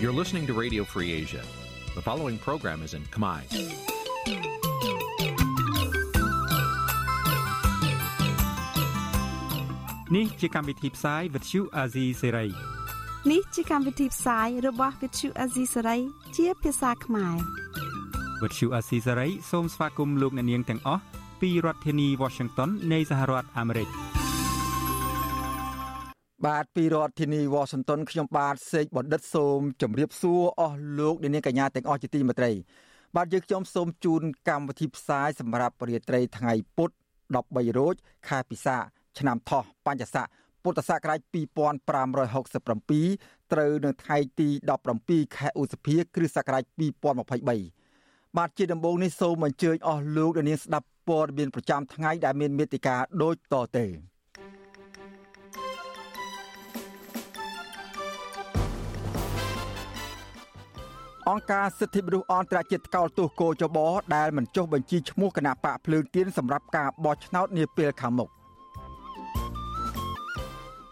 [0.00, 1.42] You're listening to Radio Free Asia.
[1.94, 3.40] The following program is in Khmer.
[10.16, 12.48] នេះជាកម្មវិធីផ្សាយ Vuthu Azizi Serai
[13.30, 16.00] នេះជាកម្មវិធីផ្សាយរបស់ Vuthu Azizi Serai
[16.36, 17.36] ជាភាសាខ្មែរ
[18.42, 21.02] Vuthu Azizi Serai សូមស្វាគមន៍លោកអ្នកនាងទាំងអស់
[21.40, 24.05] ពីរដ្ឋធានី Washington នៃសហរដ្ឋអាមេរិក
[26.45, 32.51] បាទពីរដ្ឋធានី Washington ខ្ញុំបាទសេកបណ្ឌិតសូមជម្រាបសួរអស់លោកអ្នកនាងកញ្ញាទាំងអស់ជាទីមេត្រី
[33.15, 36.89] បាទយើងខ្ញុំសូមជូនកម្មវិធីផ្សាយសម្រាប់រាត្រីថ្ងៃពុធ
[37.35, 37.95] 13រោច
[38.27, 38.77] ខែពិសា
[39.19, 40.27] ឆ្នាំថោះបញ្ញស័ក
[40.63, 44.49] ពុទ្ធសករាជ2567ត្រូវនៅថ្ងៃទី
[44.93, 46.63] 17ខែឧសភាគ្រិស្តសករាជ
[47.31, 53.87] 2023បាទជាដំបូងនេះសូមអញ្ជើញអស់លោកអ្នកនាងស្ដាប់ព័ត៌មានប្រចាំថ្ងៃដែលមានមេតិការដូចតទៅ
[61.27, 63.77] អង្គការសិទ្ធិមនុស្សអន្តរជាតិកោតទោសកោចប
[64.15, 68.29] ដែលមិនចុះបញ្ជីឈ្មោះគណៈបកភ្លើងទៀនសម្រាប់ការបោះឆ្នោតនាពេលខាងមុខ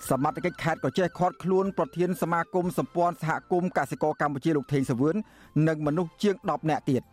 [0.09, 5.15] សមត្ថកិច្ចខេត្តក៏ចេះខាត់ខ្លួនប្រធានសមាគមសម្ព័ន្ធសហគមន៍កសិករកម្ពុជាលោកថេងសាវឿន
[5.67, 7.03] និងមនុស្សជាង10នាក់ទៀត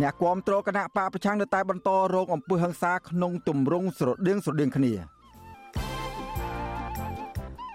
[0.00, 4.92] អ្នកគាំទ្រគណៈបកប្រឆាំងនៅតែបន្តរងអំពើហិង្សាក្នុងទម្រង់ស្រដៀងស្រដៀងគ្នា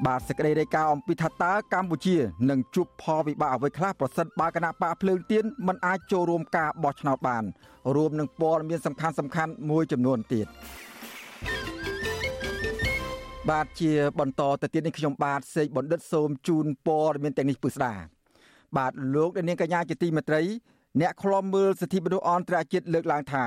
[0.08, 2.16] បាទសេចក្តីរាយការណ៍អំពីថាតើកម្ពុជា
[2.50, 7.44] នឹងជួបផលវិបាកអ្វីខ្លះប្រសិនបើគណៈបកភ្លើងទៀនមិនអាចចូលរួមការបោះឆ្នោតបាន
[7.96, 10.48] រួមនឹងព័ត៌មានសំខាន់សំខាន់មួយចំនួនទៀត
[13.50, 17.94] បាទជាបន្តទៅទៀតនេះខ្ញុំបាទសេកបណ្ឌិតសូមជូនព័ត៌មានទាំងនេះពិស្ដា
[18.78, 20.42] បាទលោកនាងកញ្ញាជាទីមេត្រី
[21.02, 23.46] អ្នកខ្លំមើលសិទ្ធិមនុស្សអន្តរជាតិលើកឡើងថា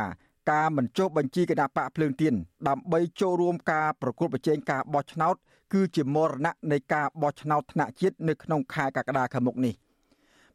[0.52, 2.34] ការមិនចុះបញ្ជីគណៈបកភ្លើងទៀន
[2.68, 5.36] ដើម្បីចូលរួមការប្រគល់ប្រជែងការបោះឆ្នោត
[5.72, 9.74] គឺជាមរណៈនៃការបោះឆ្នោតថ្នាក់ជាតិនៅក្នុងខែកក្កដាខាងមុខនេះ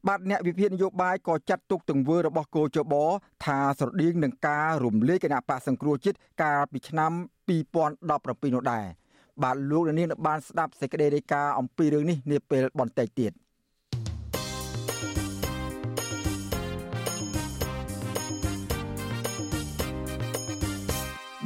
[0.08, 2.94] បាទអ្នកវិភាគនយោបាយក៏ចាត់ទុកទង្វើរបស់គោចប
[3.46, 7.12] ថាស្រដៀងនឹងការរំលាយគណៈបកសង្គ្រោះជាតិកាលពីឆ្នាំ
[7.47, 8.86] 2017នោះដែរ
[9.44, 13.31] បាទលោកនាងបានស្ដាប់សេចក្តីរាយការណ៍អំពីរឿងនេះនាពេលបន្តិចទៀត។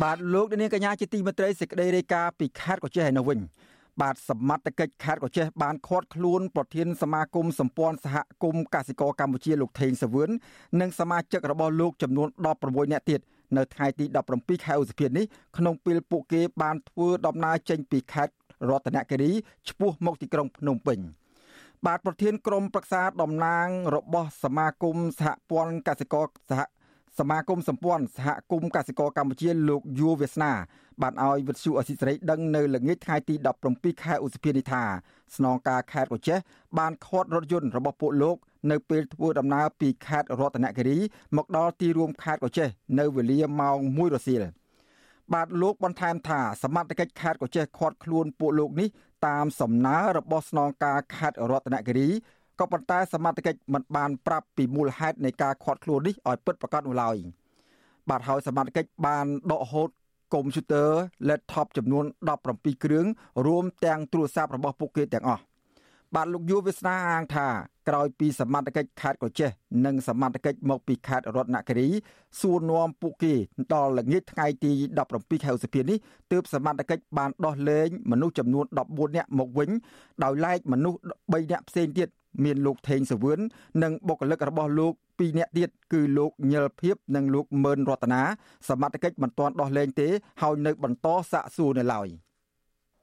[0.02, 3.40] បាទលោកនាងកញ្ញាជាទីមេត្រីសេចក្តីរាយការណ៍ពីខេត្តកោះចេះឯនោះវិញ
[4.02, 10.30] បាទសមត្ថកិច្ចខេត្តកោះចេះបានឃាត់ខ្លួនប្រធានសមាគមសម្ព័ន្ធសហគមន៍កសិករកម្ពុជាលោកថេងសាវឿន
[10.82, 12.28] និងសមាជិករបស់លោកចំនួន
[12.60, 13.20] 16នាក់ទៀត
[13.58, 14.06] នៅថ្ងៃទី
[14.36, 15.26] 17ខែឧសភានេះ
[15.58, 18.34] ក្នុងពេលពួកគេបានធ្វើដំណើរចេញពីខេត្ត
[18.70, 19.32] រតនគិរី
[19.70, 21.00] ឆ្ពោះមកទីក្រុងភ្នំពេញ
[21.86, 26.62] បាទប្រធានក្រុមប្រឹក្សាតំណាងរបស់សមាគមសហព័ន្ធកសិករសហ
[27.20, 30.52] សមាគមសម្ព័ន្ធសហគមន៍កសិករកម្ពុជាលោកយួរវាសនា
[31.02, 33.36] បានឲ្យវិទ្យុអសិរ័យដឹងនៅល្ងាចថ្ងៃទី
[33.70, 34.84] 17ខែឧសភានេះថា
[35.36, 36.40] ស្នងការខេត្តកោះចេះ
[36.78, 38.36] បានខាត់រថយន្តរបស់ពួកលោក
[38.72, 40.98] នៅពេលធ្វើដំណើរពីខេត្តរតនគិរី
[41.38, 42.68] មកដល់ទីរួមខេត្តកោះចេះ
[43.00, 44.44] នៅវេលាម៉ោង1រសៀល
[45.34, 48.90] បាទលោកបន្ថែមថាសមត្ថកិច្ចខេត្តកោះចេះខាត់ខ្លួនពួកលោកនេះ
[49.28, 52.10] តាមសំណើរបស់ស្នងការខេត្តរតនគិរី
[52.60, 57.16] ក៏ប៉ុន្តែសមត្ថកិច្ចមិនបានប្រាប់ពីមូលហេតុនៃការខាត់ខ្លួននេះឲ្យពិតប្រាកដនោះឡើយ
[58.10, 59.90] បាទហើយសមត្ថកិច្ចបានដកហូត
[60.34, 60.90] កុំព្យូទ័រ
[61.30, 62.06] laptop ចំនួន
[62.44, 63.06] 17គ្រឿង
[63.46, 65.44] រួមទាំងទូរស័ព្ទរបស់ពួកគេទាំងអស់
[66.16, 67.48] បាទលោកយុវាសនាអាងថា
[67.88, 69.50] ក្រោយពីសមត្ថកិច្ចខេត្តកោះចេះ
[69.86, 71.88] និងសមត្ថកិច្ចមកពីខេត្តរតនគិរី
[72.40, 73.34] សួរនាំពួកគេ
[73.74, 74.72] ដល់ល្ងាចថ្ងៃទី
[75.08, 75.98] 17ខែឧសភានេះ
[76.32, 79.70] ទើបសមត្ថកិច្ចបានដោះលែងមនុស្សចំនួន14នាក់មកវិញ
[80.24, 82.10] ដោយឡែកមនុស្ស3នាក់ផ្សេងទៀត
[82.44, 83.40] មានលោកថេងសវឿន
[83.84, 88.22] និងបុគ្គលិករបស់លោកពីរនាក់ទៀតគឺលោកញិលភៀបនិងលោកម៉ឺនរតនា
[88.70, 90.08] សមត្ថកិច្ចមិនទាន់ដោះលែងទេ
[90.42, 92.08] ហើយនៅបន្តសាកសួរនៅឡើយ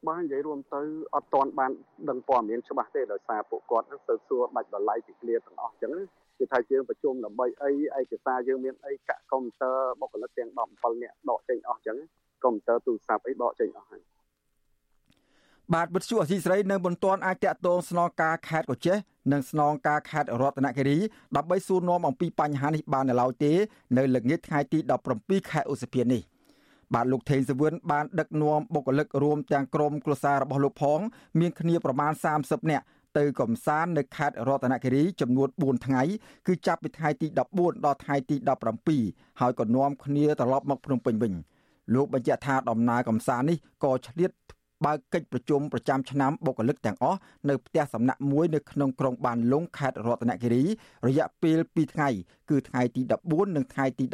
[0.08, 0.82] បើនិយាយរួមទៅ
[1.14, 1.72] អត់ទាន់បាន
[2.08, 5.92] ដឹងព័ត៌មានច្បាស់ទេដោយសារពួកគាត់នឹងទៅសួរដាច់ដល់ឡៃពីគ្នាទាំងអស់អញ្ចឹង
[6.38, 7.70] គឺថាយើងប្រជុំដើម្បីអី
[8.00, 11.98] ឯកសារយើងមានអីកាក់កុំព្យូទ័របុគ្គលិកទាំង17នាក់ដកចេញអស់អញ្ចឹង
[12.44, 14.02] កុំព្យូទ័រទូរស័ព្ទអីដកចេញអស់ហើយ
[15.74, 18.96] បាទវិទ្យុអសីស្រីនៅមិនទាន់អាចតាក់ទងស្នងការខេត្តកោះចេះ
[19.32, 20.98] និងស្នងការខេត្តរតនគិរី
[21.36, 23.52] ដើម្បីសួរនាំអំពីបញ្ហានេះបាននៅឡើយទេ
[23.96, 24.78] នៅល្ងាចថ្ងៃទី
[25.14, 26.22] 17ខែឧសភានេះ
[26.94, 31.00] បាទលោកថេងសវឿនបានដឹកនាំបុគ្គលិករួមទាំងក្រុមគ្រួសាររបស់លោកផង
[31.40, 32.84] មានគ្នាប្រមាណ30នាក់
[33.18, 36.02] ទៅកំសាន្តនៅខេត្តរតនគិរីចំនួន4ថ្ងៃ
[36.46, 37.26] គឺចាប់ពីថ្ងៃទី
[37.56, 38.36] 14ដល់ថ្ងៃទី
[38.88, 41.32] 17ហើយក៏នាំគ្នាត្រឡប់មកភ្នំពេញវិញ
[41.94, 44.32] លោកបញ្ជាក់ថាដំណើរកំសាន្តនេះក៏ឆ្លៀត
[44.86, 47.18] បើកកិច្ចប្រជុំប្រចាំឆ្នាំបុគ្គលិកទាំងអស់
[47.48, 50.62] នៅផ្ទះសំណាក់មួយនៅក្នុងក្រុងបានលុងខេត្តរតនគិរី
[51.06, 52.08] រយៈពេល2ថ្ងៃ
[52.50, 54.04] គឺថ្ងៃទី14និងថ្ងៃទី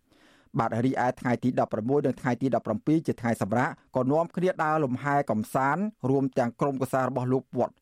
[0.00, 1.48] 15បាទរីឯថ្ងៃទី
[1.78, 7.74] 16និងថ្ងៃទី17ជាថ្ងៃសម្រាប់ក៏នាំគ្នាដើរលំហែកំសាន្តរួមទាំងក្រុមកសារបស់លោកវត្ត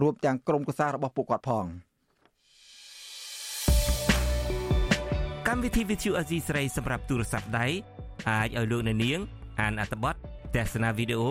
[0.00, 1.66] រួមទាំងក្រុមកសារបស់ពួកគាត់ផង
[5.48, 7.66] កម្មវិធី Vithu Azizi ស្រីសម្រាប់ទូរស័ព្ទដៃ
[8.28, 9.18] អាចឲ្យលោកអ្នកនាង
[9.60, 10.14] អានអត្ថបទ
[10.54, 11.30] ទស្សនាវីដេអូ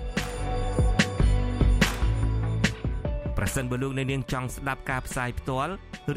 [3.43, 5.73] ប្រសិនបើលោកអ្នកនាងចង់ស្ដាប់ការផ្សាយផ្ទាល់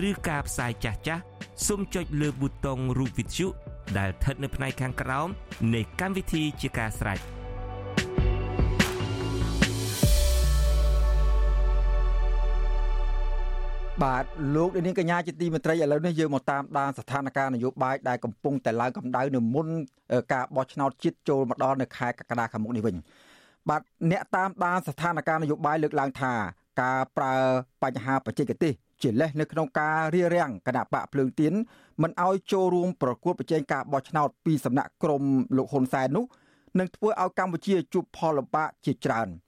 [0.09, 1.23] ឬការផ្សាយចាស់ចាស់
[1.67, 3.49] សូមចុចលើប៊ូតុងរូប Vithu
[3.99, 5.29] ដែលស្ថិតនៅផ្នែកខាងក្រោម
[5.75, 7.19] នៃកម្មវិធីជាការស្រេច
[14.03, 14.25] បាទ
[14.55, 19.67] លោកនាងកញ្ញាជាទីមេត្រីឥឡូវនេះយើងមកតាមដានស្ថានភាពនយោបាយដែលកំពុងតែឡើងកម្ដៅនៅមុន
[20.32, 22.97] ការបោះឆ្នោតជាតិចូលមកដល់នៅខែកក្កដាខាងមុខនេះវិញ
[23.69, 23.81] បាទ
[24.11, 26.35] អ្នកតាមដានស្ថានភាពនយោបាយលើកឡើងថា
[26.81, 27.35] ការប្រើ
[27.82, 28.73] បញ្ហាបច្ចេកទេស
[29.03, 31.53] ជាលេសនៅក្នុងការរៀបរៀងគណៈបកភ្លើងទៀន
[32.03, 35.23] មិនឲ្យចូលរួមប្រគួតប្រជែងការបោះឆ្នោតពីសំណាក់ក្រម
[35.56, 36.25] លោកហ៊ុនសែននោះ
[36.79, 39.29] នឹងធ្វើឲ្យកម្ពុជាជួបផលលំបាកជាច្រើន។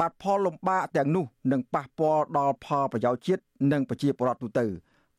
[0.00, 3.42] បាទផលលំបាកទាំងនោះនឹងប៉ះពាល់ដល់ផលប្រយោជន៍ជាតិ
[3.72, 4.66] និងប្រជាពលរដ្ឋទូទៅ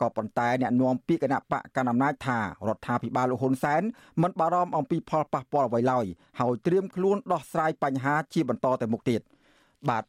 [0.02, 3.82] ក៏ប៉ុន្តែអ្នកនាំពាក្យគណៈបកកណ្ដាលអំណាចថារដ្ឋាភិបាលលោកហ៊ុនសែន
[4.22, 6.06] មិនបារម្ភអំពីផលប៉ះពាល់អ្វីឡើយ
[6.40, 9.22] ហើយត្រៀមខ្លួនដោះស្រាយបញ្ហាជាបន្តទៅមុខទៀត
[9.90, 10.04] បាទ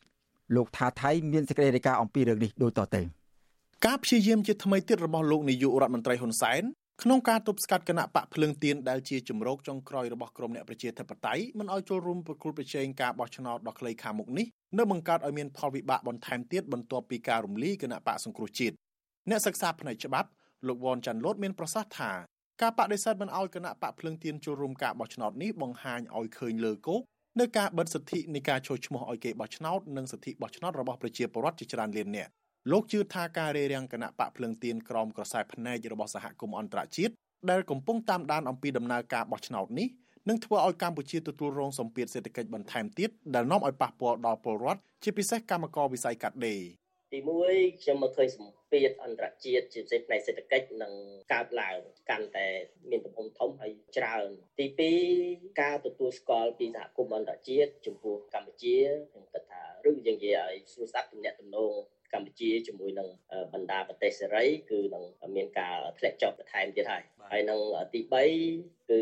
[0.56, 3.02] លោកថាថៃមានសេចក្តីរាយការណ៍អំពីរឿងនេះដូចតទៅ
[3.86, 6.62] ការព្យាយាមជាថ្មីទៀតរបស់លោកនាយករដ្ឋមន្ត្រីហ៊ុនសែន
[7.02, 14.46] ក្នុងការទប់ស្កាត់គណៈបកភ្លើងទៀនដែលជាជំរកចុងក្រោយរបស់ក្រមអ្នកប្រជាធិបតេយ្យមិនឲ្យចូលរួមប្រគល់ប្រជែងការបោះឆ្នោតដ៏ខ្លីខាងមុខនេះ
[14.78, 18.74] នៅបង្កើតឲ្យមានផលវិបាកបន្ថែមទៀតបន្ទាប់ពីការរំលាយគណៈបកសង្គ្រោះជាតិ
[19.30, 20.28] អ្នកសិក្សាផ្នែកច្បាប់
[20.68, 22.10] លោកវ៉ាន់ចាន់លូតមានប្រសាសន៍ថា
[22.62, 27.02] ការបដិសេធមិនឲ្យគណៈបកភ្លើងទៀនចូលរួមការបោះឆ្នោតនេះបង្ហាញឲ្យឃើញលើគោក
[27.40, 32.30] នៅការបិទសិទ្ធិនៃការចូលឈ្មោះឲ្យគេបោះឆ្នោតនិងសិទ្ធិបោះឆ្នោតរបស់ប្រជាពលរដ្ឋជាច្រើនលាននាក់
[32.70, 37.12] លោកជឿថាការរារាំងគណៈបកភ្លើងទៀនក្រោមក្រសែភ្នែករបស់សហគមន៍អន្តរជាតិ
[37.50, 39.88] ដែលកំពុងតាមដានអំពីដំណើរការបោះឆ្នោតនេះ
[40.28, 46.60] នឹងធ្វើឲ្យកម្ពុជាទទួលរងសម្ពាធសេដ្ឋកិច្ចបន្ថែមទៀតដែលនាំឲ្យប៉ះពាល់ដល់ពលរដ្ឋជាពិសេសកម្មករវិស័យកាត់ដេរ
[47.12, 47.18] ទី
[47.50, 50.92] 1ខ្ញុំមកឃើញសម្ពាធអន្តរជាតិជាពិសេសផ្នែកសេដ្ឋកិច្ចនឹង
[51.32, 51.78] កើបឡើង
[52.10, 52.46] កាន់តែ
[52.90, 54.28] មានទំហំធំហើយច្រើន
[54.58, 54.66] ទី
[55.12, 58.76] 2ការទទួលស្គាល់ពីសហគមន៍អន្តរជាតិចំពោះកម្ពុជា
[59.10, 61.74] ខ្ញុំគិតថាឬយើងនិយាយឲ្យស្រួលស្ដាប់ទំនាក់ទំនង
[62.14, 63.08] កម្ពុជាជាមួយនឹង
[63.52, 65.04] បណ្ដាប្រទេសសេរីគឺនឹង
[65.36, 67.02] មានការធ្លាក់ចុះបន្ថែមទៀតហើយ
[67.32, 67.60] ហើយនឹង
[67.92, 68.00] ទី
[68.46, 69.00] 3គឺ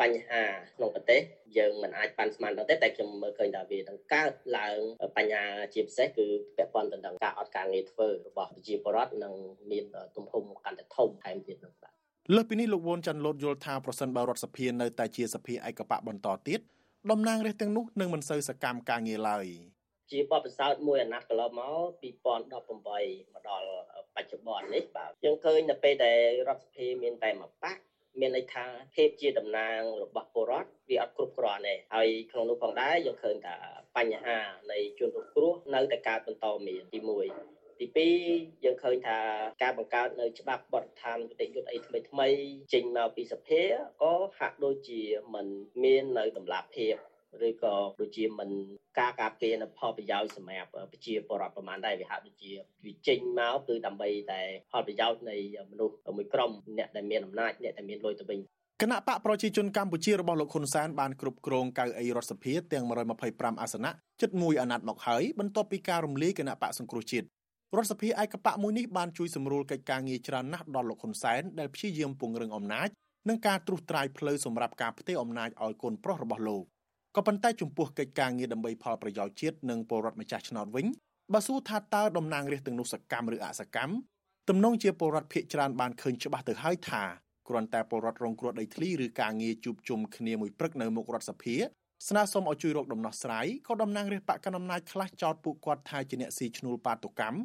[0.00, 0.42] បញ្ហា
[0.76, 1.20] ក្នុងប្រទេស
[1.58, 4.78] យើងមិនអាចប៉ាន់ស្មានដល់ទេតែខ្ញុំមើលឃើញថាវានឹងកើតឡើង
[5.16, 9.34] បញ្ហាជាពិសេសគឺពាក់ព័ន្ធទៅនឹងការអត់ការងារធ្វើរបស់ប្រជាពលរដ្ឋនិង
[9.70, 9.84] មាន
[10.16, 11.92] ទំហំកាន់តែធំថែមទៀតនោះបាទ
[12.34, 16.60] លើសពីនេះលោកវ៉ុនច័ន្ទលូតយល់ថាប្រសិនបើរដ្ឋសភានៅតែជាសភាឯកបកបន្តទៀត
[17.10, 19.46] តំណាងរាស្ត្រទាំងនោះនឹងមិនសូវសកម្មការងារឡើយ
[20.10, 23.70] ជាបបពិសោធន៍មួយអាណត្តិកន្លងមក2018មកដល់
[24.14, 27.78] បច្ចុប្បន្ននេះបាទយើងឃើញនៅពេលដែលរដ្ឋសភាមានតែមួយបក
[28.20, 33.56] មានន័យថាភាពជាតំណាងរបស់ពលរដ្ឋវាអត់គ្រប់គ្រាន់ទេហើយក្នុងនោះផងដែរយើងឃើញថា
[33.96, 34.38] បញ្ហា
[34.72, 37.86] នៃជនរងគ្រោះនៅតែកើតបន្តមានទី1ទី
[38.26, 39.18] 2យើងឃើញថា
[39.62, 42.28] ការបង្កើតនៅច្បាប់បទដ្ឋានគតិយុត្តអីថ្មីថ្មី
[42.72, 43.62] ចេញមកពីសភា
[44.02, 45.00] ក៏ហាក់ដូចជា
[45.34, 45.46] មិន
[45.82, 46.94] មាននៅតម្លាភាព
[47.48, 48.50] ឬក៏ដូចជាមិន
[48.98, 52.50] ការការពារនៅផលប្រយោជន៍សម្រាប់ប្រជាពលរដ្ឋប្រមាណដែរវាហាក់ដូចជា
[52.84, 55.36] វាចេញមកគឺដើម្បីតែផលប្រយោជន៍នៃ
[55.72, 58.38] មនុស្សមួយក្រុមអ្នកដែលមានអំណាចអ្នកដែលមានលុយទៅវិញ
[58.82, 62.84] គណៈបកប្រជាជនកម្ពុជារបស់លោកហ៊ុនសែនបានគ្រប់គ្រងកៅអីរដ្ឋសភាទាំង
[63.22, 67.26] 125អាសនៈជិត1អាណត្តិមកហើយបន្ទាប់ពីការរំលាយគណៈបកសង្គ្រោះជាតិ
[67.76, 72.88] រដ្ឋសភាឯកបកមួយនេះបានជួយសម្រួលកិច្ចការងារច្រើនណាស់ដល់លោកហ៊ុនសែនដែលព្យាយាមពង្រឹងអំណាច
[73.28, 76.64] និងការត្រួសត្រាយផ្លូវសម្រាប់ការផ្ទេរអំណាចឲ្យកូនប្រុសរបស់លោក
[77.16, 80.86] ក៏ប៉ុន្តែចំពោះកិច្ចការងារដើម្បីផលប្រយោជន៍ជាតិនិងពលរដ្ឋម្ចាស់ឆ្នោតវិញ
[81.34, 83.94] បើសួរថាតើតំណាងរាស្ត្រទាំងនោះសកម្មឬអសកម្ម
[84.48, 87.02] ទំនងជាពលរដ្ឋភៀកច្រើនបានឃើញច្បាស់ទៅហើយថា
[87.48, 91.56] គ្រាន់តែពលរដ្ឋរងគ្រោះដីធ្លីឬការងារជួបជុំគ្នាមួយព្រឹកនៅមុខរដ្ឋសភា
[92.08, 97.38] ស្នើសុំឲ្យជួយរកដំណោះស្រាយក៏តំណាងរាស្ត្របកកណ្ដាលអំណាចខ្លះចោទពួកគាត់ថាជាអ្នកស៊ីឈ្នួលបាតុកម្ម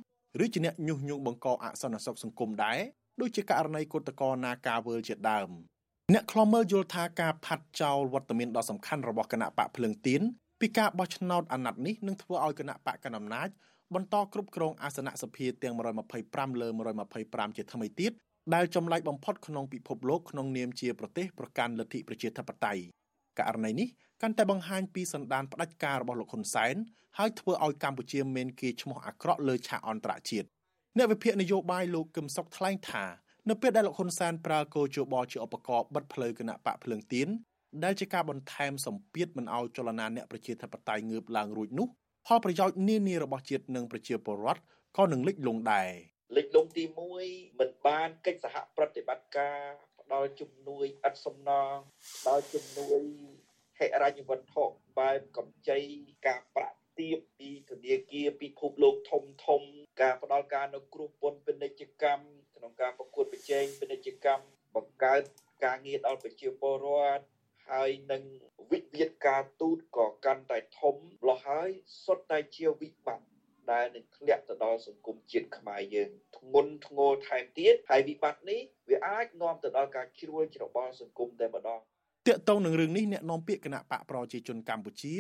[0.44, 2.80] ឬជាអ្នកញុះញង់បង្កអសន្តិសុខសង្គមដែរ
[3.22, 5.50] ដូចជាករណីគុតកោនាការវើលជាដើម។
[6.12, 10.22] អ្នកខ្លំមើលយល់ថាការផាត់ចោលវត្តមានដ៏សំខាន់របស់គណៈបកភ្លើងទៀន
[10.60, 13.50] ពីការបោះឆ្នោតអាណត្តិនេះនឹងធ្វើឲ្យគណៈបកកណ្ដាលអំណាច
[13.94, 15.74] បន្តគ្រប់គ្រងអាសនៈសភាទាំង
[16.18, 16.68] 125លើ
[17.14, 18.12] 125ជាថ្មីទៀត
[18.54, 22.82] ដែលចម្លែកបំផុតក្នុងពិភពលោកក្នុងនាមជាប្រទេសប្រកាន់លទ្ធិប្រជាធិបតេយ្យ
[23.40, 23.88] ករណីនេះ
[24.22, 26.76] កាន់តែបង្ហាញពីសន្តានផ្ដាច់ការរបស់លោកហ៊ុនសែន
[27.18, 30.48] ហើយធ្វើឲ្យកម្ពុជាមានគេឈ្មោះអាក្រក់លើឆាកអន្តរជាតិ
[30.98, 33.06] អ្នកវិភាគនយោបាយលោកកឹមសុខថ្លែងថា
[33.50, 37.28] នៅពេលដែលលោកហ៊ុនសែនប្រើគោជបជាឧបករណ៍បិទផ្លូវគណៈបកភ្លើងទៀន
[37.84, 41.88] ដែលជាការបន្ថែមសម្ពាធមិនឲ្យចលនាអ្នកប្រជាធិបតេយ្យងើបឡើងរួចនោះ
[42.28, 44.62] ផលប្រយោជន៍នានារបស់ជាតិនិងប្រជាពលរដ្ឋ
[44.98, 45.90] ក៏នឹងលិចលង់ដែរ
[46.38, 46.84] លិចលង់ទី
[47.22, 49.60] 1មិនបានកិច្ចសហប្រតិបត្តិការ
[50.00, 51.76] ផ្ដល់ជំនួយឥតសំណង
[52.18, 53.02] ផ្ដល់ជំនួយ
[53.80, 54.64] ហិរញ្ញវត្ថុ
[55.00, 55.80] បែបកម្ចី
[56.28, 59.62] ការប្រាក់ទាបពីធនាគារពិភពលោកធំធំ
[60.02, 62.26] ការផ្ដល់ការនៅគ្រោះពន្ធពាណិជ្ជកម្ម
[62.64, 65.22] ក្នុងការប្រកួតប្រជែងពាណិជ្ជកម្មបង្កើត
[65.66, 67.24] ការងារដល់ប្រជាពលរដ្ឋ
[67.70, 68.24] ហើយនឹង
[68.72, 71.70] វិវាទការទូតក៏កាន់តែធំម្ល៉េះហើយ
[72.04, 73.28] សុទ្ធតែជាវិបត្តិ
[73.72, 81.80] ដែលនឹងធ្លាក់ទៅដល់សង្គមជាតិខ្មែរយើងធ្ងន់ធ្ងរថែមទៀតហើយវិបត្តិនេះវាអាចនាំទៅដល់ការជ្រួលច្របល់សង្គមតែម្ដង
[82.28, 85.14] តាកតងនឹងរឿងនេះអ្នកនាំពាក្យគណៈបកប្រជាជនកម្ពុជា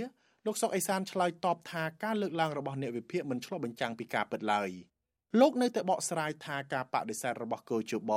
[0.45, 4.69] លោកសុកអេសានឆ្លើយតបថាការលើកឡើងរបស់អ្នកវិភាគមិនឆ្លុះបញ្ចាំងពីការពិតឡើយ
[5.39, 8.11] លោកនៅតែបកស្រាយថាការបដិសេធរបស់កោជប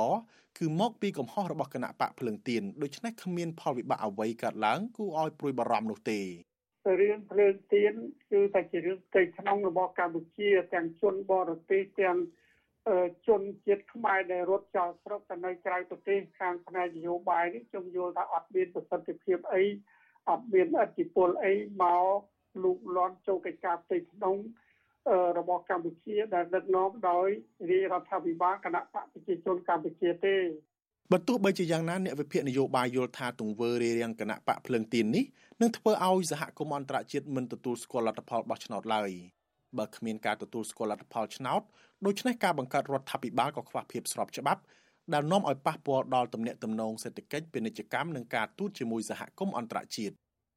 [0.57, 6.19] គឺមកពីកំហុសរបស់គណៈបកភ្លឹងទៀនដូច្នេះគ្មានផលវិបាកអ្វីកើតឡើងគួរឲ្យព្រួយបារម្ភនោះទេ
[7.01, 7.93] រឿងភ្លើងទៀន
[8.31, 12.17] គឺតែជារឿងផ្ទៃក្នុងរបស់កម្ពុជា ទាំងជនបរទេសទាំង
[13.27, 19.63] ជនជាតិខ្មែរដែលរត់ចោលស្រុកទៅនៅក្រៅប្រទេសខាងផ្នែកនយោបាយនេះខ្ញុំយល់ថាអត់មានប្រសិទ្ធភាពអី
[20.29, 22.05] អត់មានអធិពលអីមក
[22.63, 24.37] លូកលាន់ចូលកិច្ចការផ្ទៃក្នុង
[25.37, 27.27] របស់កម្ពុជាដែលដឹកនាំដោយ
[27.69, 30.35] រាជរដ្ឋាភិបាលគណៈបកប្រជាជនកម្ពុជាទេ
[31.11, 35.25] បើទោះបីជាយ៉ាងណាអ្នកវិភាគនយោបាយយល់ថាទង្វើរារាំងគណៈបកភ្លើងទៀននេះ
[35.61, 39.11] នឹងធ្វើឲ្យសហគមន៍អន្តរជាតិមិនទទួលស្គាល់លទ្ធផលបោះឆ្នោតឡើយ
[39.77, 41.61] បើគ្មានការទទួលស្គាល់លទ្ធផលឆ្នោត
[42.05, 44.61] ដូច្នេះការបង្កើតរដ្ឋាភិបាលក៏ខ្វះភាពស្របច្បាប់
[45.13, 50.13] ដែលនាំឲ្យប៉ះពាល់ដល់ទំនាក់ទំនងសេដ្ឋកិច្ចពាណិជ្ជកម្មនិងការទូតជាមួយសហគមន៍អន្តរជាតិ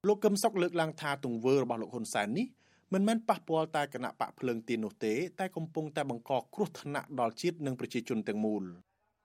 [0.08, 2.46] លោកកឹមសុខលើកឡើងថាទង្វើរបស់លោកហ៊ុនសែននេះ
[2.94, 8.64] មិនមែនប៉ះពាល់តែគណៈបកភ្លើងទៀននោះទេតែកំពុងតែបង្កគ្រោះថ្នាក់ដល់ជាតិនិងប្រជាជនទាំងមូល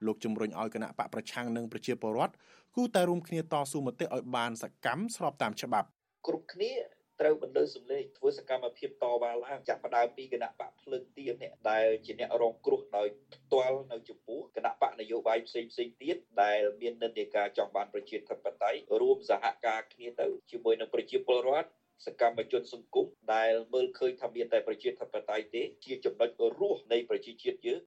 [0.06, 2.34] លោកជំរុញឲ្យគណៈបកប្រឆាំងនិងប្រជាពលរដ្ឋ
[2.76, 5.88] គូតែរួមគ្នាតស៊ូមតិឲ្យបានសកម្មស្របតាមច្បាប់
[6.26, 6.72] គ្រប់គ្នា
[7.20, 21.68] ត្រូវបន្លឺសម្លេងធ្វើសកម្មភាពតវ៉ាឡើងចាប់ផ្ដើមពីគណៈបកភ្លើងទៀននេះដែលជាអ្នករងគ្រោះដោយផ្ទាល់នៅចំពោះគណៈបកនយោបាយផ្សេងផ្សេងទៀតដែលមាននិន្នាការចង់បានប្រជាធិបតេយ្យរួមសហការគ្នាទៅជាមួយនឹងប្រជាពលរដ្ឋ
[22.04, 26.28] សកម្មជនសង្គមដែលមើលឃើញថាមានតែប្រជាធិបតេយ្យទេ ជាចំណុច
[26.60, 27.80] រស់នៃប្រជាជាតិយើង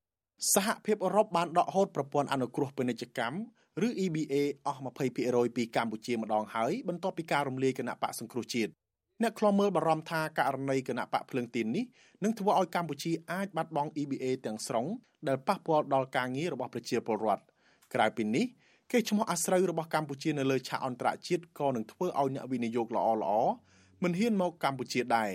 [0.53, 3.39] សហភាពអឺរ៉ុបបានដកហូតប្រព័ន្ធអនុគ្រោះពាណិជ្ជកម្ម
[3.87, 4.35] ឬ EBA
[4.65, 4.81] អស់
[5.17, 8.71] 20%ពីកម្ពុជាម្ដងហើយបន្ទាប់ពីការរំលាយគណៈបកសង្គ្រោះជាតិ
[9.21, 11.85] អ្នកខ្លំមើលបារម្ភថាករណីគណៈបកភ្លើងទីននេះ
[12.23, 14.85] នឹងធ្វើឲ្យកម្ពុជាអាចបាត់បង់ EBA ទាំងស្រុង
[15.27, 17.43] ដែលប៉ះពាល់ដល់ការងាររបស់ប្រជាពលរដ្ឋ
[17.93, 18.45] ក្រៅពីនេះ
[18.91, 23.33] គេឈ្មោះអាស្រូវរបស់កម្ពុជានៅលើឆាកអន្តរជាតិក៏នឹងធ្វើឲ្យអ្នកវិនិយោគល្អល្អ
[24.03, 25.31] មិនហ៊ានមកកម្ពុជាដែរ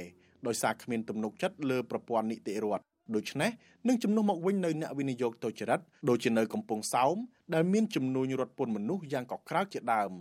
[0.47, 3.50] ដោយសារគ្មានទំនុកចិត្តលើប្រព័ន្ធនីតិរដ្ឋដូច្នេះ
[3.88, 7.16] នឹងជំនួសមកវិញនៅអ្នកវិនិយោគទុច្ចរិតដូចជានៅកំពង់សោម
[7.54, 10.12] ដែលមានចំនួនរត់ពន្ធមនុស្សយ៉ាងកក្រើកជាដើម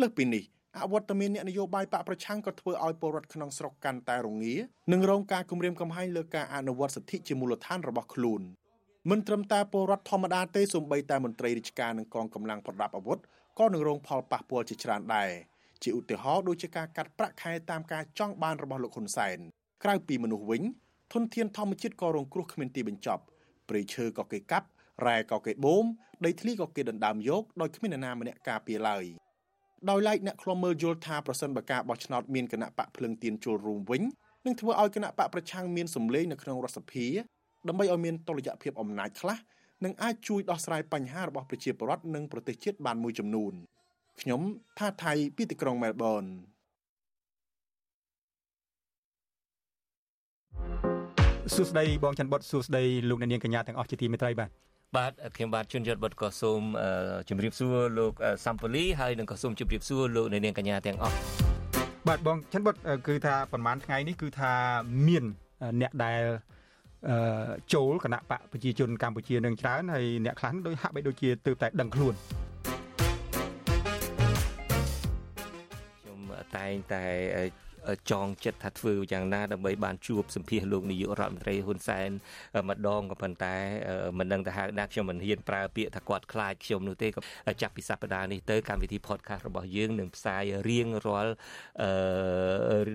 [0.00, 0.44] លើសពីនេះ
[0.78, 4.54] អវត្តមានអ្នកនយោបាយបកប្រឆាំងក៏ធ្វើឲ្យពលរដ្ឋក្នុងស្រុកកាន់តែរងា
[4.92, 8.42] និងរងការគំរាមកំហែងលើការអនុវត្តសិទ្ធិជាមូលដ្ឋានរបស់ខ្លួន
[9.10, 13.18] មិនត្រឹមតែពលរដ្ឋធម្មតាទេសូម្បីតែមន្ត្រីរាជការនិងកងកម្លាំងប្រដាប់អាវុធ
[13.58, 15.30] ក៏នឹងរងផលប៉ះពាល់ជាច្រើនដែរ
[15.82, 19.38] ជាឧទាហរណ៍ដូចជាការកាត់ប្រាក់ខែតាមការចង់បានរបស់លោកហ៊ុនសែន
[19.84, 20.62] ក្រៅពីមនុស្សវិញ
[21.12, 23.22] ធនធានធម្មជាតិក៏រងគ្រោះគ្មានទីបញ្ចប់
[23.68, 24.66] ព្រៃឈើក៏គេកាប់
[25.06, 25.84] រ៉ែក៏គេបូម
[26.26, 29.04] ដីធ្លីក៏គេដណ្ដើមយកដោយគ្មាននរណាម្នាក់ការពារឡើយ
[29.90, 34.02] ដោយឡែកអ្នកខ្លំមើលយល់ថាប្រសិនបើការបោះឆ្នោតមានគណៈបកភ្លឹងទៀនចូលរួមវិញ
[34.46, 37.06] នឹងធ្វើឲ្យគណៈបកប្រឆាំងមានសម្លេងនៅក្នុងរដ្ឋសភា
[37.68, 39.38] ដើម្បីឲ្យមានតុល្យភាពអំណាចខ្លះ
[39.84, 43.52] និងអាចជួយដោះស្រាយបញ្ហារបស់ប្រជាពលរដ្ឋនិងប្រទេសជាតិបានមួយចំនួន
[44.20, 44.40] ខ្ញុំ
[44.78, 46.24] ថាថៃពីទីក្រុងមែលប៊ន
[51.54, 54.50] សួស្តីបងច័ន្ទបុតសួស្តីលោកអ្នកនាងកញ្ញាទាំងអស់ជាទីមេត្រីបាទ
[54.96, 56.62] បាទខ្ញុំបាទជួនយត់បុតក៏សូម
[57.28, 58.12] ជម្រាបសួរលោក
[58.44, 61.16] សំពូលីហើយនឹងក៏សូមជម្រាបសួរលោកអ្នកនាងកញ្ញាទាំងអស់
[62.08, 62.76] បាទបងច័ន្ទបុត
[63.06, 64.52] គឺថាប្រហែលថ្ងៃនេះគឺថា
[65.06, 65.24] មាន
[65.80, 66.22] អ្នកដែល
[67.08, 72.14] អឺចូលគណៈបកប្រជាជនកម្ពុជានឹងច្រើនហើយអ្នកខ្លះដូចហាក់បីដូចជាទើបតែដឹងខ្លួន
[76.56, 77.04] តែងតែ
[78.10, 82.10] ចងចិត្តថាធ្វើយ៉ាងណាដើម្បីបានជួបសម្ភាសលោកនាយករដ្ឋមន្ត្រីហ៊ុនសែន
[82.68, 83.54] ម្ដងក៏ប៉ុន្តែ
[84.18, 91.34] មិនដឹងទៅហៅណាខ្ញុំមិនហ៊ានប្រើពាក្យថាគាត់ខ្លាចខ្ញុំនោះទេក៏ចាប់ពីសប្តាហ៍នេះទៅកម្មវិធី podcast របស់យើងនឹងផ្សាយរៀងរាល់
[91.82, 91.90] អឺ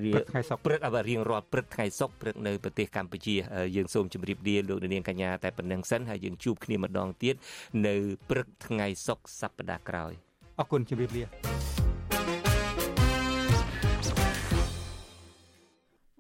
[0.04, 3.36] រៀងថ្ងៃសុក្រព្រឹករៀងរាល់ព្រឹកថ្ងៃសុក្រព្រឹកនៅប្រទេសកម្ពុជា
[3.76, 7.36] យើងសូមជម្រាបលាលោកនាងកញ្ញាតែប៉ុណ្្នឹងសិនហើយយើងជួបគ្នាម្ដងទៀត
[7.88, 7.96] នៅ
[8.30, 10.12] ព្រឹកថ្ងៃសុក្រសប្តាហ៍ក្រោយ
[10.60, 11.85] អរគុណជម្រាបលា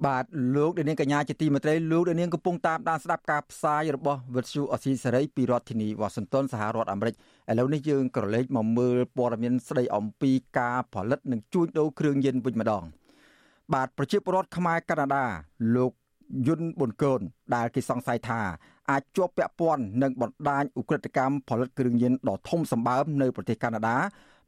[0.03, 0.25] បាទ
[0.55, 12.83] លោកដានាងកញ្ញាជាទីមេត្រីលោកដានាងកំពុងតាមដានស្ដាប់ការផ្សាយរបស់វិទ្យុអស៊ីសេរីពីរដ្ឋធានីវ៉ាស៊ីនតោនសហរដ្ឋអាមេរិកឥឡូវនេះយើងក៏លេខមកមើលព័ត៌មានស្ដីអំពីការផលិតនិងជួញដូរគ្រឿងញៀនវិញម្ដង
[13.73, 15.25] បាទប្រជាពលរដ្ឋខ្មែរកាណាដា
[15.75, 15.91] លោក
[16.47, 17.21] យុនប៊ុនកូន
[17.55, 18.41] ដែលគេសង្ស័យថា
[18.91, 23.97] អាចជាប់ពាក់ព័ន្ធនឹងបណ្ដាញឧក្រិដ្ឋកម្មផលិតគ្រឿងញៀនដ៏ធំសម្បើមនៅប្រទេសកាណាដា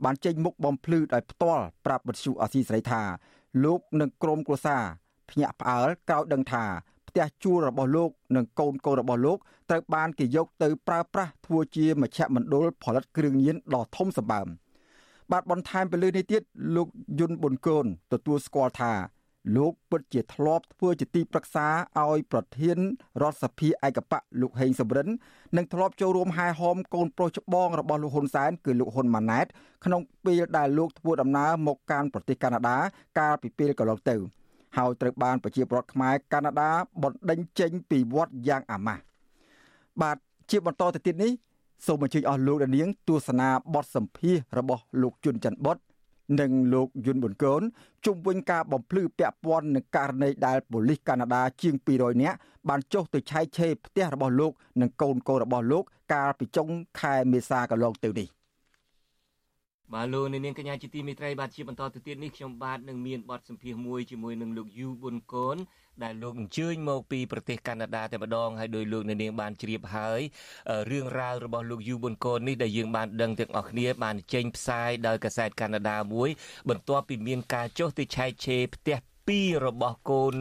[0.04, 3.01] បានចេញមុខបំភ្លឺដោយផ្ទាល់ប្រាប់វិទ្យុអាស៊ីសេរីថា
[3.63, 4.84] លោកនិងក្រុមគ្រួសារ
[5.29, 6.65] ភ្ញាក់ផ្អើលក្រោយដឹងថា
[7.07, 9.38] ផ្ទះជួលរបស់លោកនិងកូនកូនរបស់លោក
[9.69, 14.48] ត្រូវបានគេយកទៅប្រើប្រាស់ធ្វើជាមជ្ឈមណ្ឌលផលិតគ្រឿងញៀនដ៏ធំសម្បើម
[15.31, 16.41] បាទបន្ថែមពីលើនេះទៀត
[16.75, 16.88] លោក
[17.19, 18.93] យុនប៊ុនកូនទទួលស្គាល់ថា
[19.55, 21.67] លោកពិតជាធ្លាប់ធ្វើជាទីប្រឹក្សា
[22.00, 22.77] ឲ្យប្រធាន
[23.22, 25.07] រដ្ឋសភាឯកបៈលោកហេងសំរិន
[25.57, 29.46] និងធ្លាប់ចូលរួមហែហោមកូនប្រុសច្បងរបស់លោកហ៊ុនសែនគឺលោកហ៊ុនម៉ាណែត
[29.86, 32.77] ក្នុងពេលដែលលោកធ្វើដំណើរមកកាន់ប្រទេសកាណាដា
[33.19, 34.15] កាលពីពេលកន្លងទៅ
[34.77, 36.72] ហើយត្រូវបានប្រជាពលរដ្ឋខ្មែរកាណាដា
[37.03, 39.03] បណ្ដេញចេញពីវត្តយ៉ាងអាម៉ាស់
[40.01, 40.17] បាទ
[40.50, 41.31] ជាបន្តទៅទៀតនេះ
[41.86, 45.77] សូមអញ្ជើញអស់លោកនាងទស្សនាបទសម្ភាសរបស់លោកជុនច័ន្ទបុត
[46.39, 47.62] និងលោកយុនប៊ុនកូន
[48.05, 52.38] ជុំវិញការបំភ្លឺពាក់ព័ន្ធនឹងករណីដែលប៉ូលីសកាណាដាជាង200នាក់
[52.69, 56.67] បានចុះទៅឆែកឆេរផ្ទះរបស់លោកនិងកូនកូនរបស់លោក កាលពីចុង
[57.00, 58.37] ខែមេសាកន្លងទៅនេះ
[59.94, 65.58] បាទលោកនាងកញ្ញាជាទីមេត្រីបាទជាបន្តទៅទៀតនេះខ្ញុំបាទនឹងមានបទសម្ភាសន៍មួយជាមួយនឹងលោកយូប៊ុនកូន
[66.03, 70.22] ដែលលោកអញ្ជើញមកពីប្រទេសកាណាដាតែម្ដងហើយដោយលោកនាងបានជ្រាបហើយ
[70.91, 76.29] រឿងរ៉ាវរបស់លោកយូប៊ុនកូននេះដែលយើងបានដឹងទាំងអស់គ្នាបានចេញផ្សាយដោយកសែតកាណាដាមួយ
[76.70, 80.36] បន្ទាប់ពីមានការចុះទៅឆែកឆេរផ្ទះពីររបស់កូន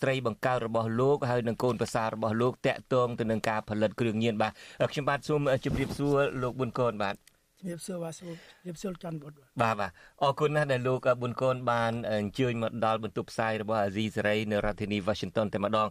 [0.00, 4.52] ស្រីបង្កើតរបស់លោកហើយនិងកូនប្រសាររបស់លោកតាក់ទងទៅនឹងការផលិតគ្រឿងញៀនបាទ
[4.90, 7.35] ខ្ញុំបាទសូមជម្រាបសួរលោកប៊ុនកូនបាទជំរា
[7.76, 8.28] បសួរបាទជំ
[8.66, 9.90] រាបសួរច័ន្ទបុត្របាទបាទ
[10.22, 15.88] អរគុណណាស់ដែលលោកប៊ុនកូនបានអញ្ជើញមកដល់បន្ទប់ផ្សាយរបស់អាស៊ីសេរីនៅរដ្ឋធានី Washington តែម្ដង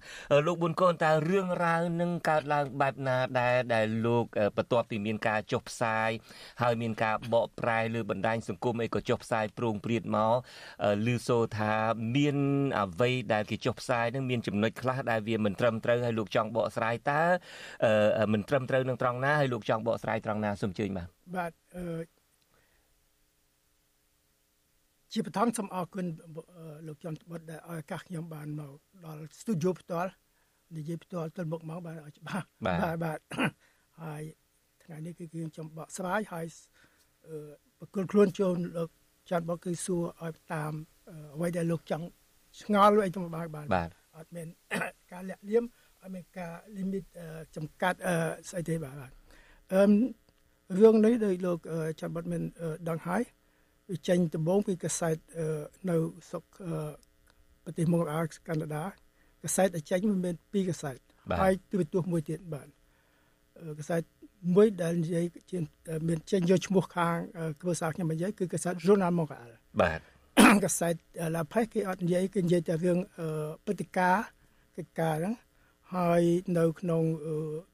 [0.48, 4.26] លោកប៊ុនកូនតើរឿងរ៉ាវនឹងកើតឡើងបែបណាដែរដែលលោក
[4.58, 6.10] បន្ទាប់ពីមានការចុះផ្សាយ
[6.62, 10.36] ហើយមានការបកប្រែលើបណ្ដាញសង្គមអីក៏ចុះផ្សាយប្រងព្រាតមក
[11.06, 11.74] ឮសូថា
[12.16, 12.38] មាន
[12.80, 17.24] អ្វីដែលគេចុះផ្សាយនឹងមានចំណុចខ្លះដែលវាមិនត្រឹមត្រូវហើយលោកចង់បកស្រាយតើ
[18.34, 21.86] មិនត្រឹមត្រូវនឹងត្រង់ណាហើយលោកចង់បកស្រាយត្រង់ណាសូមអញ្ជើញបាទបាទអឺ
[25.14, 26.06] ជាបឋមសូមអរគុណ
[26.88, 28.74] លោកចន្ទបុតដែលឲ្យឱកាសខ្ញុំបានមក
[29.06, 30.12] ដល់ស្ទូឌីយោផ្ទាល់
[30.76, 33.20] និយាយផ្ទាល់ទល់មុខមកបានឲ្យច្បាស់បាទបាទ
[34.04, 34.24] ហើយ
[34.84, 36.46] ថ្ងៃនេះគឺខ្ញុំបកស្រាយហើយ
[37.80, 38.90] បកគលខ្លួនចូលលោក
[39.30, 40.74] ចន្ទបុតគឺសួរឲ្យតាម
[41.36, 42.06] អ្វីដែលលោកចង់
[42.62, 43.68] ឆ្ងល់អីទៅបានបាន
[44.18, 44.48] អត់មាន
[45.12, 45.64] ការលាក់លៀម
[46.02, 47.06] អត់មានការ limit
[47.56, 48.00] ចំកាត់
[48.50, 49.12] ស្អីទេបាទ
[49.74, 49.82] អឺ
[50.80, 51.60] រឿងនេះដោយលោក
[52.02, 52.44] ចាំបាត់មាន
[52.90, 53.22] ដឹងហើយ
[53.90, 55.18] វាចេញដំបូងពីកាសែត
[55.90, 55.96] នៅ
[56.30, 56.44] ស្រុក
[57.64, 58.84] ប្រទេសមកអាកាណាដា
[59.44, 60.98] កាសែតដែលចេញมันមាន ពីរកាសែត
[61.42, 62.68] ហើយទូរទស្សន៍មួយទៀតបាទ
[63.80, 64.02] កាសែត
[64.56, 65.60] មួយដែលនិយាយជា
[66.08, 67.18] មានចេញយកឈ្មោះខាង
[67.62, 69.52] គ្រួសារខ្ញុំនិយាយគឺកាសែត Journal Montreal
[69.82, 70.00] បាទ
[70.66, 70.94] កាសែត
[71.36, 72.98] La Presse គេអត់និយាយគេនិយាយតែរឿង
[73.66, 74.26] ព្រឹត្តិការណ៍
[74.78, 75.34] កិច្ចការហ្នឹង
[75.94, 76.22] ហើយ
[76.58, 77.04] នៅក្នុង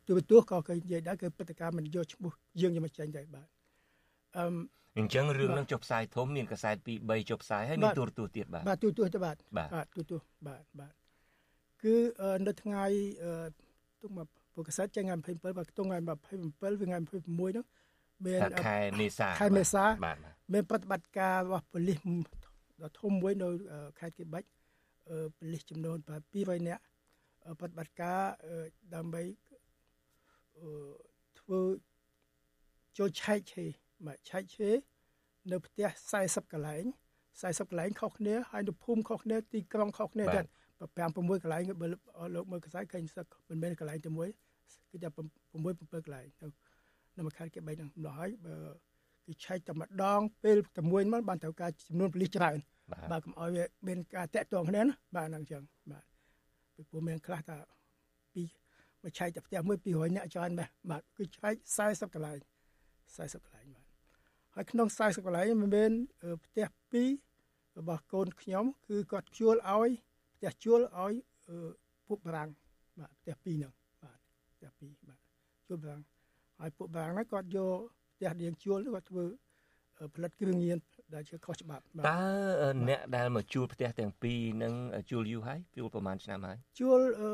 [0.07, 3.47] ទូរទស្សន៍ក៏គេនិយាយដែរគឺព្រឹត្តិការណ៍មិនយកឈ្មោះយើងយកមកចេញដែរបាទ
[4.37, 4.45] អឺ
[4.97, 10.93] អញ្ចឹងរឿងនឹងចុះផ្សាយធំមានកសែត2 3ចុះផ្សាយហើយមានទូរទស្សន៍ទៀតបាទបាទទូរទស្សន៍ទៅបាទបាទទូរទស្សន៍បាទបាទ
[11.83, 11.95] គឺ
[12.47, 12.85] នៅថ្ងៃ
[14.01, 17.65] ទុកមកពួកកសែតចេញថ្ងៃ27បាទទុកថ្ងៃ27វាថ្ងៃ26ហ្នឹង
[18.25, 20.17] មានខែមេសាខែមេសាបាទ
[20.53, 21.99] មានប្រតិបត្តិការរបស់ប៉ូលីស
[22.81, 23.47] ដ៏ធំមួយនៅ
[23.99, 24.47] ខេត្តគិបាច់
[25.37, 25.97] ប៉ូលីសចំនួន
[26.31, 26.81] 200នាក់
[27.61, 28.21] បដិបត្តិការ
[28.95, 29.23] ដើម្បី
[31.39, 31.61] ធ្វើ
[32.97, 33.65] ចូលឆែកឆេ
[34.07, 34.69] មកឆែកឆេ
[35.51, 35.87] នៅផ្ទះ
[36.21, 36.83] 40កន្លែង
[37.31, 40.45] 40កន្លែងខុសគ្នាហើយនៅភូមិខុសគ្នាទីក្រុងខុសគ្នាទៀត
[40.81, 41.87] 5 6កន្លែងបើ
[42.35, 44.29] លោកមើលកសែតឃើញសឹកមិនមែនកន្លែងតែមួយ
[44.91, 46.47] គឺតែ6 7កន្លែងនៅ
[47.17, 48.55] នៅមួយខេត្តគេបីនឹងម្ល៉េះហើយបើ
[49.25, 52.57] គេឆែកតែម្ដងពេលតែមួយមកបានត្រូវការចំនួនប៉ូលីសច្រើន
[53.11, 56.03] បាទកុំឲ្យវាមានការតាក់ទងគ្នាណាបាទហ្នឹងអញ្ចឹងបាទ
[56.81, 57.57] ពីព្រោះមានខ្លះថា
[58.33, 58.43] ពី
[59.03, 62.37] មកឆែកតែផ្ទះមួយ200នាក់ច្រើនណាស់បាទគឺឆែក40កន្លែង
[62.95, 63.85] 40កន្លែងបាទ
[64.55, 65.91] ហើយក្នុង40កន្លែងមាន
[66.45, 66.67] ផ្ទះ
[67.21, 69.89] 2របស់កូនខ្ញុំគឺគាត់ជួលឲ្យ
[70.35, 71.13] ផ្ទះជួលឲ្យ
[72.07, 72.49] ពួកបារាំង
[72.99, 74.17] បាទផ្ទះ2ហ្នឹងបាទ
[74.55, 75.19] ផ្ទះ2បាទ
[75.67, 76.01] ជួលបារាំង
[76.59, 77.79] ហើយពួកបារាំងហ្នឹងគាត់យក
[78.15, 79.25] ផ្ទះរៀងជួលគាត់ធ្វើ
[80.15, 80.77] ផលិតគ្រឿងញៀន
[81.15, 82.21] ដែលជាខុសច្បាប់តើ
[82.89, 84.73] អ្នកដែលមកជួលផ្ទះទាំងពីរនឹង
[85.11, 87.31] ជួលយូរហើយជួលប្រហែលឆ្នាំហើយជួលអឺ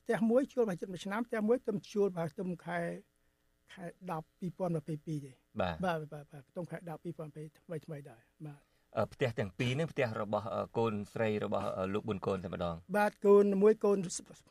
[0.00, 2.78] ផ្ទះមួយជួលប្រហែល1ឆ្នាំផ្ទះមួយខ្ញុំជួលប្រហែលខ្ញុំខែ
[3.74, 8.60] ខែ10 2022ទេបាទបាទបាទខ្ទង់ខែ10 2022ថ្មីថ្មីដែរបាទ
[9.12, 10.46] ផ្ទះទាំងពីរនេះផ្ទះរបស់
[10.78, 13.98] កូនស្រីរបស់លោកប៊ុនកូនតែម្ដងបាទកូនមួយកូន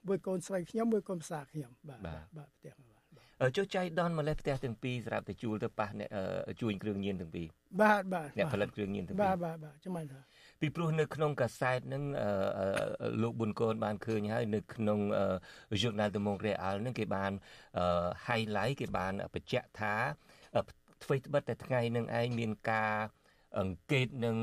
[0.07, 1.99] មួយកូនស្រីខ្ញុំមួយកូនផ្សារខ្ញុំបាទ
[2.37, 2.73] បាទផ្ទះ
[3.57, 6.09] ចុះចៃដនម្លេះផ្ទះទាំងពីរសម្រាប់ទៅជួលទៅប៉ះអ្នក
[6.61, 7.47] ជួញគ្រឿងញៀនទាំងពីរ
[7.81, 10.19] បាទបាទអ្នកផលិតគ្រឿងញៀនទាំងពីរបាទបាទបាទចាំមិនថា
[10.61, 12.03] ពីព្រោះនៅក្នុងកាសែតហ្នឹង
[13.21, 14.99] លោកប៊ុនកូនបានឃើញហើយនៅក្នុង
[15.81, 17.31] Journal de Montréal ហ្នឹងគេបាន
[18.27, 19.93] highlight គេបានបញ្ជាក់ថា
[21.03, 22.93] អ្វីត្បិតតែថ្ងៃនឹងឯងមានការ
[23.59, 24.37] អង្កេតនឹង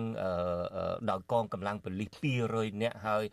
[1.11, 2.11] ដោយកងកម្លាំងប៉ូលីស
[2.47, 3.25] 200នាក់ហើយ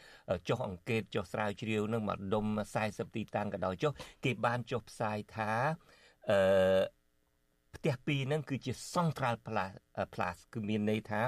[0.49, 2.45] ចុះអង្កេតចុះស្រាវជ្រាវនឹងមកដុំ
[2.81, 3.91] 40ទីតាំងក៏ដោយចុះ
[4.25, 5.51] គេបានចុះផ្សាយថា
[6.29, 6.81] អឺ
[7.75, 9.35] ផ្ទះពីរហ្នឹងគឺជា central
[10.13, 11.21] plus គឺមានន័យថា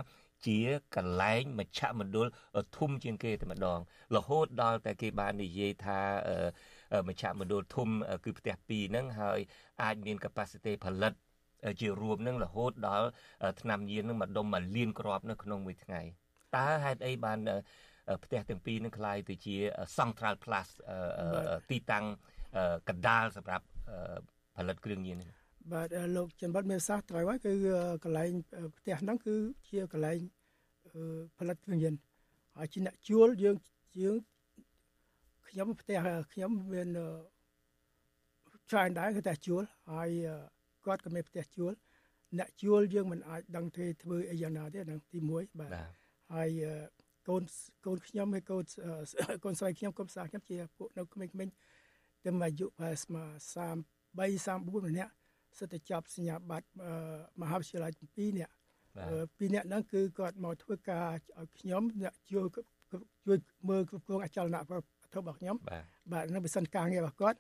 [0.48, 0.58] ជា
[0.96, 2.28] កន្លែងមជ្ឈមណ្ឌល
[2.78, 3.80] ធំជាងគេតែម្ដង
[4.16, 6.00] រហូតដល់តែគេបាននិយាយថា
[7.08, 7.90] មជ្ឈមណ្ឌលធំ
[8.26, 9.40] គឺផ្ទះពីរហ្នឹងហើយ
[9.84, 11.14] អាចមាន capacity ផលិត
[11.81, 13.07] ជារួមនឹងរហូតដល់
[13.61, 16.01] ឆ្នាំញៀននឹងមកដុំមកលៀនក្របនៅក្នុងមួយថ្ងៃ
[16.57, 17.39] តើហេតុអីបាន
[18.25, 19.57] ផ្ទះទាំងពីរនឹងคล้ายទៅជា
[19.99, 20.69] Central Plus
[21.71, 22.05] ទីតាំង
[22.89, 23.67] កណ្ដាលសម្រាប់
[24.57, 25.31] ផលិតគ្រឿងញៀននេះ
[25.73, 27.53] បាទលោកច័ន្ទវត្តមានសាសត្រូវហើយគឺ
[28.05, 28.31] កន្លែង
[28.79, 29.35] ផ្ទះហ្នឹងគឺ
[29.71, 30.19] ជាកន្លែង
[31.39, 31.95] ផលិតគ្រឿងញៀន
[32.57, 33.57] ហើយជាអ្នកជួលយើង
[34.03, 34.17] យើង
[35.49, 35.99] ខ្ញុំផ្ទះ
[36.33, 36.89] ខ្ញុំមាន
[38.71, 40.11] ច្រើនដែរគឺតែជួលហើយ
[40.90, 41.74] គាត់ក៏មានផ្ទះជួល
[42.38, 45.72] អ្នកជួលយើងមិនអាចដឹងទេធ្វើអីយ៉ាងណាទេហ្នឹងទី1បាទ
[46.36, 46.50] ហើយ
[47.28, 47.44] កូន
[47.86, 48.64] កូនខ្ញុំហើយកូន
[49.44, 51.32] កូនស្រីខ្ញុំកូនផ្សារខ្ញុំជាពួកនៅក្មេងៗ
[52.26, 53.24] តែអាយុប្រហែលស្មើ
[53.66, 55.12] 33 34ម្នាក់
[55.60, 56.68] សិតតែចាប់សញ្ញាបត្រ
[57.42, 58.54] មហាវិទ្យាល័យ2នាក់
[59.38, 62.46] ពីរនាក់ហ្នឹងគឺគាត់មកធ្វើការឲ្យខ្ញុំអ្នកជួយ
[63.26, 63.38] ជួយ
[63.70, 65.56] មើលគ្រប់គ្រងអចលនៈវត្ថុរបស់ខ្ញុំ
[66.12, 67.38] បាទនៅបើសិនការងាររបស់គាត់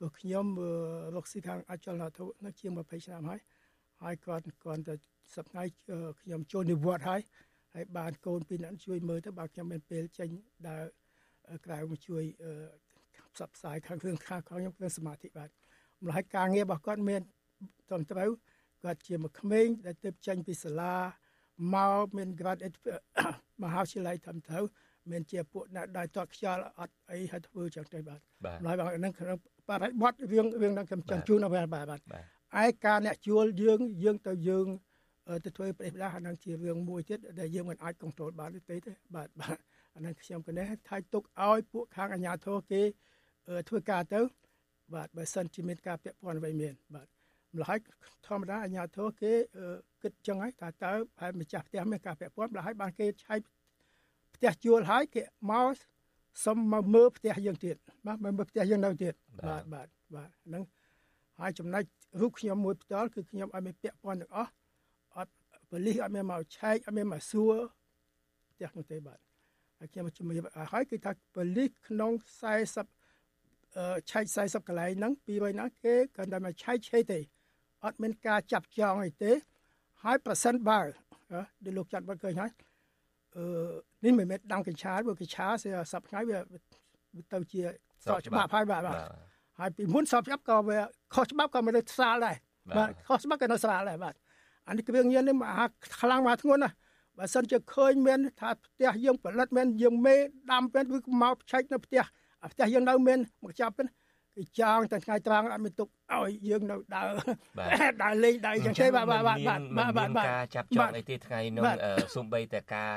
[0.00, 0.46] ព្រោះខ្ញុំ
[1.16, 3.40] រកស៊ីខាងអចលនវត្ថុនៅជាង20ឆ្នាំហើយ
[4.02, 4.94] ហើយគាត់គាត់ទៅ
[5.34, 5.70] សប្តាហ៍
[6.20, 7.20] ខ្ញុំចូលនិវត្តន៍ហើយ
[7.74, 10.28] ហើយបានកូនពីរនាក់ជួយមើលទៅបើខ្ញុំមានពេលចេញ
[10.68, 10.84] ដើរ
[11.66, 12.22] ក្រៅមកជួយ
[13.34, 15.48] ផ្សព្វផ្សាយខាងគ្រឿងខាងខ្ញុំគ្រឿងសមាធិបាទ
[16.04, 17.22] ម្ល៉េះការងាររបស់គាត់មាន
[17.88, 18.30] ត្រឹមត្រូវ
[18.84, 20.94] គាត់ជាមួយក្មេងដែលទៅចេញពីសាលា
[21.74, 22.78] មកមាន graduate
[23.62, 24.64] មហាវិទ្យាល័យត្រឹមត្រូវ
[25.10, 28.20] មានជាពួកអ្នកដែលតតខ្យល់អត់អីហើយធ្វើចឹងទៅបាទ
[28.66, 29.38] ហើយបងហ្នឹងក្នុង
[29.70, 32.00] បរិបទរឿងរឿងហ្នឹងខ្ញុំចង់ជូនដល់បាទបាទ
[32.62, 34.66] ឯការអ្នកជួលយើងយើងទៅយើង
[35.44, 39.56] ទៅធ្វើប្រេះផ្ដាស់អាហ្នឹងជារឿងមួយទៀតដែលយើងមិនអាចគ្រប់គ្រងបានទេទេបាទបាទ
[39.94, 42.82] អាហ្នឹងខ្ញុំក៏នេះថាទុកឲ្យពួកខាងអាជ្ញាធរគេ
[43.68, 44.20] ធ្វើការទៅ
[44.94, 47.06] បាទបើសិនជាមានការពាក់ព័ន្ធអ្វីមានបាទ
[47.54, 47.78] ម្ល៉េះ
[48.26, 49.32] ធម្មតាអាជ្ញាធរគេ
[50.02, 53.40] គិតចឹងហើយថាតើហើយម្ចាស់ផ្ទះមានការពាក់ព័ន្ធម្ល៉េះហើយបានគេឆែក
[54.34, 55.74] ផ្ទះជួលហើយគេមក
[56.44, 59.14] សុំមកមើលផ្ទះយើងទៀតបាទមើលផ្ទះយើងនៅទៀត
[59.48, 60.62] បាទបាទបាទហ្នឹង
[61.40, 61.82] ហើយចំណុច
[62.20, 64.52] រូបខ្ញុំមួយផ្ទាល់គឺខ្ញុំឲ្យមានពាក់ព័ន្ធទាំងអស់
[65.16, 65.32] អត់
[65.72, 67.56] បលិសអត់មានមកឆែកអត់មានមកសួរ
[68.52, 69.18] ផ្ទះនោះទេបាទ
[69.78, 72.12] ហើយខ្ញុំជំរាបហើយគឺថាបលិសក្នុង
[73.10, 77.20] 40ឆែក40កន្លែងហ្នឹងពីរយណាគេគាត់តែមកឆែកឆេទេ
[77.84, 79.32] អត់មានការចាប់ចងអីទេ
[80.04, 80.80] ហើយប្រសិនបើ
[81.64, 82.50] ដែលលោកចាត់បាត់ឃើញហើយ
[83.36, 83.44] អឺ
[84.04, 86.38] នេះមិនមែនដាំកញ្ឆាព្រោះកញ្ឆាស្រាប់ថ្ងៃវា
[87.32, 87.60] ទៅជា
[88.02, 88.82] ស្របច្បាប់ហើយបាទ
[89.58, 90.78] ហើយពីមុនស្របច្បាប់ក៏វា
[91.14, 92.36] ខុសច្បាប់ក៏មិនได้ស្រាលដែរ
[92.76, 94.14] បាទខុសច្បាប់ក៏នៅស្រាលដែរបាទ
[94.68, 95.66] អានេះគ្រឿងញៀននេះមហា
[96.00, 96.70] ខ្លាំងមកធ្ងន់ណា
[97.18, 100.14] បើសិនជាឃើញមានថាផ្ទះយើងផលិតមានយើងមេ
[100.52, 102.02] ដាំពេលគឺមកឆែកនៅផ្ទះ
[102.42, 103.86] អាផ្ទះយើងនៅមានមកចាប់ពេល
[104.36, 107.06] គេចងតែថ្ងៃត្រង់អត់មានទុកឲ្យយើងនៅដើរ
[108.02, 109.60] ដើរលេងដើរយ៉ាងទេបាទបាទបាទបាទ
[109.98, 111.64] បាទបាទការចាប់ចងអីទេថ្ងៃនោះ
[112.16, 112.92] សំបីតែការ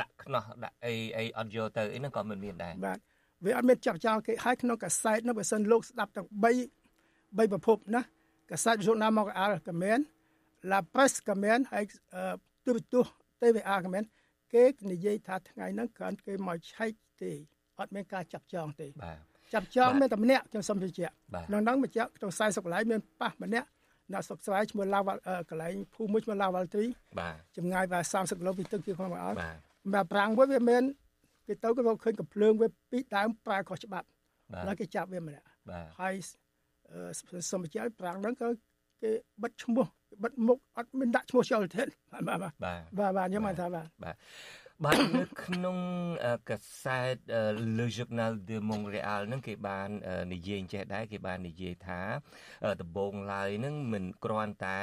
[0.00, 2.98] ដាក់ខ្នោះដាក់អីអីអត់យកទៅអីហ្នឹងក៏មិនមានដែរបាទ
[3.44, 6.46] វាអត់មានចាប់ចងគេហើយក្នុងកាសែតនោះបើសិនលោកស្ដាប់ទាំង3
[7.38, 8.02] 3ប្រភពណា
[8.50, 9.98] កាសែតយូណាមកអាល់ក៏មាន
[10.70, 11.84] La Presse ក៏មានហើយ
[12.66, 14.04] ទូរទស្សន៍ TVA ក៏មាន
[14.54, 16.92] គេនិយាយថាថ្ងៃហ្នឹងគ្រាន់គេមកឆែក
[17.22, 17.32] ទេ
[17.80, 21.14] អត់មានការចាប់ចងទេបាទ ចាប់ចងមានតែម្នាក់ខ្ញុំសូមជឿជាក់
[21.48, 23.68] ក្នុងហ្នឹងម្ចាស់ក្នុង40កន្លែងមានប៉ះម្នាក់
[24.12, 25.02] អ្នកសុកស្រាយឈ្មោះឡាវ
[25.50, 26.86] កន្លែងភូមិមួយឈ្មោះឡាវល់ត្រី
[27.20, 29.36] បាទចម្ងាយប្រហែល30គីឡូពីទឹកជាក្នុងមកអត់
[29.94, 30.82] បាទប្រាំងមួយវាមាន
[31.46, 34.06] គេទៅគេឃើញកំភ្លើងវាពីដើមប្រើខុសច្បាប់
[34.66, 35.46] ហើយគេចាប់វាម្នាក់
[36.00, 36.14] ហើយ
[37.50, 38.48] សុំបញ្ជាក់ប្រាំងហ្នឹងក៏
[39.02, 39.10] គេ
[39.42, 39.86] បិទឈ្មោះ
[40.22, 41.82] បិទមុខអត់មានដាក់ឈ្មោះចូលទេ
[42.12, 44.16] បាទបាទបាទបាទខ្ញុំបានថាបាទបាទ
[44.84, 45.78] បាទនៅក្នុង
[46.50, 47.16] កាសែត
[47.78, 49.88] Le Journal de Montréal ហ្នឹងគេបាន
[50.34, 52.00] និយាយចេះដែរគេបាននិយាយថា
[52.80, 54.80] ដំបងឡើយហ្នឹងមិនគ្រាន់តែ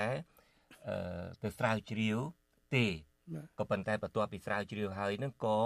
[1.41, 2.17] ទៅស្រាវជ្រាវ
[2.75, 2.85] ទេ
[3.59, 5.61] ក៏ប៉ុន្តែបន្ទាប់ពីស្រាវជ្រាវហើយហ្នឹងក៏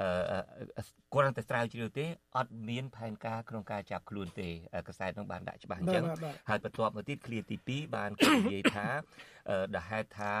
[0.00, 4.48] អឺគាត់តែស្រាវជ្រាវទេអត់មានផែនការក្នុងការចាប់ខ្លួនទេ
[4.88, 6.04] កសែតនឹងបានដាក់ច្បាស់អញ្ចឹង
[6.48, 8.86] ហើយបន្ទាប់មកទៀតឃ្លាទី2បានគេនិយាយថា
[9.74, 10.32] ដែលហេតុថា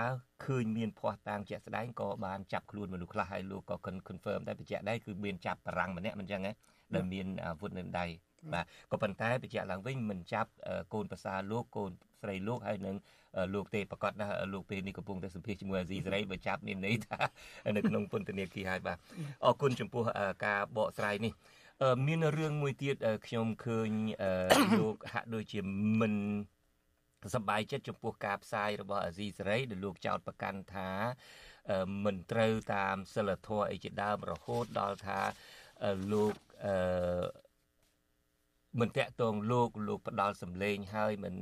[0.44, 3.76] ឃើញមានភ័ស្តុតាងជាក់ស្ដែងក៏បានចាប់ខ្លួនមនុស្សខ្លះហើយលោកក៏
[4.08, 6.52] confirm តែបញ្ជាក់ដែរគឺមានចាប់បារាំងម្នាក់មិនអញ្ចឹងហ៎
[6.94, 8.06] ដែលមានអាវុធនៅដៃ
[8.52, 10.50] បាទក៏ប៉ុន្តែបញ្ជាក់ឡើងវិញមិនចាប់
[10.94, 11.90] កូនប្រសាលោកកូន
[12.22, 12.96] ស្រីលោកហើយនឹង
[13.54, 17.18] លោកទេប្រកាសណាលោកពេលនេះកំពុងតែសម្ភាសជាមួយអាស៊ីសេរីបើចាប់មានន័យថា
[17.76, 18.98] នៅក្នុងពន្ធនាគារហើយបាទ
[19.44, 20.02] អរគុណចំពោះ
[20.46, 21.32] ការបកស្រាយនេះ
[22.06, 23.90] មានរឿងមួយទៀតខ្ញុំឃើញ
[24.80, 25.60] លោកហាក់ដូចជា
[26.00, 26.14] មិន
[27.34, 30.90] សប្បាយចិត្តចំពោះការផ្សាយរបស់អាស៊ីសេរីដែលលោកចោទប្រកាន់ថា
[32.04, 35.20] មិនត្រូវតាមសិលធម៌អីជាដើមរហូតដល់ថា
[36.12, 36.74] លោកអឺ
[38.80, 41.34] មិនតាក់ទងលោកលោកផ្ដាល់សម្លេងហើយមិន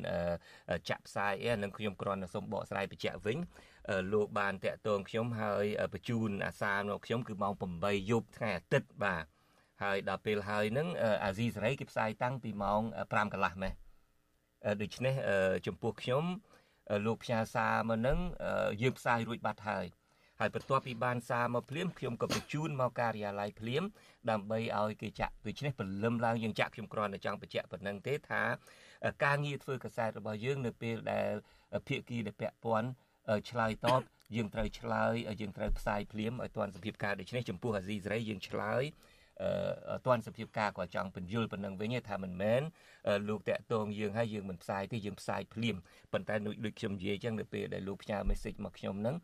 [0.88, 3.38] ចាក់ផ្សាយអីនឹងខ្ញុំគ្រាន់តែសូមបកស្រាយបញ្ជាក់វិញ
[4.12, 9.24] លោកបានតាក់ទងខ្ញុំហើយបញ្ជូនអាសាមកខ្ញុំគឺម៉ោង8យប់ថ្ងៃអាទិត្យបាទ
[9.82, 10.88] ហើយដល់ពេលហើយនឹង
[11.24, 13.72] អាស៊ីសេរីគេផ្សាយតាំងពីម៉ោង5កន្លះម៉េះ
[14.82, 15.14] ដូច្នេះ
[15.66, 16.24] ចំពោះខ្ញុំ
[17.06, 18.18] លោកផ្ញើសារមកនឹង
[18.82, 19.86] យើងផ្សាយរួចបាត់ហើយ
[20.40, 23.82] ហើយបន្ទាប់ពីបានសារមកភ្លាមខ្ញុំក៏បញ្ជូនមកការិយាល័យភ្លាម
[24.30, 28.42] ដើម្បីឲ្យគេចាក់ដូច្នេះព្រលឹមឡើងយើងចាក់ខ្ញុំគ្រាន់តែចង់បញ្ជាក់ប៉ុណ្្នឹងទេថា
[29.24, 31.32] ការងារធ្វើកសែតរបស់យើងនៅពេលដែល
[31.88, 32.88] ភាគីដែលពាក់ព័ន្ធ
[33.50, 34.00] ឆ្លើយតប
[34.36, 39.11] យើងត្រូវឆ្លើយយើងត្រូវផ្សាយភ្លាមឲ្យទាន់សភាពការដូច្នេះចំពោះអាស៊ីសេរីយើងឆ្លើយអឺ
[40.06, 42.62] ទាន់សភាពការគាត់ចង់បញ្យល់ប៉ុណ្ណឹងវិញថាមិនមែន
[43.28, 45.76] លោកតាក់ទងយើងហើយយើងមិនផ្សាយទេយើងផ្សាយភ្លាម
[46.12, 49.16] ប៉ុន្តែដូចខ្ញុំនិយាយអញ្ចឹងនៅពេលដែលលោកផ្ញើ message មកខ្ញុំហ្នឹង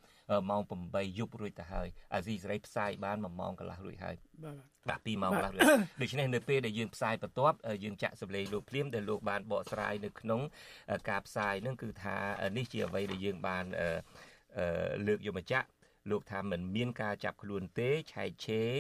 [0.51, 4.17] ម៉ោង8យប់រួចទៅហើយអាស៊ីសេរីផ្សាយបាន1ម៉ោងកន្លះរួចហើយ
[4.89, 5.63] បាទ2ម៉ោងកន្លះរួច
[6.01, 10.41] ដូច្នេះនៅពេលដែលយើងផ្សាយបន្ទាប់យើងចាក់សម្លេងលោកភ្លាមដែលលោកបានបកស្រាយនៅក្នុង
[11.11, 12.17] ការផ្សាយហ្នឹងគឺថា
[12.57, 13.65] នេះជាអ្វីដែលយើងបាន
[15.07, 15.67] លើកយកមកចាក់
[16.11, 18.71] លោកថាមិនមានការចាប់ខ្លួនទេឆែកឆេរ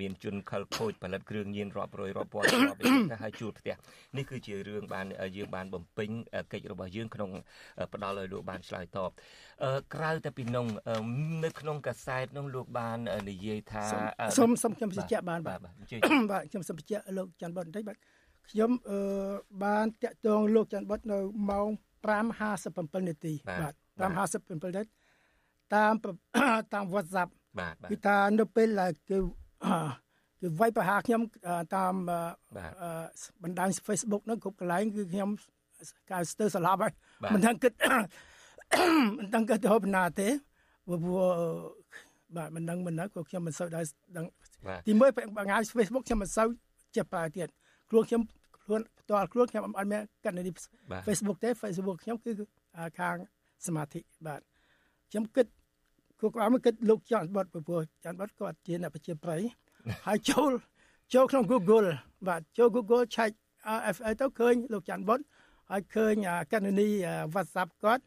[0.00, 2.78] មានជនខិលខូចផលិតគ្រឿងញៀនរាប់រយរាប់ពាន់រាប់
[3.10, 3.74] ទៅហើយជួលផ្ទះ
[4.16, 5.06] នេះគឺជារឿងបាន
[5.36, 6.10] យើងបានបំពេញ
[6.52, 7.30] កិច្ចរបស់យើងក្នុង
[7.92, 9.10] ផ្ដល់ឲ្យលោកបានឆ្លើយតប
[9.94, 10.66] ក្រៅតែពីនោះ
[11.44, 12.98] នៅក្នុងកាសែតនោះលោកបាន
[13.30, 13.84] និយាយថា
[14.38, 17.96] សូមសូមខ្ញុំបញ្ជាក់បានបាទបាទខ្ញុំសូមបញ្ជាក់លោកច័ន្ទបុតបន្តិចបាទ
[18.50, 18.98] ខ្ញុំអឺ
[19.64, 21.18] បានតាក់ទងលោកច័ន្ទបុតនៅ
[21.50, 21.68] ម៉ោង
[22.04, 25.03] 5:57នាទីបាទ5:57នាទី
[25.72, 25.92] តាម
[26.74, 28.68] តាម WhatsApp បាទគឺថានៅពេល
[29.08, 29.16] គេ
[30.40, 31.22] គឺវាយប្រហាខ្ញុំ
[31.76, 31.94] តាម
[33.42, 35.30] បណ្ដាញ Facebook ហ្នឹងគ្រប់កន្លែងគឺខ្ញុំ
[36.10, 36.92] កៅស្ទើរស្លាប់ហើយ
[37.34, 37.72] មិនដឹងគិត
[39.18, 40.28] មិនដឹងគិតទៅហូបណាទេ
[40.86, 40.98] ព្រោះ
[42.36, 43.84] បាទមិនដឹងមិនដឹងព្រោះខ្ញុំមិនសូវដែរ
[44.16, 44.26] ដឹង
[44.86, 46.48] ទីមួយបង្ហាញ Facebook ខ្ញុំមិនសូវ
[46.96, 47.48] ចេះប្រើទៀត
[47.90, 48.22] ខ្លួនខ្ញុំ
[48.64, 50.48] ខ្លួនផ្ទាល់ខ្លួនខ្ញុំអត់មានកណ្ដាល
[51.06, 52.30] Facebook ទេ Facebook ខ្ញុំគឺ
[53.00, 53.16] ខាង
[53.66, 54.40] សមាធិបាទ
[55.10, 55.46] ខ្ញុំគិត
[56.20, 59.40] គូក្បាលមកគិតលោកច័ន្ទបតពពោះច័ន្ទបតគាត់ជាអ្នកប្រជាប្រិយ
[60.06, 60.50] ហើយចូល
[61.14, 61.86] ចូលក្នុង Google
[62.28, 63.30] បាទចូល Google ឆែក
[63.78, 65.20] RFA ទៅឃើញលោកច័ន្ទបត
[65.70, 66.14] ហើយឃើញ
[66.52, 66.88] កណនី
[67.34, 68.04] WhatsApp គាត់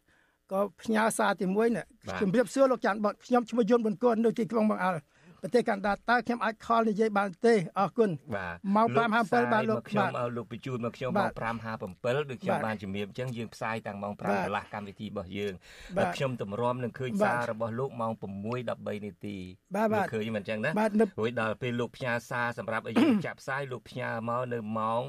[0.51, 1.85] ក៏ផ្ញើសារទីមួយនេះ
[2.21, 4.99] ជំរាបសួរលោកច័ន្ទបតខ្ញុំឈ្មោះយុនប៊ុនគួននៅទីក្រុងបង្អល់
[5.43, 8.09] ប្រទេសកាណាដាតើខ្ញុំអាចខលនិយាយបានទេអរគុណ
[8.75, 8.87] ម៉ោង
[9.21, 11.31] 5:57បាទលោកខ្ញុំឲ្យលោកបញ្ជូនមកខ្ញុំម៉ោង
[11.67, 15.53] 5:57ដូចខ្ញុំបានជំរាបអញ្ចឹងយើងផ្សាយតាំងម៉ោង5កន្លះកម្មវិធីរបស់យើង
[15.97, 18.13] បាទខ្ញុំតម្រាំនឹងឃើញសាររបស់លោកម៉ោង
[18.59, 19.37] 6:13នាទី
[19.75, 20.71] បាទឃើញមិនអញ្ចឹងណា
[21.19, 25.01] រួចដល់ពេលលោកផ្ញើសារសម្រាប់ឲ្យយើងចាក់ផ្សាយលោកផ្ញើមកនៅម៉ោង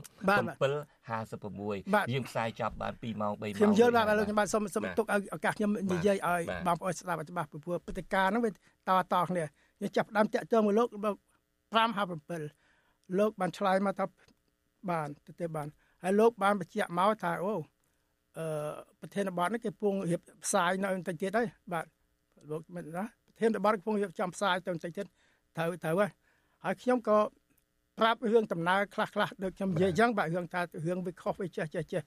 [1.08, 8.54] 7:56យើងផ្សាយចប់បាន2ម៉ោង3ម៉ោងខ្ញុំយល់បាទលោកខ្ញុំបាទសូមសូមទុកឲ្យឱកាសខ្ញុំនិយាយឲ្យបងប្អូនស្ដាប់ឲ្យច្បាស់ព្រោះព្រឹត្តិការណ៍ហ្នឹងវាត
[9.12, 9.44] តគ្នា
[9.80, 10.88] យើងចាប់ដើមតាក់ទងមកលោក
[11.72, 14.06] 557លោកបានឆ្លើយមកថា
[14.90, 15.68] បានទៅទេបាន
[16.02, 17.52] ហើយលោកបានបញ្ជាក់មកថាអូ
[18.38, 18.46] អឺ
[19.00, 21.84] ប្រធានបទនេះគេពងរៀបផ្សាយនៅបន្តិចទៀតហើយបាទ
[22.50, 25.06] លោកមិនណាប្រធានបទកំពុងរៀបចំផ្សាយទៅបន្តិចទៀត
[25.56, 26.10] ត្រូវត្រូវហើយ
[26.64, 27.18] ហើយខ្ញុំក៏
[27.98, 32.02] ប្រាប់រឿងដំណើរខ្លះខ្លះដូចខ្ញុំនិយាយអញ្ចឹងបាទរឿងថារឿងវាខុសវាចេះចេះចេះ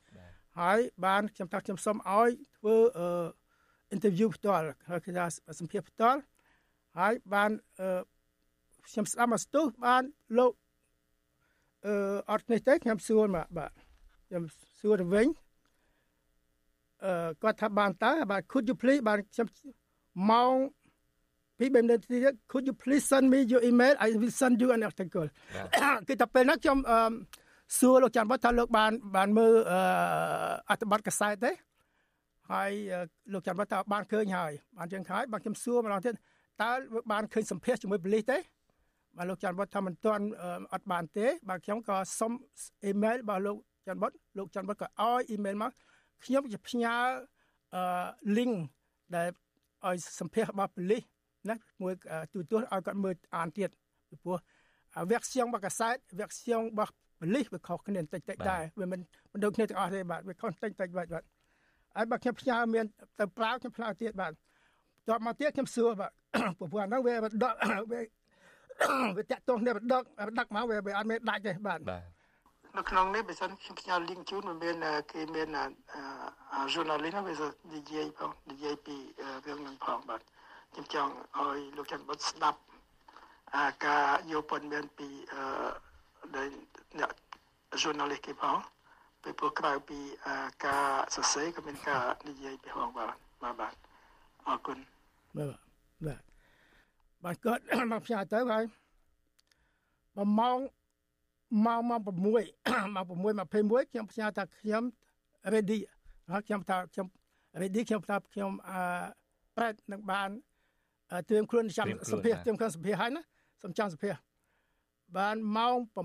[0.60, 3.08] ហើយបានខ្ញុំថាខ្ញុំសូមឲ្យធ្វើអឺ
[3.96, 5.26] interview ផ្ទាល់ហើយគេថា
[5.60, 6.20] សម្ភាសផ្ទាល់
[7.00, 7.52] ហើយបាន
[8.88, 10.04] ខ្ញុំស្ដាប់មកស្ទុះបាន
[10.38, 10.52] លោក
[11.86, 11.94] អឺ
[12.32, 13.72] អត់នេះទេខ្ញុំសួរមកបាទ
[14.28, 14.44] ខ្ញុំ
[14.82, 15.28] សួរទៅវិញ
[17.06, 19.48] អឺគាត់ថាបានតើបាទ could you please បានខ្ញុំ
[20.32, 20.54] ម៉ោង
[21.60, 21.98] ពីបែបនេះ
[22.52, 25.28] could you please send me your email I will send you an article
[26.08, 27.00] គឺតែពេលហ្នឹងខ្ញុំអឺ
[27.80, 29.54] សួរលោកច័ន្ទវត្តថាលោកបានបានមើល
[30.70, 31.52] អត្ថបទកសែតទេ
[32.52, 32.72] ហើយ
[33.34, 36.16] លោកច័ន្ទវត្តថាបានឃើញហើយបានចឹងហើយបាទខ្ញុំសួរម្ដងទៀត
[36.62, 36.70] តើ
[37.12, 38.38] បានឃើញសម្ភាសជាមួយប៉ូលីសទេ
[39.18, 40.26] បាទលោកច័ន្ទបុតថាមិនទាន់
[40.74, 42.32] អត់បានទេបាទខ្ញុំក៏សុំ
[42.84, 45.72] អ៊ីមែលរបស់លោកច័ន្ទបុតលោកច័ន្ទបុតក៏ឲ្យអ៊ីមែលមក
[46.24, 46.96] ខ្ញុំจะផ្ញើ
[47.76, 47.84] អឺ
[48.38, 48.54] link
[49.16, 49.28] ដែល
[49.88, 51.04] ឲ្យសម្ភាសរបស់ប៉ូលីស
[51.50, 51.94] ណាមួយ
[52.34, 53.70] ទូទួលឲ្យគាត់មើលអានទៀត
[54.10, 54.38] ពីព្រោះ
[55.12, 59.00] វគ្គសៀងរបស់កសែតវគ្គសៀងរបស់បលិសវាខុសគ្នាតិចតិចដែរវាមិន
[59.34, 61.24] មិនដូចគ្នាទាំងអស់ទេបាទវាខុសតិចតិចបាទបាទ
[61.96, 62.86] ហើយបើខ្ញុំផ្ញើមាន
[63.20, 64.34] ទៅប្រើខ្ញុំផ្ញើទៀតបាទ
[65.10, 66.12] តបមកទៀតខ្ញុំសួរបាទ
[66.60, 67.54] ព្រោះអាហ្នឹងវាដក
[67.92, 68.02] វា
[69.18, 70.04] វាតាក់ទងគ្នាដឹក
[70.40, 72.04] ដឹកមកវាវាអត់មានដាច់ទេបាទបាទ
[72.78, 74.76] នៅក្នុងនេះបើសិនខ្ញុំផ្ញើ link ជូនវាមាន
[75.12, 75.48] គេមាន
[76.74, 77.34] journalist វា
[77.76, 78.96] និយាយផងនិយាយពី
[79.46, 80.22] រឿងនឹងផងបាទ
[80.72, 82.60] ខ្ញុំចង់ឲ្យលោកច័ន្ទបុតស្ដាប់
[83.56, 85.08] អាការយកព័ត៌មានពី
[86.36, 86.48] ដែល
[87.00, 87.12] អ្នក
[87.82, 88.58] journalist គេផង
[89.24, 90.00] ពីព្រោះក្រៅពី
[90.66, 90.86] ការ
[91.16, 93.74] សរសេរក៏មានការនិយាយពីផងបាទបាទបាទ
[94.48, 94.78] អរគុណ
[95.38, 95.56] បាទ
[96.06, 96.22] បាទ
[97.24, 98.64] បាទគាត់មកផ្សាយទៅហើយ
[100.16, 100.58] បើម៉ោង
[101.66, 102.42] ម៉ោងម៉ោង6ម៉ោង
[103.88, 104.84] 6:21ខ្ញុំផ្សាយថាខ្ញុំ
[105.54, 105.80] ready
[106.32, 107.08] ហើយខ្ញុំថាខ្ញុំ
[107.62, 108.78] ready ខ្ញុំថាខ្ញុំអឺ
[109.58, 110.30] ប្រែតនឹងបាន
[111.30, 113.22] ត្រៀមខ្លួនចាំសភាត្រៀមខ្លួនសភាហើយណា
[113.64, 114.12] សំចាំសភា
[115.18, 116.02] បានម៉ោង7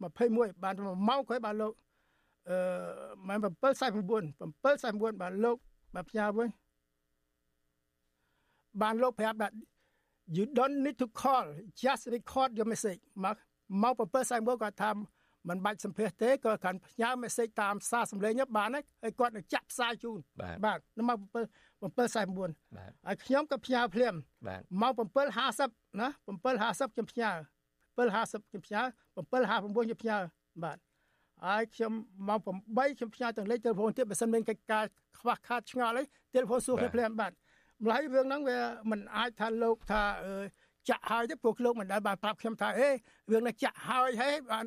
[0.00, 0.74] 21បាន
[1.08, 1.72] ម៉ោងក្រោយបានលោក
[2.48, 2.56] អឺ
[3.28, 5.56] ម៉ោង7:49 7:49បានលោក
[5.94, 6.48] បានផ្ញើវិញ
[8.82, 9.48] បានលោកប្រាប់ថា
[10.36, 11.46] you don't need to call
[11.82, 13.34] just record your message មក
[13.82, 14.90] មក7:41គាត់ថា
[15.48, 18.68] មិនបាច់សម្ភាសទេក៏កាន់ផ្ញើ message តាមសារសម្លេងបាន
[19.02, 20.18] ហើយគាត់នឹងចាក់ផ្សាយជូន
[20.64, 20.78] បាទ
[21.08, 21.40] មក7
[21.80, 24.14] 7:49បាទហើយខ្ញុំក៏ផ្ញើភ្លាម
[24.82, 24.92] មក
[25.40, 27.30] 7:50ណា7:50ខ្ញុំផ្ញើ
[27.96, 28.82] 7:50ខ្ញុំផ្ញើ
[29.16, 30.18] 7:59ខ្ញុំផ្ញើ
[30.64, 30.78] បាទ
[31.46, 31.92] ហើយខ្ញុំ
[32.28, 34.84] មក8ខ្ញុំផ្ញើទាំងលេខទូរស័ព្ទទៀតបើសិនមានកិច្ចការ
[35.18, 36.02] ខ្វះខាតឆ្ងល់អី
[36.34, 37.32] ទូរស័ព្ទសួរភ្លាមបាទ
[37.84, 38.58] ម្ល៉េះរឿងហ្នឹងវា
[38.90, 40.02] មិនអាចថាលោកថា
[40.90, 42.88] ចាក់ហើយទេពួកលោកមិនដែលបានប្រាប់ខ្ញុំថាអេ
[43.32, 44.64] រឿងនេះចាក់ហើយហេបាន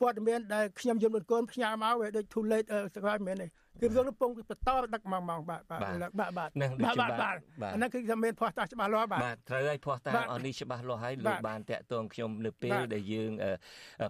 [0.00, 3.48] ព័ត៌មានដែលខ្ញុំយល់មិនកូនផ្ញើមកវាដូច too late ស្គាល់មែនទេ
[3.80, 4.52] គឺរឿងនេះពងបន្ត
[4.94, 5.80] ដឹកមកមកបាទបាទ
[6.18, 6.50] បាទបាទ
[6.82, 7.36] បាទបាទបាទ
[7.72, 13.30] អាហ្នឹងគឺថាមានភ័ស្តុតាងច្បាស់លាស់បាទបាទត្រូវហើយភ័ស្តុតាងអស់នេះច្បាស់លាស់ហើយលោកបានតាក់ទងខ្ញុំនៅពេលដែលយើង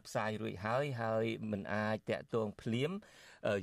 [0.07, 2.91] ផ្សាយរួចហើយហើយមិនអាចតាក់ទងភ្លាម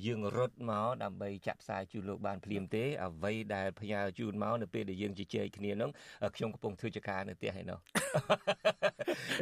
[0.05, 5.89] យើងរត់មកដើម្បីចាក់ផ្សាយជូនលោកបានភ្លាមទេអ្វីដែលផ្ញើជូនមកនៅពេលដែលយើងជជែកគ្នានោះ
[6.35, 7.79] ខ្ញុំកំពុងធ្វើចការនៅផ្ទះឯនោះ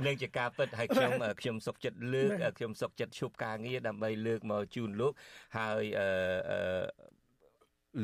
[0.06, 5.14] នឹងជាការពិតហើយខ្ញុំខ្ញុំសុកចិត្តលើកខ្ញុំសុកចិត្តឈប់ការងារដើម្បីលើកមកជូនលោក
[5.58, 7.19] ហើយអឺ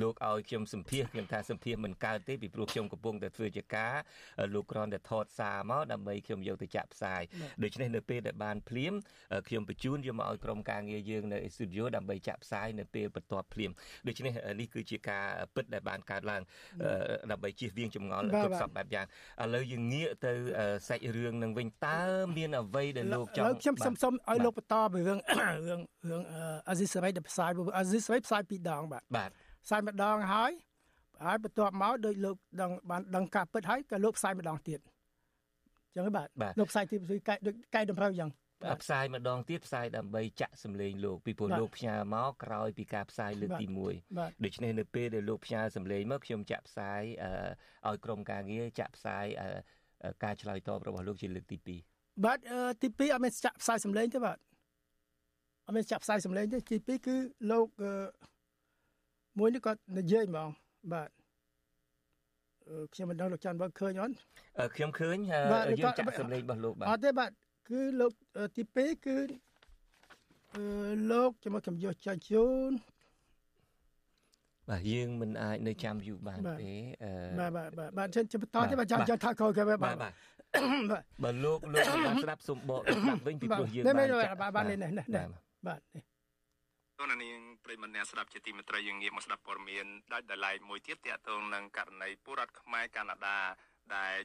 [0.01, 3.95] លោកឲ្យខ្ញុំសម្ភាសខ្ញុំថាសម្ភាសមិនកើតទេពីព្រោះខ្ញុំកំពុងតែធ្វើជាការ
[4.53, 7.21] លោកគ្រាន់តែថតសារមកដើម្បីខ្ញុំយកទៅចាក់ផ្សាយ
[7.63, 8.93] ដូច្នេះនៅពេលដែលបានភ្លាម
[9.47, 13.71] ខ្ញុំបញ្ជូនយកមកឲ្យក្រុមការងារយើងនៅស្ទូឌីយោដើម្បីចាក់ផ្សាយនៅពេលបន្ទាប់ភ្លាម
[14.07, 16.41] ដូច្នេះនេះគឺជាការពិតដែលបានកើតឡើង
[17.31, 19.05] ដើម្បីជៀសវាងចម្ងល់គ្រប់សពបែបយ៉ាង
[19.43, 20.31] ឥឡូវយើងងាកទៅ
[20.87, 21.99] សាច់រឿងនឹងវិញតើ
[22.37, 25.19] មានអ្វីដែលលោកចង់ខ្ញុំសុំសុំឲ្យលោកបន្តពីរឿង
[25.67, 26.21] រឿងរឿង
[26.69, 29.31] អាស៊ីសេរីដែលផ្សាយអាស៊ីសេរីផ្សាយពីរដងបាទបាទ
[29.65, 30.51] ផ្សាយម្ដងហើយ
[31.25, 34.79] ហើយបន្ទាប់មកដោយលោកដឹងបានដឹងការពិតហើយក៏លោកផ្សាយម្ដងទៀត
[35.95, 36.27] ចឹងបាទ
[36.59, 38.31] លោកផ្សាយទីកែដូចកែតម្រូវយ៉ាង
[38.83, 43.67] ផ្សាយម្ដងទៀតផ្សាយដើម្បីចាក់សម្លេងលោកពីព្រោះលោកផ្ញើមកក្រោយពីការផ្សាយលើកទី
[44.05, 47.01] 1ដូច្នេះនៅពេលដែលលោកផ្ញើសម្លេងមកខ្ញុំចាក់ផ្សាយ
[47.87, 49.25] ឲ្យក្រុមការងារចាក់ផ្សាយ
[50.23, 51.57] ការឆ្លើយតបរបស់លោកជាលើកទី
[51.91, 52.39] 2បាទ
[52.81, 54.37] ទី2អត់មានចាក់ផ្សាយសម្លេងទេបាទ
[55.65, 57.15] អត់មានចាក់ផ្សាយសម្លេងទេទី2គឺ
[57.51, 57.67] លោក
[59.39, 60.49] មួយនេះគាត់និយាយហ្មង
[60.93, 61.09] បាទ
[62.93, 64.13] ខ្ញុំមិនដឹងលោកច័ន្ទបើឃើញអត់
[64.75, 65.17] ខ្ញុំឃើញ
[65.79, 67.31] យើងចាក់សម្លេងរបស់លោកបាទអត់ទេបាទ
[67.69, 68.11] គឺលោក
[68.55, 69.17] ទី2គឺ
[71.11, 72.71] លោកចាំខ្ញុំយកចែកជូន
[74.69, 76.71] បាទយើងមិនអាចនៅចាំយូរបានទេ
[77.39, 79.95] បាទបាទបាទបាទខ្ញុំបន្តទេបាទចាំចាំថាក្រោយគេបាទបាទ
[81.23, 84.09] បើលោកលោកបានស្ដាប់សំបកស្ដាប់វិញពីព្រោះយើងបាន
[84.41, 84.91] បាទបាទនេះនេះ
[85.67, 86.14] បាទនេះ
[86.99, 93.37] តនាងប្រិមម្នាក់ស្ដាប់ជាទីមេត្រីយើងងាកមកស្ដាប់ព័ត៌មានដាច់ដライមួយទៀតទាក់ទងនឹងករណីពលរដ្ឋខ្មែរកាណាដា
[93.95, 94.15] ដែល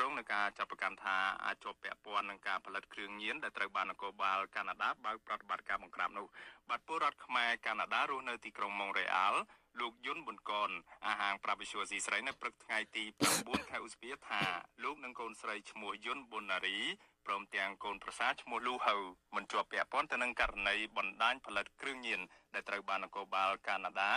[0.00, 6.26] រងនឹងការចាប់ប្រកាន់ថាអាចជាប់ពាក់ព័ន្ធនឹងការផលិតគ្រឿងញៀនដែលត្រូវបាននគរបាលកាណាដាបើកប្រតិបត្តិការបង្ក្រាបនោះ
[6.68, 9.40] បាទពលរដ្ឋខ្មែរកាណាដារស់នៅទីក្រុងម៉ុងរ៉េអាល់
[9.80, 10.70] លោកយុនប៊ុនកន
[11.06, 13.04] អាហាងប្រាប់វិសុវស៊ីស្រីនៅព្រឹកថ្ងៃទី
[13.38, 14.42] 9ខែឧសភាថា
[14.84, 16.78] លោកនិងកូនស្រីឈ្មោះយុនប៊ុនណារី
[17.26, 18.94] ព្រមទាំងកូនប្រសាឈ្មោះលូហៅ
[19.36, 22.20] មិនជាប់ពាក់ព័ន្ធទៅនឹងករណីបណ្ដាញផលិតគ្រឿងញៀន
[22.54, 24.12] ដែលត្រូវបាននគរបាលកាណាដា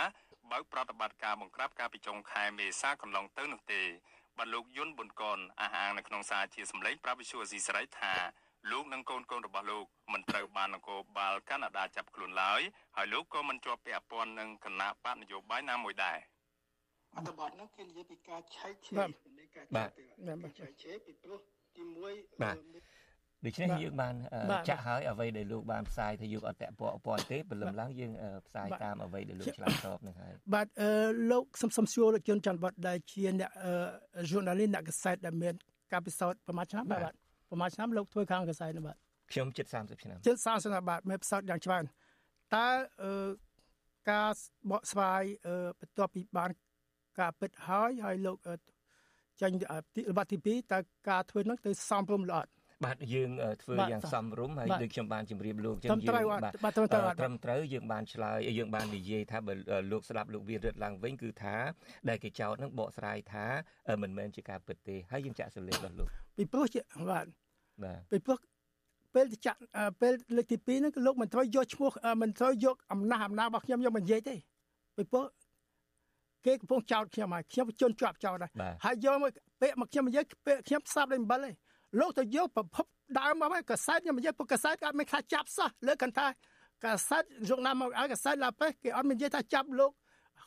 [0.50, 3.82] បើកប្រតិបត្តិការបង្ក្រាបកាលពីចុងខែមេសាកន្លងទៅនោះទេ
[4.38, 8.14] បាទលោកយុនប៊ុនកនអះអាងនៅក្នុងសារជាសម្លេង ប្រាប់វិសុវអស៊ីសេរីថា
[8.70, 12.60] លោកនិងកូនកូនរបស់លោកមិនត្រូវបាននគរបាលកាណាដាចាប់ខ្លួនឡើយ
[12.96, 16.18] ហើយលោកក៏មិនជាប់ពាក់ព័ន្ធនឹងគណៈបកនយោបាយណាមួយដែរ
[17.16, 21.53] អត្ថបទនោះគេនិយាយពីការឆែកឆេរនៃការឆែកឆេរពីព្រោះទី1
[22.42, 22.56] បាទ
[23.46, 24.14] ដូច្នេះយើងបាន
[24.68, 26.74] ចាក់ហើយអ្វីដែលលោកបានផ្សាយថាយើងអត់តពាក់
[27.06, 28.12] ព័ន្ធទេព្រលឹមឡើងយើង
[28.46, 30.66] ផ្សាយតាមអ្វីដែលលោកឆ្លើយតបនឹងហើយបាទ
[31.32, 33.50] លោកសំសំសួរលោកជុនច័ន្ទវត្តដែលជាអ្នក
[34.30, 35.54] journalist អ្នកកសែតដែលមាន
[35.92, 37.12] ការពិសោធន៍ប្រហែលឆ្នាំបាទ
[37.50, 38.96] ប្រហែលឆ្នាំលោកធ្វើខាងកសែតបាទ
[39.32, 41.84] ខ្ញុំជិត30ឆ្នាំជិត30ឆ្នាំបាទមានពិសោធន៍យ៉ាងច្រើន
[42.54, 42.68] តើ
[43.02, 43.28] អឺ
[44.10, 44.30] ការ
[44.70, 46.50] បកស្រាយអឺបន្ទាប់ពីបាន
[47.20, 48.36] ការពិតហើយហើយលោក
[49.40, 49.56] ចាញ់
[50.10, 50.78] របស់ទី2តើ
[51.08, 52.50] ការធ្វើនោះទៅសំរុំល្អអត់
[52.84, 53.30] បាទយើង
[53.62, 56.26] ធ្វើយ៉ាងសមរម្យហើយដូចខ្ញុំបានជម្រាបលោកចឹងយើង
[56.64, 59.52] បាទត្រឹមត្រូវត្រឹមត្រូវយើងបានឆ្លើយយើងបាននិយាយថាបើ
[59.92, 61.56] លោកស្ដាប់លោកវារឹតឡើងវិញគឺថា
[62.08, 63.46] ដែលគេចោទនឹងបកស្រាយថា
[64.02, 66.80] មិនមែនជាការពិតទេហើយយើងចាក់សលេងដល់លោកពីព្រោះជា
[67.10, 67.26] បាទ
[67.84, 68.38] បាទពីព្រោះ
[69.14, 69.58] ពេលចាក់
[70.00, 71.90] ពេលលើកទី2ហ្នឹងគឺលោកមិនត្រូវយកឈ្មោះ
[72.22, 74.34] មិនត្រូវយកអំណះអំណាចរបស់ខ្ញុំយកមកនិយាយទេ
[74.96, 75.24] ពីព្រោះ
[76.46, 78.50] គេកំពុងចោទខ្ញុំហើយខ្ញុំជន់ជាប់ចោទហើយ
[78.84, 79.30] ហើយយកមក
[79.60, 81.50] ពាក្យមកខ្ញុំនិយាយពាក្យខ្ញុំស្ដាប់ដោយអំបិលទេ
[82.00, 82.86] លោកទៅយកប្រភព
[83.18, 86.26] ដើមមកហើយកសែតខ្ញុំនិយាយពួកកសែតក៏អត់មានខ្លះចាប់សោះលើកគាត់ថា
[86.84, 89.92] កសែតយកណាមកឲ្យកសែតឡាប៉េគេអត់មាននិយាយថាចាប់លោក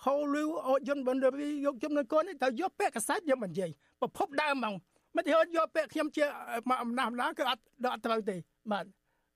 [0.06, 3.72] ហូលឺអូយន្តបណ្ឌវិយកជំនឿកូនទៅយកពាក្យកសែតយកមិននិយាយ
[4.02, 4.74] ប្រភពដើមហ្មង
[5.16, 6.26] មិនហៅយកពាក្យខ្ញុំជា
[6.70, 7.62] មកអំណះអំណាងគឺអត់
[7.93, 8.36] អត់ត្រូវទេ
[8.72, 8.86] បាទ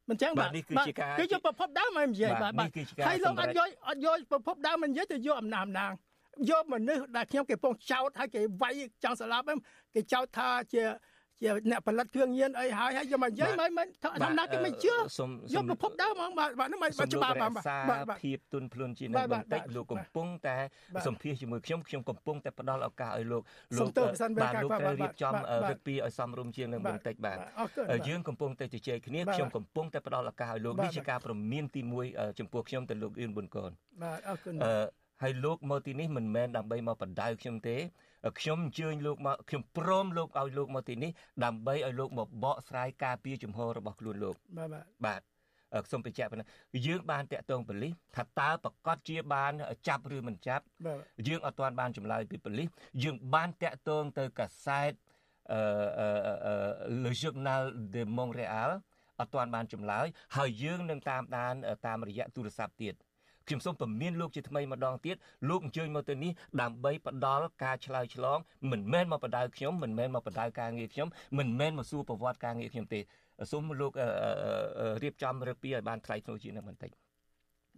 [0.09, 2.69] មិនចឹងបាទនេះគឺជាការគឺយកប្រភពដើមមកនិយាយបាទបាទ
[3.07, 5.91] ហើយលោកអត់យកអត់យកប្រភពដើមមកនិយាយទៅយកអំណះអំណាង
[6.49, 8.73] យកមនុស្សដែលខ្ញុំគេពងចោតហើយគេវាយ
[9.03, 9.45] ចង់ស្លាប់
[9.95, 10.83] គេចោតថាជា
[11.43, 14.93] ជាអ្នកផលិតគ្រឿងញៀនអីហើយហើយយកមកនិយាយមិនមិនធម្មតាគេមិនជឿ
[15.55, 17.51] យកប្រភពដើមហ្មងបាទបាទហ្នឹងមិនច្បាស់បាទ
[17.89, 20.57] បាទភាពទុនភ្លុនជានឹងបន្តិចលោកកំពុងតែ
[21.07, 23.41] សម្ភាសជាមួយខ្ញុំខ្ញុំកំពុងតែផ្ដល់ឱកាសឲ្យលោក
[23.77, 23.87] លោក
[24.41, 25.33] បាទលោកត្រូវរៀបចំ
[25.69, 27.37] រឹកពីឲ្យសមរម្យជាងនឹងបន្តិចបាទ
[28.07, 33.71] យើងកំពុងតែជជែកគ្នាខ្ញុំកំពុងតែផ្ដល់ឱកាសឲ្យលោកនេះជាការប្រមានទី1ចំពោះខ្ញុំទៅលោកអឿនប៊ុនកន
[34.03, 34.55] បាទអរគុណ
[35.21, 37.77] ហើយលោកមកទីនេះមិនមែនដើម្បីមកបដៅខ្ញុំទេ
[38.39, 41.11] ខ្ញុំអញ្ជើញលោកមកខ្ញុំព្រមលោកឲ្យលោកមកទីនេះ
[41.43, 45.21] ដើម្បីឲ្យលោកមកបកស្រាយការពីជំហររបស់ខ្លួនលោកបាទបាទបាទ
[45.91, 46.47] សូមបញ្ជាក់ប៉ុណ្ណឹង
[46.87, 49.51] យើងបានតាក់ទងប៉ូលីសថាតើប្រកាសជាបាន
[49.87, 50.63] ចាប់ឬមិនចាប់
[51.27, 52.67] យើងអត់ទាន់បានចម្លើយពីប៉ូលីស
[53.03, 54.93] យើងបានតាក់ទងទៅកាសែត
[55.51, 55.59] អឺ
[57.03, 57.63] Le Journal
[57.93, 58.71] de Montréal
[59.19, 60.05] អត់ទាន់បានចម្លើយ
[60.37, 61.53] ហើយយើងនឹងតាមដាន
[61.87, 62.95] តាមរយៈទូរស័ព្ទទៀត
[63.51, 65.15] ខ្ញុំសូមពមៀនលោកជាថ្មីម្ដងទៀត
[65.49, 66.31] លោកអញ្ជើញមកទៅនេះ
[66.61, 68.37] ដើម្បីផ្ដល់ការឆ្លើយឆ្លង
[68.71, 71.07] មិនមែនមកបដៅខ្ញុំមិនមែនមកបដៅការងារខ្ញុំ
[71.39, 72.99] មិនមែនមកសួរប្រវត្តិការងារខ្ញុំទេ
[73.51, 73.91] សូមលោក
[75.03, 76.91] រៀបចំរឹកពីឲ្យបានថ្លៃថ្នូរជាងនេះបន្តិច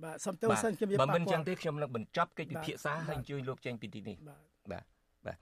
[0.03, 4.17] បាទសូមទោសសិនខ្ញុំបើមិនចឹងទេខ្ញុំនឹងបញ្ចប់កិច្ចពិភាក្សាហើយអញ្ជើញលោកចេញពីទីនេះ
[4.71, 4.83] បាទ
[5.25, 5.37] បាទ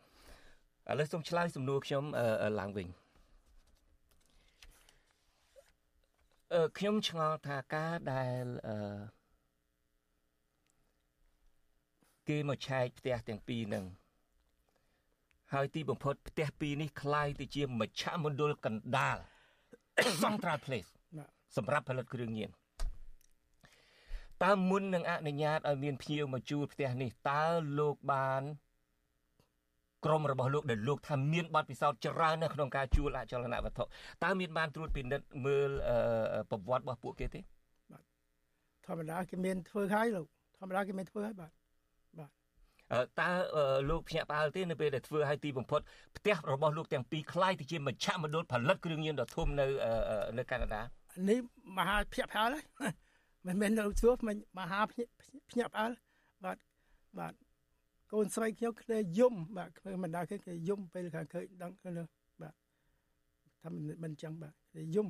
[0.91, 2.03] ឥឡូវសូមឆ្លើយសំណួរខ្ញុំ
[2.59, 2.87] ឡើងវិញ
[6.53, 8.75] អឺខ្ញុំឆ្ងល់ថាការដែលអឺ
[12.30, 13.84] គេមកឆែកផ្ទះទាំងពីរនឹង
[15.52, 19.16] ហើយទីបំផុតផ្ទះពីរនេះคล้ายទៅជាមជ្ឈមណ្ឌលកណ្ដាល
[20.22, 20.90] Central Place
[21.56, 22.50] សម្រាប់ផលិតគ្រឿងញៀន
[24.44, 27.42] តើមុននឹងអនុញ្ញាតឲ្យមានភ្ញៀវមកជួលផ្ទះនេះតើ
[27.78, 28.42] លោកបាន
[30.04, 33.84] ក្រុមរបស់លោកដែលលោកថាមានបទពិសោធន៍ច្រើននៅក្នុងការជួលអចលនវត្ថុ
[34.24, 35.70] តើមានបានត្រួតពិនិត្យមើល
[36.50, 37.40] ប្រវត្តិរបស់ពួកគេទេ
[37.92, 38.02] បាទ
[38.86, 40.26] ធម្មតាគេមានធ្វើហើយលោក
[40.58, 41.50] ធម្មតាគេមានធ្វើហើយបាទ
[43.20, 43.30] តើ
[43.90, 45.80] លោកភ្ញាក់ផ្អើលទេនៅពេលដែលធ្វើឲ្យទីបំផុត
[46.16, 49.66] ផ្ទះរបស់លោកទាំងពីរคล้ายទៅជាមជ្ឈមណ្ឌលផលិតគ្រឿងញៀនដ៏ធំនៅ
[50.38, 50.82] នៅកាណាដា
[51.28, 51.38] នេះ
[51.78, 52.92] មហាភ្ញាក់ផ្អើលហើយ
[53.46, 55.92] មិនមែននៅសួរមិនមហាភ្ញាក់ផ្អើល
[56.44, 56.58] បាទ
[57.18, 57.34] បាទ
[58.12, 62.02] កូនស្រីខ្ញុំគ្នាយំបាទធ្វើមិនដល់គេគេយំពេលខាងឃើញដឹងគ្នា
[62.42, 62.54] បាទ
[63.62, 65.08] ថាមិនមិនចឹងបាទគេយំ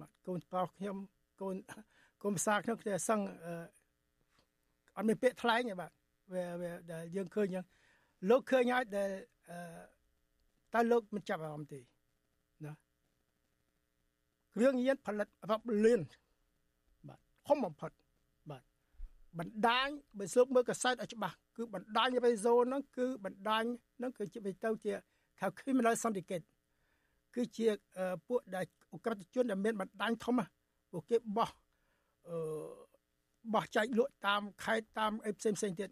[0.00, 0.96] បាទកូនប្រុសខ្ញុំ
[1.40, 1.56] កូន
[2.22, 3.20] កូនភាសាខ្ញុំគ្នាសឹង
[4.96, 5.90] អត់មានពាក្យថ្លែងទេបាទ
[6.33, 7.65] វាវាដែលយើងឃើញយ៉ាង
[8.29, 9.09] លោកឃើញហើយដែល
[9.49, 9.57] អឺ
[10.73, 11.79] តើលោកមិនចាប់អារម្មណ៍ទេ
[12.65, 12.73] ណា
[14.53, 16.01] គ្រឿងញៀនផលិតរាប់លាន
[17.07, 17.91] បាទធំបំផុត
[18.49, 18.63] បាទ
[19.39, 23.63] បណ្ដាញបើស្លុកមើលកសែតឲ្យច្បាស់គឺបណ្ដាញបេโซហ្នឹងគឺបណ្ដាញ
[23.97, 24.51] ហ្នឹងគឺជាទៅ
[24.85, 24.93] ជា
[25.39, 26.45] ខៅ criminal syndicate
[27.35, 27.67] គឺជា
[28.27, 30.35] ពួកដែលអក្រិតជនដែលមានបណ្ដាញធំ
[30.91, 31.49] ពួកគេបោះ
[32.27, 32.37] អឺ
[33.53, 35.89] បោះចែកលក់តាមខេត្តតាមអីផ្សេងផ្សេងទៀត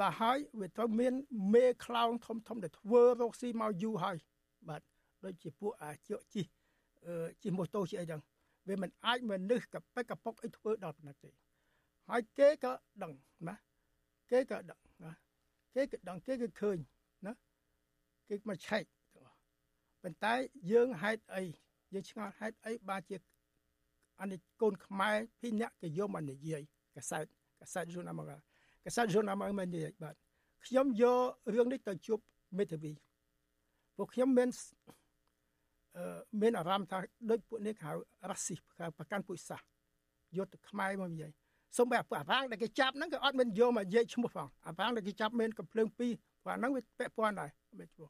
[0.00, 1.14] ដល់ហើយវាត្រូវមាន
[1.54, 4.16] មេខ្លោងធំធំដែលធ្វើរកស៊ីមកយូរហើយ
[4.68, 4.82] បាទ
[5.24, 6.42] ដូចជាពួកអាចកជី
[7.42, 8.20] ជីម៉ូតូជាអីចឹង
[8.68, 11.30] វាមិនអាចមនុស្សកប៉ិកកប៉ុកអីធ្វើដល់ប៉ុណ្ណឹងទេ
[12.10, 12.72] ហើយគេក៏
[13.02, 13.12] ដឹង
[13.48, 13.54] ណា
[14.30, 15.12] គេក៏ដឹងណា
[15.74, 16.78] គេក៏ដឹងគេក៏ឃើញ
[17.26, 17.32] ណា
[18.28, 18.84] គេមកឆែក
[20.02, 20.34] ប៉ុន្តែ
[20.72, 21.42] យើងហេតុអី
[21.92, 23.16] យើងឆ្ងល់ហេតុអីបានជា
[24.20, 26.62] អានេះកូនខ្មែរពីរនាក់គេយកមកនិយាយ
[26.96, 27.24] កសែត
[27.60, 28.30] កសែតយូណាមក
[28.86, 30.14] កសែតយូណាមកមិននិយាយបាទ
[30.66, 31.18] ខ្ញុំយក
[31.54, 32.18] រឿងនេះទៅជួប
[32.58, 32.92] មេធាវី
[33.96, 34.48] ពួកខ្ញុំមាន
[35.96, 36.98] អឺមានអារម្មណ៍ថា
[37.30, 37.92] ដូចពួកនេះហៅ
[38.30, 39.60] រ៉ាស៊ីហៅប្រកាន់ពុយសាស
[40.36, 41.32] យកទៅខ្មែរមកនិយាយ
[41.76, 46.12] សូម្បីអាវាងដែលគេចាប់ហ្នឹងក៏អត់មានយកមកនិយាយឈ្មោះផងអាវាងដែលគេចាប់មានកំភ្លើងពីរ
[46.44, 48.08] ព្រោះហ្នឹងវាពាក់ព័ន្ធដែរមិនឈ្មោះ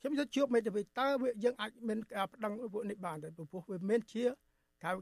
[0.00, 1.06] ខ្ញុំទៅជួបមេធាវីតើ
[1.44, 4.24] យើងអាចមានការប្តឹងពួកនេះបានទេព្រោះវាមានជា
[4.84, 4.92] កៅ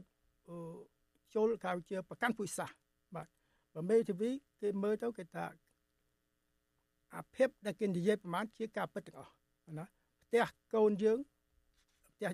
[1.35, 2.71] ចូលកៅជាប្រកាន់ពុយសាស
[3.73, 4.29] បាទបើមេធាវី
[4.61, 5.45] គេមើលទៅគេថា
[7.15, 9.33] អាភិបដែលគេនិយាយប្រហែលជាការពិតទាំងអស់
[9.77, 9.85] ណា
[10.23, 10.45] ផ្ទះ
[10.75, 11.19] កូនយើង
[12.07, 12.29] ផ្ទះ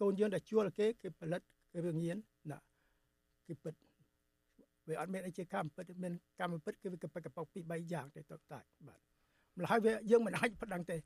[0.00, 1.40] កូនយើងដែលជួលគេគេផលិត
[1.72, 2.16] គេរឿងញៀន
[2.50, 2.58] ណា
[3.46, 3.74] គេពិត
[4.88, 9.00] វាអត់មានអីជាកម្មពិតមានកម្មពិតគឺវាកប៉ិកប៉ោពី3យ៉ាងទៅតតែបាទ
[9.58, 10.96] ម្ល៉េះហើយវាយើងមិនអាចប្តឹងទេ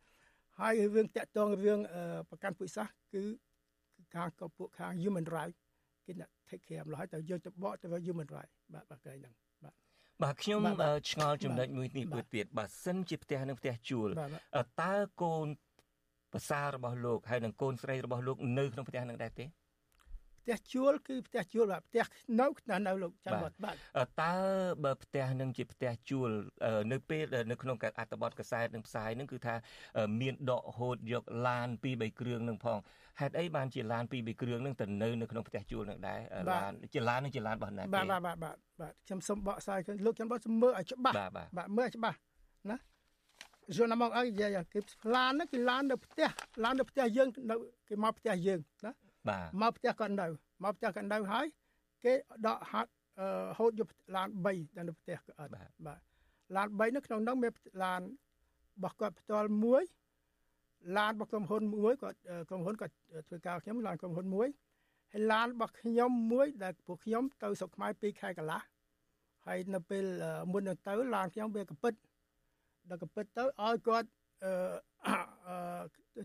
[0.60, 1.78] ហើយរឿងតាក់ទងរឿង
[2.30, 3.22] ប្រកាន់ពុយសាសគឺ
[4.14, 5.56] ខាងកពួកខាង human right
[6.06, 9.34] គេអ្នក take care ម្ល៉េះហើយទៅយើងទៅបកទៅ human right បាទបាទគេហ្នឹង
[10.22, 10.60] បាទបាទខ្ញុំ
[11.10, 14.08] ឆ្ងល់ចំណុចមួយនេះមួយទៀតបើសិនជាផ្ទះនឹងផ្ទះជួល
[14.82, 15.46] តើកូន
[16.32, 19.44] ប្រសាររបស់លោកហើយនិងកូនស្រីរបស់លោកនៅក្នុងផ្ទះនឹងដែរទេ
[20.42, 22.04] ផ្ទះជួលគឺផ្ទះជួលបាទផ្ទះ
[22.40, 22.46] នៅ
[22.86, 23.76] នៅលោកចាំបាត់បាទ
[24.22, 24.34] តើ
[24.84, 26.30] បើផ្ទះនឹងជាផ្ទះជួល
[26.92, 29.54] នៅពេលនៅក្នុងអត្ថបទកសែតនឹងផ្សាយនឹងគឺថា
[30.20, 32.78] មានដកហូតយកឡានពីរបីគ្រឿងនឹងផង
[33.20, 36.20] ហេតុអីបានជាឡានពីរបីគ្រឿងនឹងទៅនៅនៅក្នុងផ្ទះជួលនឹងដែរ
[36.50, 41.14] ឡានជាឡាននឹងជាឡានរបស់ណាបាទបាទបាទបាទបាទខ្ញុំសូមបកស្រាយលោកចាំបាត់មើលឲ្យច្បាស់
[41.56, 42.16] បាទមើលឲ្យច្បាស់
[42.70, 42.78] ណា
[43.76, 44.80] យល់ណាមកអីនិយាយគេ
[45.14, 46.28] ឡានហ្នឹងគឺឡាននៅផ្ទះ
[46.64, 47.54] ឡាននៅផ្ទះយើងនៅ
[47.88, 48.92] គេមកផ្ទះយើងណា
[49.28, 50.26] បាទមកផ្ទះគាត់នៅ
[50.64, 51.46] មកផ្ទះគាត់នៅហើយ
[52.04, 52.12] គេ
[52.46, 52.90] ដកហាត់
[53.58, 54.46] ហូតយកឡាន3
[54.76, 55.50] ដល់នៅផ្ទះគាត់
[55.86, 56.00] បាទ
[56.56, 57.52] ឡាន3នៅក្នុងនោះមាន
[57.84, 59.82] ឡានរបស់គាត់ផ្ទាល់មួយ
[60.98, 62.18] ឡានរបស់ក្រុមហ៊ុនមួយគាត់
[62.48, 62.94] ក្រុមហ៊ុនគាត់
[63.28, 64.48] ធ្វើការខ្ញុំឡានក្រុមហ៊ុនមួយ
[65.12, 68.62] ហើយឡានរបស់ខ្ញុំមួយដែលពួកខ្ញុំទៅស្រុកខ្មែរ2ខែកន្លះ
[69.46, 70.04] ហើយនៅពេល
[70.52, 71.94] មុនទៅឡានខ្ញុំវាកពិត
[72.90, 74.08] ដល់កពិតទៅឲ្យគាត់
[74.44, 74.54] អឺ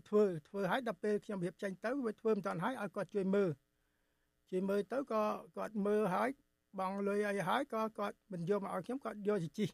[0.08, 3.50] ធ្វើធ្វើឲ្យដល់ពេលខ្ញុំរៀបចេញទៅវាធ្វើមិនតាន់ឲ្យឲ្យគាត់ជួយមើល
[4.50, 5.22] ជួយមើលទៅក៏
[5.56, 6.30] គាត់មើលឲ្យ
[6.78, 9.66] បងលុយអីហើយក៏គាត់មិនយកមកឲ្យខ្ញុំគាត់យកទៅជី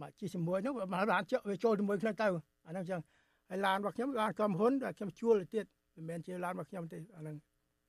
[0.00, 2.26] មកជីជាមួយនោះមកឡានជក់វាចូលជាមួយគ្នាទៅ
[2.66, 3.00] អាហ្នឹងចឹង
[3.50, 5.64] ហើយឡានរបស់ខ្ញុំឡានក្រុមហ៊ុនដែលខ្ញុំជួលទៅទៀត
[5.96, 7.36] មិនមែនជាឡានរបស់ខ្ញុំទេអាហ្នឹង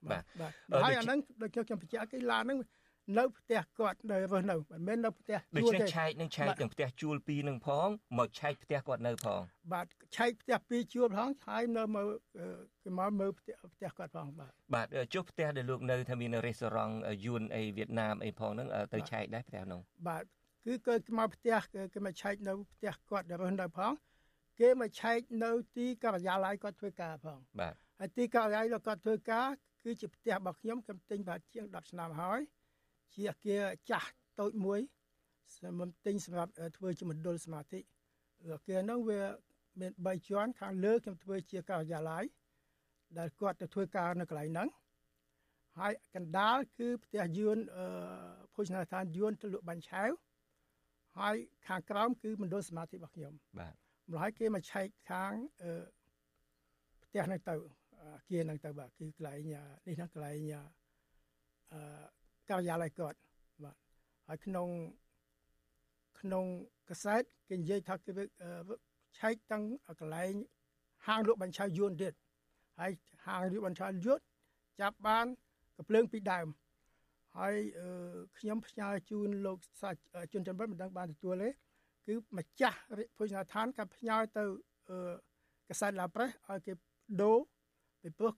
[0.10, 0.52] បាទបាទ
[0.84, 2.60] ហើយអាហ្នឹងដូចខ្ញុំបញ្ជាក់គេឡានហ្នឹង
[3.18, 7.88] នៅផ្ទះគាត់នៅរស់នៅមិនមែននៅផ្ទះជួលទេដូច្នេះឆែកនឹងឆែកទាំងផ្ទះជួលពីរនឹងផង
[8.20, 9.42] មកឆែកផ្ទះគាត់នៅផង
[9.74, 9.86] បាទ
[10.18, 12.08] ឆែកផ្ទះពីរជួលផងហើយនៅមើល
[12.84, 16.96] គេមកមើលផ្ទះផ្ទះគាត់ផងបាទបាទចុះផ្ទះដែលលោកនៅថាមានរេស្តូរ៉ង់
[17.26, 20.24] យួនអីវៀតណាមអីផងហ្នឹងទៅឆែកដែរផ្ទះនោះបាទ
[20.66, 21.58] គឺគេមកផ្ទះ
[21.94, 23.94] គេមកឆែកនៅផ្ទះគាត់ដែលរស់នៅផង
[24.60, 29.48] គេមកឆែកនៅទីការិយាល័យគាត់ធ្វើការផងបាទហើយទីការិយាល័យគាត់ធ្វើការ
[29.84, 32.40] គឺជាផ្ទះរបស់ខ្ញុំខ្ញុំទិញបាទជាង10ឆ្នាំហើយ
[33.14, 34.80] ជាអគារចាស់តូចមួយ
[35.56, 37.80] សម្រាប់ទិញសម្រាប់ធ្វើជាមណ្ឌលសមាធិ
[38.56, 39.22] អគារហ្នឹងវា
[39.80, 42.24] មាន3ជាន់ខាងលើខ្ញុំធ្វើជាការិយាល័យ
[43.18, 44.70] ដែលគាត់ទៅធ្វើការនៅកន្លែងហ្នឹង
[45.80, 47.86] ហើយកណ្ដាលគឺផ្ទះយួនអឺ
[48.54, 50.10] ភោជនីយដ្ឋានយួនទៅលក់បាញ់ឆាវ
[51.20, 51.36] ហើយ
[51.68, 53.74] ខាងក្រោមគឺមណ្ឌលសមាធិរបស់ខ្ញុំបាទ
[54.10, 55.34] ម្ល៉េះគេមកឆែកខាង
[55.64, 55.84] អឺ
[57.04, 57.56] ផ្ទះហ្នឹងទៅ
[58.02, 60.38] អាគារហ្នឹងទៅបាទគឺកន្លែងនេះហ្នឹងកន្លែង
[61.74, 61.82] អឺ
[62.50, 63.18] ការិយាល័យគាត់
[63.64, 63.76] បាទ
[64.28, 64.68] ហើយក្នុង
[66.20, 66.46] ក្នុង
[66.90, 68.12] កសែតគេនិយាយថាគេ
[69.18, 69.64] ឆែកតាំង
[70.00, 70.34] កន្លែង
[71.08, 72.14] ហាងលក់បញ្ឆៅយួនទៀត
[72.80, 72.92] ហើយ
[73.26, 74.20] ហាងលក់បញ្ឆៅយួន
[74.82, 75.26] ចាប់បាន
[75.78, 76.48] កភ្លើងពីដើម
[77.38, 77.56] ហើយ
[78.38, 80.00] ខ្ញុំផ្ញើជូនលោកសាច់
[80.34, 81.50] ជនចំនួនមិនដឹងបានទទួលទេ
[82.08, 82.80] គឺម្ចាស់
[83.18, 84.44] ភោជនីយដ្ឋានក៏ផ្ញើទៅ
[85.70, 86.74] កសែតឡាប្រេសឲ្យគេ
[87.22, 87.38] ដូរ
[88.02, 88.34] ពីព្រោះ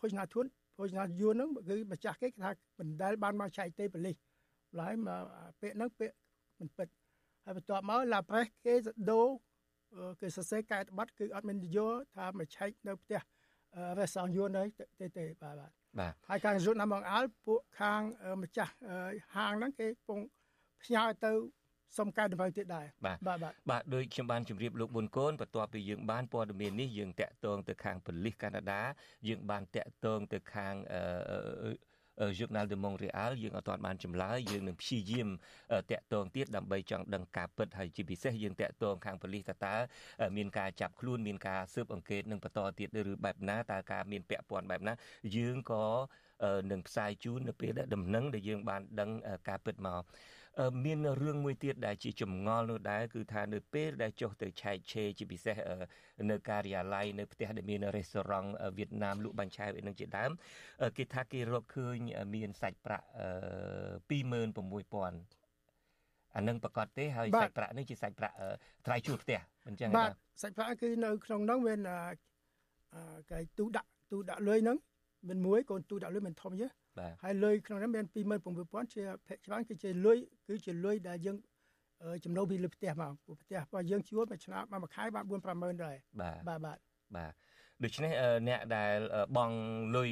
[0.00, 0.46] ភោជនីយដ្ឋាន
[0.78, 4.16] ភោជនីយួនហ្នឹងគឺម្ចាស់គេថាមិនដែលបានមកចែកទេប៉លិស
[4.72, 5.22] ម្ល៉េះមក
[5.60, 6.16] ពាក្យហ្នឹងពាក្យ
[6.58, 6.88] មិនពិត
[7.44, 8.74] ហើយបន្ទាប់មកឡាប្រេសគេ
[9.10, 9.26] ដូរ
[10.20, 13.20] គេសរសេរកែប័ណ្ណគឺអត់មានយកថាមកឆែកនៅផ្ទះ
[13.98, 14.58] រេសងយួន
[15.00, 18.00] ទេទេបាទបាទបាទហើយខាងយួនណាមកអើពួកខាង
[18.42, 18.72] ម្ចាស់
[19.34, 20.20] ហាងហ្នឹងគេពង
[20.82, 21.32] ផ្ញើទៅ
[21.96, 23.38] សុំកែតម្រូវទៀតដែរបាទបាទ
[23.70, 28.82] បាទដោយខ្ញុំបានជម្រាបលោកប៊ុនកូនបន្ទាប់ពីយើងបានព័ត៌មាននេះយើងតាក់ទងទៅខាងប៉ូលីសកាណាដា
[29.28, 35.28] យើងបានតាក់ទងទៅខាងអឺ Journal de Montréal យើងអត់ទាន់បានចម្លើយយើងនឹងព្យាយាម
[35.90, 39.74] តាក់ទងទៀតដើម្បីចង់ដឹងការពិតហើយជាពិសេសយើងតាក់ទងខាងប៉ូលីសតើ
[40.36, 44.94] មានការចាប់ខ្លួនមានការស៊ើបអង្កេតនឹងបន្តទៀតឬបែបណាតើការមានពាក់ព័ន្ធបែបណា
[45.36, 45.84] យើងក៏
[46.70, 49.10] នឹងផ្សាយជូននៅពេលដែលដំណឹងដែលយើងបានដឹង
[49.48, 50.02] ការពិតមក
[50.84, 55.56] មានរឿងមួយទៀតដែលជាចម្ងល់នោះដែរគឺថានៅពេលដែលចុះទៅឆែកឆេរជាពិសេស
[56.30, 60.30] នៅការិយាល័យនៅផ្ទះដែលមានរេស្តូរ៉ង់វៀតណាមលក់បាញ់ឆែវអីនឹងជាដើម
[60.96, 61.96] គេថាគេរកឃើញ
[62.34, 63.06] មានសាច់ប្រាក់
[64.08, 68.36] 26000អានឹងប្រកាសទេហើយសាច់ប្រាក់នេះជាសាច់ប្រាក់
[68.86, 70.10] ថ្លៃជួលផ្ទះមិនចឹងបាទ
[70.42, 71.80] សាច់ប្រាក់គឺនៅក្នុងនោះមាន
[73.30, 74.76] គេទូដាក់ទូដាក់លុយហ្នឹង
[75.28, 76.66] មិនមួយកូនទូដាក់លុយមិនធំទេ
[77.24, 78.04] ហើយលុយក្នុងនោះមាន
[78.48, 80.18] 26000ជាភាគច្រើនគឺជាលុយ
[80.48, 81.36] គឺជាលុយដែលយើង
[82.24, 85.32] ចំណូលពីលើផ្ទះមកផ្ទះរបស់យើងជួលមួយឆ្នាំមួយខែបាន4
[85.62, 86.78] 50000ដែរបាទបាទ
[87.16, 87.32] បាទ
[87.84, 88.12] ដូច្នេះ
[88.48, 88.96] អ្នកដែល
[89.36, 89.50] បង
[89.96, 90.10] លុយ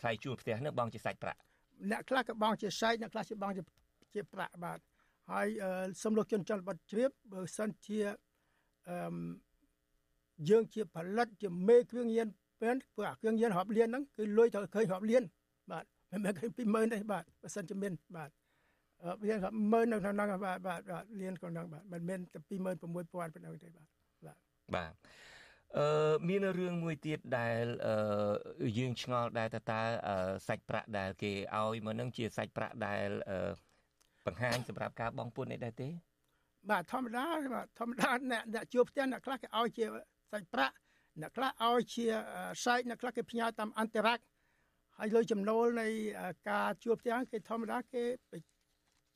[0.00, 1.40] ថ្លៃជួលផ្ទះនោះបងជាសាច់ប្រាក់
[1.90, 3.62] អ្នកខ្លះក៏បងជាសាច់អ្នកខ្លះជាបងជា
[4.14, 4.78] ជាប្រាក់បាទ
[5.32, 5.46] ហើយ
[6.02, 7.98] សូមលោកជនជនបត់ជ្រាបបើសិនជា
[8.88, 8.96] អឺ
[10.48, 12.28] យើងជាផលិតជាមេគ្រឿងញៀន
[12.60, 15.37] ពេលព្រោះអាគ្រឿងញៀនរាប់លានហ្នឹងគឺលុយទៅឃើញរាប់លានបាទ
[16.12, 18.30] មិនមែនឃើញ20000ទេបាទបើសិនជាមានបាទ
[19.22, 20.80] វារាប់ម៉ឺននៅក្នុងហ្នឹងបាទបាទ
[21.20, 23.86] លានក្នុងហ្នឹងបាទមិនមែនតែ26000ប៉ុណ្ណឹងទេបាទ
[24.26, 24.38] បាទ
[24.74, 24.92] បាទ
[25.76, 29.80] អឺមានរឿងមួយទៀតដែលអឺយើងឆ្ងល់ដែរតើតើ
[30.48, 33.50] សាច់ប្រាក់ដែលគេឲ្យមកនឹងជាសាច់ប្រាក់ដែលអឺ
[34.26, 35.88] បង្ហាញសម្រាប់ការបងពុននេះដែរទេ
[36.70, 39.84] បាទធម្មតាបាទធម្មតាអ្នកអ្នកជួបផ្ទះអ្នកខ្លះគេឲ្យជា
[40.32, 40.74] សាច់ប្រាក់
[41.20, 42.06] អ្នកខ្លះឲ្យជា
[42.64, 44.22] សាច់អ្នកខ្លះគេផ្ញើតាមអន្តរជាតិ
[44.98, 45.86] ហើយលុយចំណូលនៃ
[46.50, 48.04] ការជួបផ្ទះគេធម្មតាគេ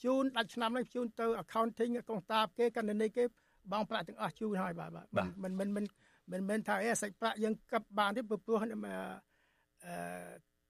[0.04, 3.24] ជូនដាច់ឆ្នាំនេះជូនទៅ accounting កងតាបគេកណ្ដនីគេ
[3.72, 4.90] បងប្រាក់ទាំងអស់ជូនហើយបាទ
[5.44, 5.84] មិនមិនមិន
[6.32, 8.72] មិនមែនថាអេសាច់ប្រាក់យើងកັບបានទេព្រោះអឺ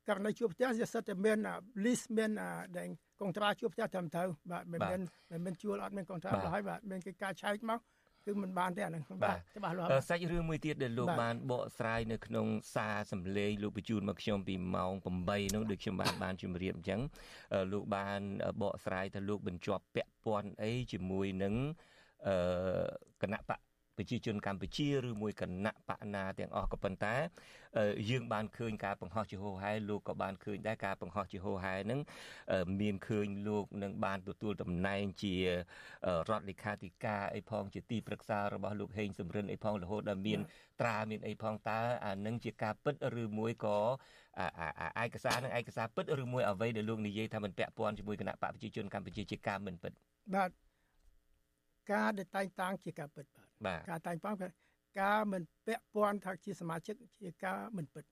[0.09, 1.39] ករណីជួបផ្ទះវាសិតតែមាន
[1.85, 2.31] list មាន
[2.79, 2.89] ដែល
[3.21, 5.01] កងត្រាជួបផ្ទះត្រឹមត្រូវបាទមិនមែន
[5.33, 7.81] មិនមែនជួលអត់មានកងត្រាឡើយបាទមានគេការឆែកមក
[8.27, 14.93] គឺមិនបានទេអាហ្នឹងបាទច្បាស់លាស់សាច់រឿងមួយទៀតដែលលោកបានបកស្រាយនៅក្នុងសារសម្លេងលោកបញ្ជូនមកខ្ញុំពីម៉ោង
[15.25, 17.01] 8នោះដូចខ្ញុំបានបានជម្រាបអញ្ចឹង
[17.73, 18.21] លោកបាន
[18.63, 21.55] បកស្រាយថាលោកបញ្ជាប់ពាក់ព័ន្ធអីជាមួយនឹង
[22.27, 22.37] អឺ
[23.23, 23.61] គណៈបក
[24.03, 27.15] ប្រជាជនកម្ពុជាឬមួយគណៈបកណាទាំងអស់ក៏ប៉ុន្តែ
[28.11, 32.01] យើងបានឃើញការបង្ហោះជាហោហែលោកក៏បានឃើញដែរការបង្ហោះជាហោហែហ្នឹង
[32.81, 35.47] មានឃើញលោកនឹងបានទទួលតំណែងជារ
[36.29, 40.41] ដ្ឋលេខាធិការអីផងជាទីប្រឹក្សារបស់លោកហេងសំរិនអីផងរហូតដល់មាន
[40.81, 43.79] ត្រាមានអីផងតើអានឹងជាការពិតឬមួយក៏
[45.05, 49.93] ឯកសារនឹងឯកសារពិតឬមួយអ្វីដែលលោកនិយាយថាមិនពាក់ព័ន្ធជាមួយគណៈបកប្រជាជនកម្ពុជាជាការមិនពិត
[50.35, 50.51] បាទ
[51.91, 53.27] ការដែលតែងតាំងជាការពិត
[53.67, 54.37] បាទការតែងតាំង
[55.01, 58.05] ការមិនពាក់ព័ន្ធថាជាសមាជិកជាការមិនពិត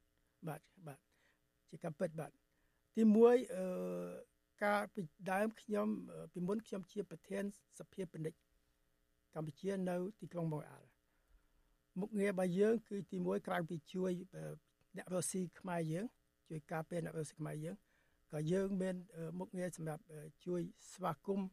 [0.48, 0.98] បាទបាទ
[1.70, 2.30] ជាការពិតបាទ
[2.96, 3.64] ទី1អឺ
[4.64, 5.02] ការពី
[5.32, 5.88] ដើមខ្ញុំ
[6.32, 7.44] ពីមុនខ្ញុំជាប្រធាន
[7.78, 8.38] សភាពាណិជ្ជ
[9.34, 10.88] កម្ពុជានៅ ទីក្រុងម៉ូអាល់
[12.00, 14.12] មុខងាររបស់យើង គឺទី1ក្រៅពីជួយ
[14.96, 16.06] អ្នករស់ស៊ីខ្មែរយើង
[16.48, 17.76] ជួយការពារអ្នករស់ស៊ីខ្មែរយើង
[18.32, 18.96] ក៏យើងមាន
[19.38, 20.02] មុខងារសម្រាប់
[20.44, 20.60] ជួយ
[20.92, 21.48] ស្វាគមន៍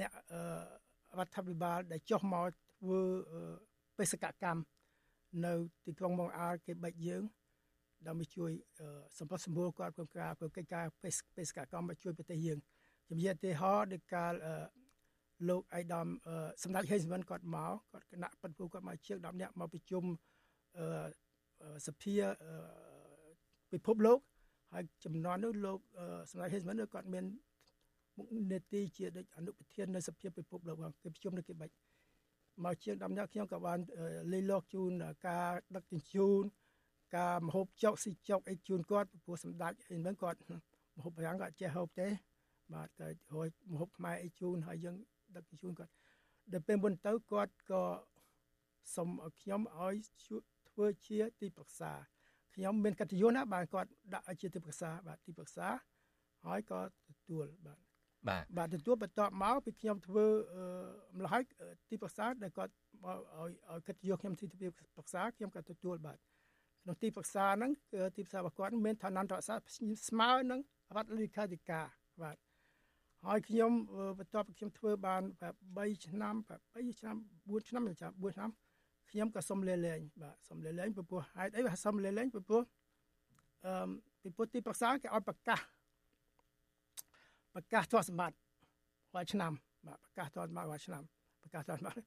[0.00, 0.12] អ្នក
[1.18, 2.48] រដ្ឋាភិបាលដែលចុះមក
[2.80, 3.00] ធ្វើ
[3.98, 4.62] បេសកកម្ម
[5.44, 5.52] នៅ
[5.86, 7.22] ទីក្រុងម៉ុងអាលគេបាច់យើង
[8.06, 8.50] ដើម្បីជួយ
[9.18, 10.84] សម្ពោធសម្រួលគាត់ក្នុងការធ្វើកិច្ចការ
[11.36, 12.58] បេសកកម្មជួយប្រទេសយើង
[13.08, 14.32] ជំរាបទីហោដោយការ
[15.48, 16.06] លោកអៃដាម
[16.62, 20.04] សម្ដេចហេសមិនគាត់មកគាត់គណៈប៉ុនពូគាត់មកជាង10នាក់មកប្រជុំ
[21.86, 22.16] សភា
[23.72, 24.18] ពិភពលោក
[24.72, 25.78] ហើយចំនួននោះលោក
[26.30, 27.24] សម្ដេចហេសមិនគាត់មាន
[28.16, 31.74] មុខនេតិជាដូចអនុប្រធាននៅសភាពិភពលោកគេប្រជុំនៅគេបាច់
[32.64, 33.78] មកជាង10នាក់ខ្ញុំក៏បាន
[34.32, 34.90] លេខលោកជូន
[35.28, 36.42] ការដឹកជញ្ជូន
[37.16, 40.38] ការមហូបចុកស៊ីចុកអីជូនគាត់ព្រោះសម្ដេចអីហ្នឹងគាត់
[40.96, 42.08] មហូបប្រាំងគាត់ចេះហូបទេ
[42.74, 44.96] បាទតែរួចមហូបខ្មែរអីជូនហើយយើង
[45.36, 45.92] ដឹកជញ្ជូនគាត់
[46.52, 47.84] ដល់ពេលមុនទៅគាត់ក៏
[48.96, 49.94] សុំឲ្យខ្ញុំឲ្យ
[50.70, 51.92] ធ្វើជាទីប្រឹក្សា
[52.54, 55.68] ខ្ញុំមានកិត្តិយសណាបាទគាត់ដាក់ឲ្យជាទីប្រឹក្សាបាទទីប្រឹក្សា
[56.46, 57.83] ហើយក៏ទទួលបាទ
[58.28, 60.26] បាទបាទទទួលបន្ទាប់មកពីខ្ញុំធ្វើ
[61.18, 61.42] ម្ល៉េះហើយ
[61.90, 62.72] ទីប្រឹក្សាដែលគាត់
[63.04, 66.18] ឲ្យឲ្យកិត្តិយសខ្ញុំទីប្រឹក្សាខ្ញុំក៏ទទួលបាទ
[66.82, 69.70] ក្នុងទីប្រឹក្សាហ្នឹងគឺទីប្រឹក្សារបស់គាត់មានឋានន្តរស័ក្តិ
[70.08, 70.60] ស្មើនឹង
[70.96, 71.86] រដ្ឋលេខាធិការ
[72.22, 72.36] បាទ
[73.26, 73.72] ហើយខ្ញុំ
[74.18, 75.22] បន្ទាប់ពីខ្ញុំធ្វើបាន
[75.62, 76.34] 3ឆ្នាំ
[76.66, 77.16] 3ឆ្នាំ
[77.46, 78.50] 4ឆ្នាំចាំ4ឆ្នាំ
[79.10, 82.62] ខ្ញុំក៏សុំលេលែងបាទសុំលេលែងព្រោះហេតុអីបាទសុំលេលែងព្រោះ
[83.66, 83.72] អឺ
[84.22, 85.60] ពីពុទ្ធទីប្រឹក្សាគេឲ្យប្រកាស
[87.54, 88.36] ប្រកាសទ្រព្យសម្បត្តិ
[89.14, 89.52] រាល់ឆ្នាំ
[89.86, 91.02] បាទប្រកាសទ្រព្យសម្បត្តិរាល់ឆ្នាំ
[91.42, 92.04] ប្រកាសទ្រព្យសម្បត្តិ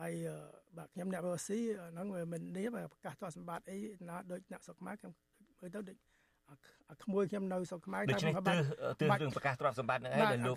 [0.00, 0.12] ហើយ
[0.76, 1.58] បាទខ្ញុំអ្នករស់ស៊ី
[1.92, 3.76] ហ្នឹងមិននេះប្រកាសទ្រព្យសម្បត្តិអី
[4.08, 5.12] ណាដូចអ្នកស្រុកខ្មែរខ្ញុំ
[5.60, 5.96] មើលទៅដូច
[6.90, 8.44] អាក្មួយខ្ញុំនៅស្រុកខ្មែរតែខ្ញុំបាទ
[9.00, 10.56] ទើបរឿងប្រកាសទ្រព្យសម្បត្តិហ្នឹងឯងដែលលោក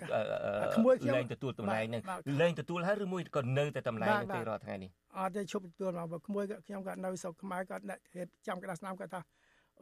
[0.76, 2.02] ក្មួយខ្ញុំលែងទទួលតំណែងហ្នឹង
[2.40, 9.20] លែងទទួលហើយឬមួយក៏នៅតែតំណែងទេរាល់ថ្ងៃនេះអត់ទេឈប់ទទួលមកក្មួយខ្ញុំក៏នៅស្រុកខ្មែរក៏អ្នករៀបចំក្តារស្នាមគាត់ថា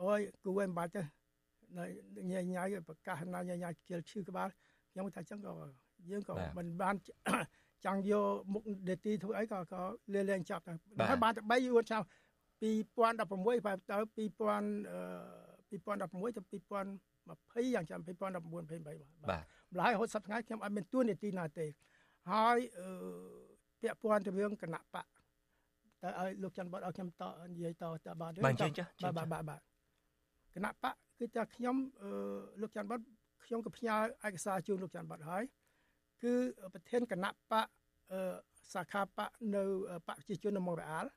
[0.02, 1.02] អូយគូឯងមិនបាច់ទេ
[1.76, 4.48] ញ៉ៃញ៉ៃប្រកាសណាញ៉ៃញ៉ៃគៀលឈឺក្បាល
[4.92, 5.52] ខ្ញុំថាចឹងក៏
[6.10, 6.94] យើងក៏មិនបាន
[7.84, 9.80] ចង់យកមុខនេតិធ្វើអីក៏ក៏
[10.14, 10.72] លាលែងចាប់តែ
[11.10, 12.02] ហើយបានតែ3យួនឆ្នាំ
[12.60, 14.20] 2016បែបទៅ2000
[15.70, 18.72] 2016ទៅ2020យ៉ាងចាំ2019 23បាទ
[19.30, 19.42] បាទ
[19.72, 21.66] ម្ល៉េះរហូតសប្តាហ៍ថ្ងៃខ្ញុំអត់មានទួនាទីណាទេ
[22.30, 22.58] ហើយ
[23.80, 25.06] ពាក់ព័ន្ធទៅរឿងគណៈបក
[26.02, 28.54] តើឲ្យលោកច័ន្ទបតឲ្យខ្ញុំតនិយាយតតបាទបាទ
[29.16, 29.60] បាទបាទបាទ
[30.54, 31.76] គណៈបក គឺថាខ្ញុំ
[32.60, 33.00] លោកច័ន្ទបត
[33.44, 33.96] ខ្ញុំក៏ផ្ញើ
[34.26, 35.44] ឯកសារជូនលោកច័ន្ទបតហើយ
[36.22, 36.32] គឺ
[36.74, 37.66] ប្រធានគណៈបក
[38.74, 39.62] សាខាបកនៅ
[40.06, 41.10] បកប្រជាជននៅម៉ូរ៉ាល់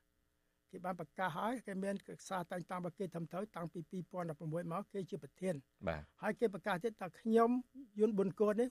[0.72, 3.80] គេគេបានប្រកាសហើយគេមានកិច្ចសារតែងតាំងរបស់គេត្រឹមត្រូវតាំងពី
[4.26, 5.54] 2016មកគេជាប្រធាន
[5.88, 7.50] បាទហើយគេប្រកាសទៀតថាខ្ញុំ
[8.00, 8.68] យុនប៊ុនកូននេះ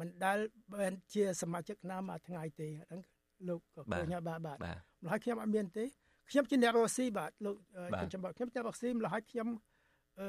[0.00, 0.38] មិនដែល
[0.74, 3.00] បានជាសមាជិកណាមួយថ្ងៃទេហ្នឹង
[3.48, 5.84] លោកក៏ឃើញហើយបាទបាទបាទម្ល៉េះខ្ញុំអត់មានទេ
[6.30, 9.48] ខ្ញុំជាអ្នករស់ស៊ីបាទលោកអឺបាទខ្ញុំខ្ញុំអ្នករស់ស៊ីម្ល៉េះហើយខ្ញុំ
[10.20, 10.28] អឺ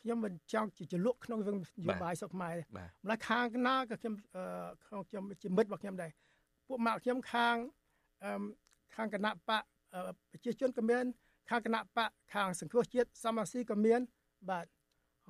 [0.00, 4.42] ខ្ញុំមិនចង់ជាចលក់ក្នុងរឿងនយោបាយសុខខ្មែរទេបាទម្ល៉េះខាងណាក៏ខ្ញុំអឺ
[4.86, 6.10] ក្នុងខ្ញុំជាមិត្តរបស់ខ្ញុំដែរ
[6.68, 7.56] ពួកម៉ាក់ខ្ញុំខាង
[8.24, 8.44] អឺ
[8.96, 9.62] ខាងគណៈបក
[9.94, 10.00] អឺ
[10.30, 11.04] ប្រជាជនក៏មាន
[11.50, 14.00] ខាងគណៈបកខាងសង្គ្រោះជាតិសមរស៊ីក៏មាន
[14.50, 14.66] បាទ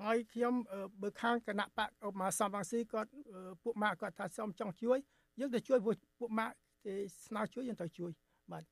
[0.00, 4.98] ហើយខ្ញុំអឺបើខាងគណៈបកឧបមាសមរស៊ីគាត់អឺពួកម៉ាក់គាត់ថាសូមចង់ជួយ
[5.38, 6.94] យើងទៅជួយពួកពួកម៉ាក់គេ
[7.26, 8.10] ស្នើជួយយើងទៅជួយ
[8.52, 8.62] បាទ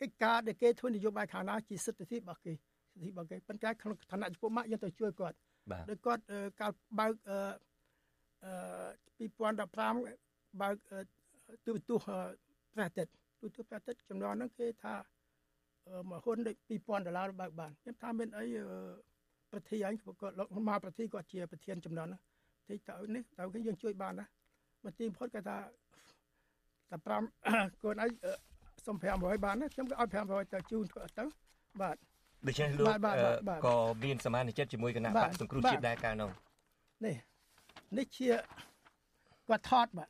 [0.00, 2.52] កិច្ចការដែលគេធ្វើនយោបាយខាងណាជាសិទ្ធិរបស់គេ
[2.96, 5.36] សិទ្ធិរបស់គេប៉ុន្តែក្នុងឋានៈជាពួកម៉ាក់យើងទៅជួយគាត់
[5.70, 7.38] បាទដោយគាត់អឺកាលបើកអឺ
[8.44, 10.98] អឺ2015បើកអឺ
[11.66, 12.20] ទូរទស្សន៍អឺ
[12.74, 14.94] ព្រះអាទិត្យទូរទស្សន៍ព្រះអាទិត្យចំនួនហ្នឹងគេថា
[15.88, 18.68] អឺមកហ៊ុនដូច2000ដុល្លារបើកបានខ្ញុំថាមានអីអឺ
[19.52, 22.20] ប្រធានអញគាត់លោកមកប្រធានគាត់ជាប្រធានចំនួនហ្នឹង
[22.68, 24.26] ទីទៅនេះទៅគេយើងជួយបានណា
[24.84, 25.58] មកទីបំផុតគាត់ថា
[26.90, 26.96] តែ
[27.44, 28.32] 5កូនអីអឺ
[28.86, 31.24] សុំ500បានណាខ្ញុំក៏ឲ្យ500ទៅជូនគាត់ទៅ
[31.80, 31.96] បាទ
[32.46, 33.74] ដូច្នេះលោកបាទបាទអឺបាទក៏
[34.04, 36.30] មានសមាជិកជាមួយគណៈបាទបកសង្គ្រោះបាទជាតិដែរកាលនោះ
[37.04, 37.16] នេះ
[37.98, 38.28] នេះជា
[39.48, 40.08] គាត់ថតបាទ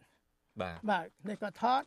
[0.61, 1.83] បាទបាទនេះគាត់ថត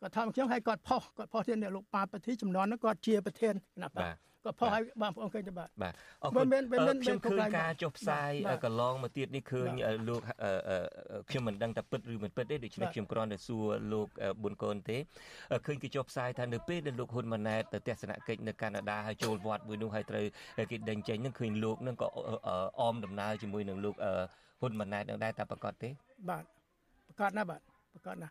[0.00, 4.04] គាត់ថតមកខ្ញុំឲ្យគាត់ផុសគាត់ផុសទៀតអ្នកលោកប៉ាប្រធានចំនួនហ្នឹងគាត់ជាប្រធានគណៈបក
[4.44, 10.78] គាត់ផុសឲ្យបងប្អូនឃើញទៅបាទបាទអរគុណមិនមែនមិនមែនអឺខ្ញុំមិនឃើញគ្រប់ការចុះផ្សាយបាទកន្លងមកទៀតនេះឃើញបាទអឺលោកអឺអឺ
[11.10, 14.98] អឺខ្ញុំមិនដឹងថាពិតឬមិនពិតទេដូច្នេះបាទខ្ញុំគ្រាន់តែសួរលោកអឺប៊ុនកូនទេ
[15.52, 20.24] អឺឃើញគេចុះផ្សាយថានៅពេលដែលលោកហ៊ុនម៉ាណែតទៅទស្សនកិច្ចនៅកាណាដាហើយចូលវត្តមួយនោះហើយត្រូវ
[20.70, 24.12] គេដេញចេញនឹងឃើញលោកនឹងក៏អឺអឺអមដំណើរជាមួយនឹងលោកអឺ
[24.60, 25.88] ហ៊ុនម៉ាណែតនឹងដែរតែប្រកាសទេ
[26.28, 26.44] បាទ
[27.08, 27.60] ប្រកាសណាបាទ
[27.94, 28.28] ប្រកាសណា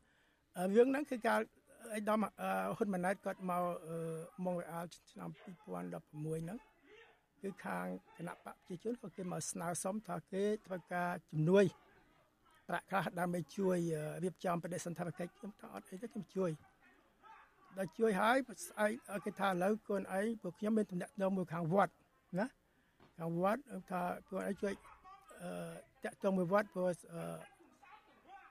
[0.57, 1.39] អឺរឿងហ្នឹងគឺការ
[1.94, 3.98] អៃដាមអឺហ៊ុនម៉ាណែតគាត់មកអឺ
[4.46, 6.60] មកអាលឆ្នាំ2016ហ្នឹង
[7.42, 7.86] គឺខាង
[8.18, 11.66] គណៈបកប្រជាជនក៏គេមកស្នើសុំថាគេធ្វើការជំនួយ
[12.70, 16.52] ប្រាក់ខ្លះដើម្បីជួយអឺរៀបចំបដិសណ្ឋារកិច្ចខ្ញុំថាអត់អីទេខ្ញុំជួយ
[17.78, 18.92] ដល់ជួយហើយស្អែក
[19.26, 21.94] គេថាឥឡូវកូនអីពួកខ្ញុំមានតំណែងនៅមួយខាងវត្ត
[22.40, 22.48] ណា
[23.20, 23.62] ខាងវត្ត
[23.92, 24.74] ថាកូនអីជួយ
[25.42, 25.50] អឺ
[26.04, 27.22] តាក់ទងមួយវត្តព្រោះអឺ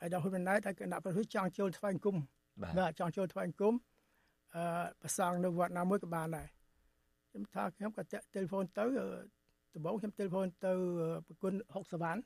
[0.01, 2.17] ហើយដល់ហ៊ុនម៉ាណែតហើយគណៈប្រតិចង់ចូលថ្វាយគុំ
[2.63, 3.75] បាទបាទចង់ចូលថ្វាយគុំ
[4.57, 4.65] អឺ
[5.03, 6.47] ប្រសងនៅវត្តណាមួយក៏បានដែរ
[7.31, 9.07] ខ្ញុំថាខ្ញុំក៏តាក់ទូរស័ព្ទទៅអឺ
[9.75, 12.21] ដំបូងខ្ញុំទូរស័ព្ទទៅអឺប្រគុណ60សវណ្ណ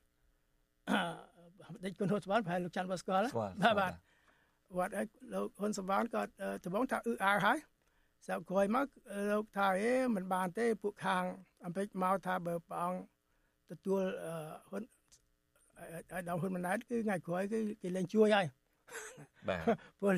[0.90, 3.92] អឺដេចគុណ60សវណ្ណប្រហែលលោកច័ន្ទបស្គាល់ស្គាល់បាទបាទ
[4.78, 5.02] វត្តឯ
[5.34, 7.58] លោកហ៊ុនសវណ្ណក៏អឺដំបូងថាអ៊ឺអើហើយ
[8.26, 8.86] ស្រាប់ក្រោយមក
[9.32, 11.24] លោកថាអេមិនបានទេពួកខាង
[11.64, 12.98] អាមេរិកមកថាបើព្រះអង្គ
[13.70, 14.32] ទទួលអឺ
[14.70, 18.46] ហ៊ុនឲ្យដល់ហ៊ុនម៉ាណែតគឺថ្ងៃក្រោយគឺគេលែងជួយហើយ
[19.48, 19.62] បាទ
[20.00, 20.12] ព្រោះ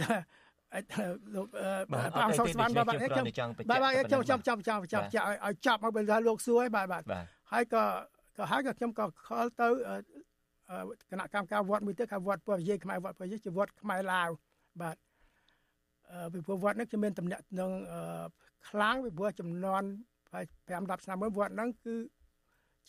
[0.74, 0.88] អត់
[1.34, 7.84] លោកអឺបាទព្រះអង្គសុំស្មានអបាទត់បាទទេខ្ញុំទេខ្ញុំគ្រាន់តែចង់បញ្ជាក់បាទបាទតែប៉ុណ្ណឹខ្ញុំងចាប់ចាប់ចាប់ចាប់បាទចាប់ឲ្យឲ្យចាប់មកពេលថាលោកសួរហើយបាទបាទបាទហើយក៏
[8.36, 9.96] ក៏ហើយក៏ខ្ញុំក៏ខលទៅអឺ
[10.70, 14.28] អឺគណៈកម្មការវត្តមួយទៀតគឺវត្តពរយាយខ្មែរវត្តពរយាយជាវត្តខ្មែរឡាវ
[14.80, 14.96] បាទ
[16.10, 18.26] អឺពីព្រោះវត្តនេះគឺមានតំណែងនឹងអឺ
[18.68, 19.82] ខ្លាំងពីព្រោះចំនួន
[20.32, 20.36] 5
[20.68, 21.96] 10ឆ្នាំមុនវត្តហ្នឹងគឺ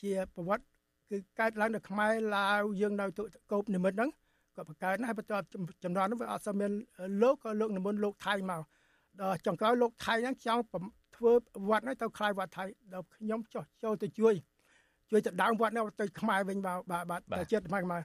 [0.01, 0.65] ជាប្រវត្តិ
[1.09, 4.09] គឺកើតឡើងនៅខ្មែរឡាវយើងនៅទុកោបនិមិត្តហ្នឹង
[4.57, 5.45] ក៏បង្កើតណាស់ហើយបន្ទាប់
[5.83, 6.71] ចំនួនហ្នឹងវាអត់សូវមាន
[7.23, 8.61] លោកក៏លោកនិមន្តលោកថៃមក
[9.21, 10.63] ដល់ចុងក្រោយលោកថៃហ្នឹងចង់
[11.15, 11.31] ធ្វើ
[11.69, 14.33] វត្តហ្នឹងទៅខ្លាយវត្តថៃដល់ខ្ញុំចុះចូលទៅជួយ
[15.11, 18.01] ជួយទៅដើមវត្តនោះទៅខ្មែរវិញមកបាទបាទទៅចិត្តខ្មែរខ្មែរ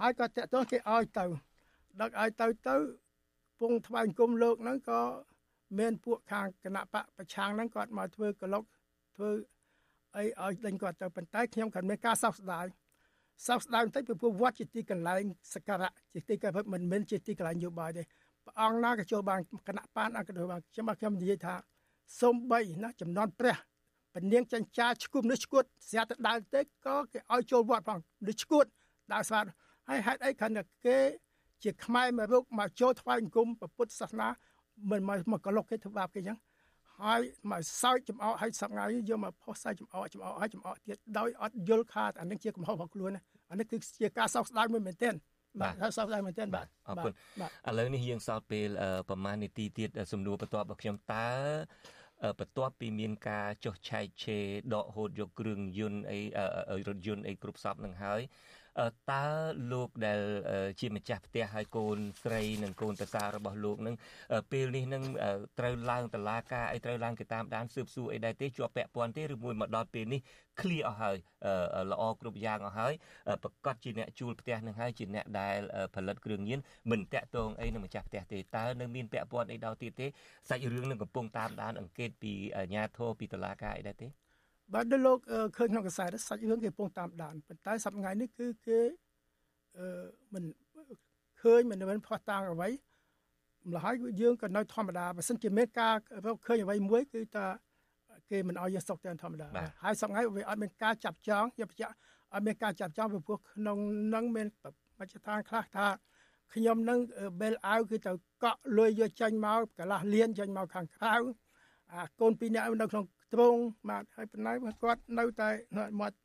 [0.00, 1.24] ហើយក៏តាក់ទងគេឲ្យទៅ
[2.00, 2.76] ដឹកឲ្យទៅទៅ
[3.60, 5.00] ពងថ្វាយអង្គមលោកហ្នឹងក៏
[5.78, 8.62] មានពួកខាងគណៈបកប្រឆាំងហ្នឹងគាត់មកធ្វើក្លុក
[9.16, 9.30] ធ្វើ
[10.16, 12.66] អីឲ្យដេញគាត់ទៅប៉ុន្តែខ្ញុំក៏មានការសោកស្ដាយ
[13.44, 15.24] សោកស្ដាយបន្តិចពីព្រោះវត្តជាទីកន្លែង
[15.54, 18.02] សក្ការៈជាទីកន្លែងមិនមែនជាទីកន្លែងនយោបាយទេ
[18.44, 21.54] ព្រះអង្គណាក៏ចូលបានគណៈបានអង្គទៅបានខ្ញុំមកខ្ញុំនិយាយថា
[22.20, 23.56] សូម្បីណាចំនួនព្រះ
[24.14, 28.66] ពនាងចិញ្ចាឈ្គុំនេះឈួតស្រាប់តែដើរទៅក៏គេឲ្យចូលវត្តផងនេះឈួត
[29.12, 29.44] ដើរស្វាត
[29.88, 30.98] ហើយហេតុអីគ្រាន់តែគេ
[31.62, 34.28] ជាខ្មែរមករុកមកចូលថ្វាយអង្គមពុទ្ធសាសនា
[34.90, 36.38] មិនមកមកកលុកគេធ្វើបាបគេអញ្ចឹង
[37.04, 37.20] ហើយ
[37.50, 45.14] មកសើចចំអកឲ្យសប្ងៃយកមកផុសសើចចំអកចំអកឲ្យចំអកទៀតដោយអត់យល់ខាតអានេះជាកំហុសរបស់ខ្លួនណាអានេះគឺជាការសោកស្ដាយមួយមែនទែន
[45.60, 51.28] បាទសោកស្ដាយមែនទែនបាទអរគុណបាទឥឡូវនេះយើងសល់ពេលអឺប្រហែលនាទីទៀតអឺសំណួរបន្ទាប់របស់ខ្ញុំតើ
[52.24, 58.20] អឺបន្ទាប់ពីមានការចុះឆែកឆេរដកហូតយកគ្រឿងយន្តអីអឺអឺរថយន្តអីគ្រប់សពនឹងហើយ
[59.10, 59.24] តើ
[59.72, 60.20] លោកដែល
[60.80, 63.94] ជាម្ចាស់ផ្ទះហើយកូនស្រីនិងកូនប្រសាររបស់លោកនឹង
[64.52, 65.02] ពេលនេះនឹង
[65.58, 70.20] ត្រូវឡើងតឡាការអីត្រូវឡើងទៅតាមដានស៊ើបសួរអីដែរទេជាប់ពាក់ព័ន្ធទេឬមួយមកដល់ពេលនេះ
[70.60, 71.16] ឃ្លៀអស់ហើយ
[71.92, 72.92] ល្អគ្រប់យ៉ាងអស់ហើយ
[73.42, 75.58] ប្រកាសជាអ្នកជួលផ្ទះនឹងហើយជាអ្នកដែល
[75.94, 76.60] ផលិតគ្រឿងញៀន
[76.90, 80.06] មិនតាក់ទងអីនឹងម្ចាស់ផ្ទះទេតើនៅមានពាក់ព័ន្ធអីដល់ទៀតទេ
[80.48, 84.25] សាច់រឿងនឹងកំពុងតាមដានអង្កេតពីអាជ្ញាធរពីតុលាការអីដែរទេ
[84.72, 85.18] បាទដល់លោក
[85.56, 88.80] ឃើញក្នុងកសែតសាច់រឿងគេកំពុងតាមដានប៉ុន្តែសប្តាហ៍នេះគឺគេ
[89.78, 89.86] អឺ
[90.34, 90.44] មិន
[91.42, 92.68] ឃើញមិនមិនផោះតាំងអ្វី
[93.68, 95.94] ម្ល៉េះហើយយើងក៏នៅធម្មតាបើសិនជាមានការ
[96.46, 97.46] ឃើញអ្វីមួយគឺថា
[98.30, 99.48] គេមិនឲ្យយើងសុកទៅធម្មតា
[99.82, 101.94] ហើយសប្តាហ៍វាអត់មានការចាប់ចងយកបញ្ជាក់
[102.32, 103.78] អត់មានការចាប់ចងពីព្រោះក្នុង
[104.14, 104.46] នឹងមាន
[104.98, 105.86] បច្ចុប្បន្នខ្លះថា
[106.54, 106.98] ខ្ញុំនឹង
[107.40, 108.12] បេលអាវគឺទៅ
[108.44, 111.14] កក់លុយយកចាញ់មកកន្លះលានចាញ់មកខាងក្រៅ
[111.92, 114.52] អាកូនពីរនាក់នៅក្នុង ទ្រង់បាទហើយប៉ុន្តែ
[114.82, 115.48] គាត់នៅតែ
[116.00, 116.16] មាត់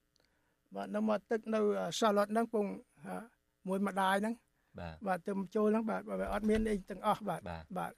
[0.75, 1.59] បាទនៅមាត់ទឹកនៅ
[1.99, 2.65] Charlotte ហ្នឹងពង
[3.67, 4.35] មួយម្ដាយហ្នឹង
[4.79, 6.01] បាទបាទទៅចូលហ្នឹងបាទ
[6.33, 7.41] អត់មានអីទាំងអស់បាទ
[7.77, 7.91] បាទ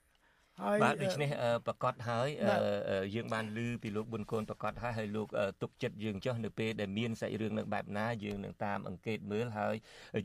[0.62, 1.30] ហើយបាទដូច្នេះ
[1.66, 2.28] ប្រកាសហើយ
[3.14, 5.28] យើងបានឮពីលោកប៊ុនកូនប្រកាសហើយហើយលោក
[5.62, 9.74] ទុកចិត្តយើងចុះនៅពេលដែលមានសាច់រឿងនឹងបែបណាយើងនឹងតាមអង្កេតមើលហើយ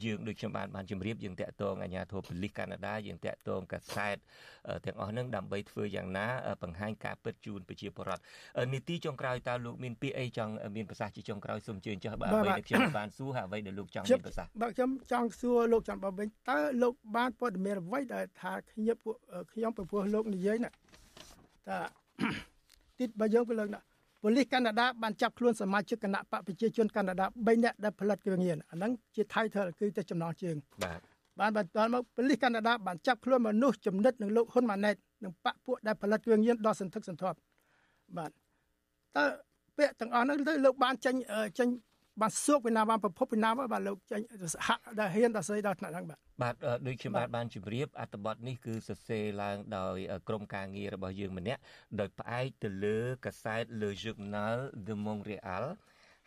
[0.06, 4.18] យើងដូចខ្ញុំបានបានជម្រាបយើងតាក់ទងអាជ្ញាធរប៉ូលីសកាណាដាយើងតាក់ទងកាសែត
[4.86, 6.28] ទាំងអស់ហ្នឹងដើម្បីធ្វើយ៉ាងណា
[6.64, 8.24] បង្ហាញការពិតជូនប្រជាពលរដ្ឋ
[8.74, 18.98] នីតិចុងក្រោយតើលោកមានពាក្យអីចង់មានប្រសាសន៍ជាចុងក្រោយសូមជឿចុះបើអ្វីដែលខ្ញុំបានសួរហើយអ្វីដែលលោកចង់មានប្រសាសន៍បើខ្ញុំចង់សួរលោកចង់បើវិញតើលោកបានព័ត៌មានអ្វីដែលថាខ្ញុំ
[19.54, 20.70] ខ្ញុំពពោះលោកនិយាយណា
[21.68, 21.78] ថា
[22.98, 23.80] ទីបើយើងទៅលើកណា
[24.22, 31.00] ប៉ូលីសកាណាដាបានចាប់ខ្លួនសមាជិកគណៈបកប្រជាជនកាណាដា3នាក់ដែលផលិតគ្រឿងញៀនអាហ្នឹងជា title គឺទៅចំណងជើងបាទ
[31.40, 37.38] បានបន្តមកប៉ូលីសកាណាដាបានចាប់ខ្លួនមនុស្សចំណិតនឹងលោកហ៊ុនម៉ាណែតនិងបកពួកដែលផលិតគ្រឿងញៀនដល់សន្ធឹកសន្ធាប់
[38.18, 38.32] បាទ
[39.16, 39.26] តើ
[39.78, 41.16] ពាក្យទាំងអស់ហ្នឹងទៅលោកបានចេញ
[41.60, 41.68] ចេញ
[42.22, 44.22] បានសួកពីណាបានប្រភពពីណាបាទលោកចេញ
[44.54, 46.56] សហដែលហ៊ានដល់ស្អីដល់ថ្នាក់ហ្នឹងបាទបាទ
[46.88, 49.98] ដូចខ្ញុំបាទបានជម្រាបអត្ថបទនេះគឺសរសេរឡើងដោយ
[50.28, 51.62] ក្រុមការងាររបស់យើងម្នាក់
[52.00, 54.58] ដោយផ្អែកទៅលើកាសែត Le Journal
[54.88, 55.66] de Montréal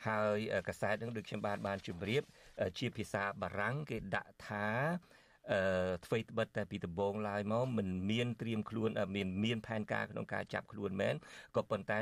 [0.06, 0.38] ហើយ
[0.68, 2.22] កសែតនឹងដូចខ្ញុំបានបានជម្រាប
[2.78, 4.68] ជាភាសាបារាំងគេដាក់ថា
[5.52, 11.14] អឺធ្វើត្បិតតែពីដំបូងឡើយមកមិនមានត្រៀមខ្លួនមានមានផែនការក្នុងការចាប់ខ្លួនមែន
[11.56, 11.98] ក៏ប៉ុន្តែ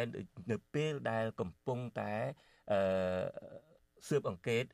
[0.50, 2.14] នៅពេលដែលកំពុងតែ
[2.72, 2.80] អឺ
[4.08, 4.64] ស៊ើបអង្កេត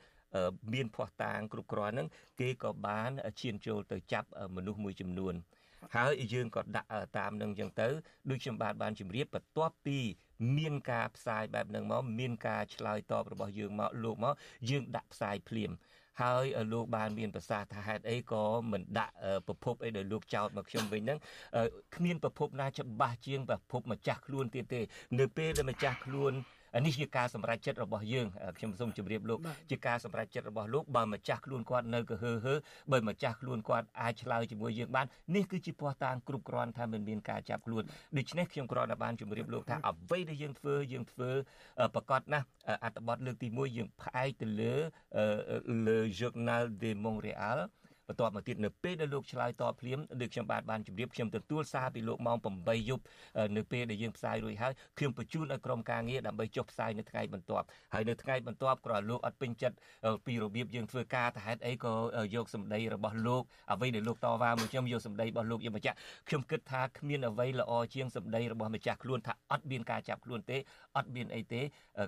[0.74, 2.08] មានភ័ស្តុតាងគ្រប់គ្រាន់ហ្នឹង
[2.40, 3.10] គេក៏បាន
[3.40, 5.34] ឈានចូលទៅចាប់មនុស្សមួយចំនួន
[5.96, 7.88] ហើយយើងក៏ដាក់តាមនឹងអញ្ចឹងទៅ
[8.30, 9.98] ដូចខ្ញុំបានបានជម្រាបបន្ទាប់ពី
[10.58, 14.34] មានការផ្សាយបែបហ្នឹងមកមានការឆ្លើយតបរបស់យើងមកលោកមក
[14.70, 15.70] យើងដាក់ផ្សាយភ្លាម
[16.22, 19.14] ហើយលោកបានមានប្រសាសន៍ថាហេតុអីក៏មិនដាក់
[19.46, 21.18] ប្រភពអីដោយលោកចោតមកខ្ញុំវិញហ្នឹង
[21.96, 24.80] គ្មានប្រភពណាច្បាស់ជាងប្រភពម្ចាស់ខ្លួនទៀតទេ
[25.20, 26.32] នៅពេលដែលម្ចាស់ខ្លួន
[26.84, 28.26] នេះជាការសម្រេចចិត្តរបស់យើង
[28.58, 29.38] ខ្ញុំសូមជម្រាបលោក
[29.70, 32.54] ជាការសម្រេចចិត្តរបស់លោកបើម្ចាស់ខ្លួនគាត់នៅកហឺហឺ
[32.92, 37.82] បើម្ចាស់ខ្លួនគាត់អាចឆ្លើយជាមួយយើងបាននេះគឺជាពោះតាងគ្រប់គ្រាន់ថាមិនមានការចាប់ខ្លួន
[38.16, 41.30] ដូច្នេះខ្ញុំគ្រាន់តែបានជម្រាបលោកថាអ្វីដែលយើងធ្វើយើងធ្វើ
[41.94, 42.46] ប្រកាសណាស់
[42.84, 44.74] អត្ថបទលើកទី1យើងផ្អែកទៅលើ
[45.86, 47.58] លើ Journal de Montréal
[48.08, 53.02] បន្ទាប់មកទៀតនៅពេលដែលលោកឆ្លើយតបភ្លាមដូចខ្ញុំបាទបានជម្រាបខ្ញុំទទួលសារពីលោកម៉ោង8យប់
[53.56, 59.76] នៅពេលដែលយើងផ្សាយរួចហើយខ្ញុំបញ្ជូនឲ្យក្រុមការងារដើម្បីចុះផ្សាយនៅថ្ងៃបន្ទាប់ហើយនៅថ្ងៃបន្ទាប់គ្រាន់លោកអត់ពេញចិត្ត
[60.26, 61.92] ពីរបៀបយើងធ្វើការទៅហេតុអីក៏
[62.34, 63.42] យកសម្ដីរបស់លោក
[63.72, 65.96] អ្វីដែលលោកតវ៉ាមកខ្ញុំយកសម្ដីរបស់លោកយកមកចាក់
[66.28, 70.58] ខ្ញុំគិតថាគ្មានអ្វីល្អជាងសម្ដីរបស់ម្ចាស់ខ្លួនថាអត់មានការចាប់ខ្លួនទេ
[70.96, 71.62] អត់មានអីទេ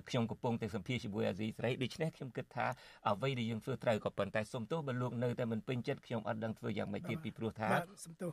[0.09, 2.67] ខ្ញុំកំពុងតែសម្ភាសជាមួយអាស៊ីសេរីដូច្នេះខ្ញុំគិតថា
[3.09, 7.69] អ្វីដែលយើងធ្វើត្រូវក៏ប៉ុន្តែសុំទោសបើលោកនៅតែមិនពេញចិត្តខ្ញុំអត់ដឹងធ្វើយ៉ាងម៉េចទៀតពីព្រោះថា
[8.05, 8.31] សំទោស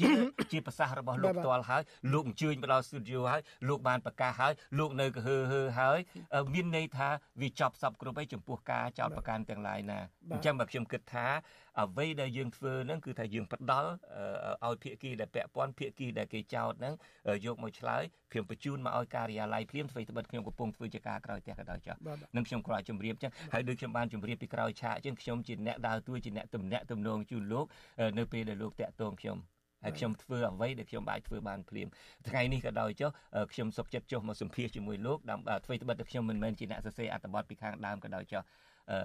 [0.00, 0.10] ជា
[0.52, 1.82] ជាប្រសាសន៍របស់លោកផ្ទាល់ហើយ
[2.12, 5.98] លោកអញ្ជើញមកដល់ស្ទូឌីយោហើយលោកបានប្រកាសហើយលោកនៅកហឺហឺហើយ
[6.54, 7.08] មានន័យថា
[7.40, 9.98] វាចប់សពគ្រប់ហើយចំពោះការចោតប្រកាន់ទាំងឡាយណា
[10.32, 11.26] អញ្ចឹងបើខ្ញុំគិតថា
[11.80, 13.90] អ្វីដែលយើងធ្វើហ្នឹងគឺថាយើងផ្ដល់
[14.66, 16.94] ឲ្យភាគីដែលពាក់ព័ន្ធភាគីដែលគេចោតហ្នឹង
[17.46, 21.96] យកមកឆ្លើយខ្ញុំបញ្ជូនមកឲ្យការិយាល័យភ្លាមធ្វើត្បិតខ្ញុំកំពុងធ្វើជាការក្រោយផ្ទះក៏ដោយចុះ
[22.36, 27.64] នឹងខ្ញុំគ្រាន់ជម្រាបចឹងហើយដូចខ្ញុំបានជម្រាបពីក្រោយឆាកចឹងខ្ញុំជាអ្នកដើរតួជាអ្នកទំនាក់ទំនងជូនលោក
[28.18, 29.38] នៅពេលដែលលោកតាក់ទងខ្ញុំ
[29.84, 31.88] ហើយខ្ញុំធ្វើអ្វីដែលខ្ញុំអាចធ្វើបានភ្លាម
[32.28, 33.10] ថ្ងៃនេះក៏ដោយចុះ
[33.52, 38.42] ខ្ញុំសុខចិត្តចុះមកសម្ភាសជាមួយលោកដើម្បីធ្វើត្បិតតែខ្ញុំមិនមែនជាអ្នកសរសេរអត្ថបទពីខាងដើមក៏ដោយចុះ
[38.90, 38.98] អឺ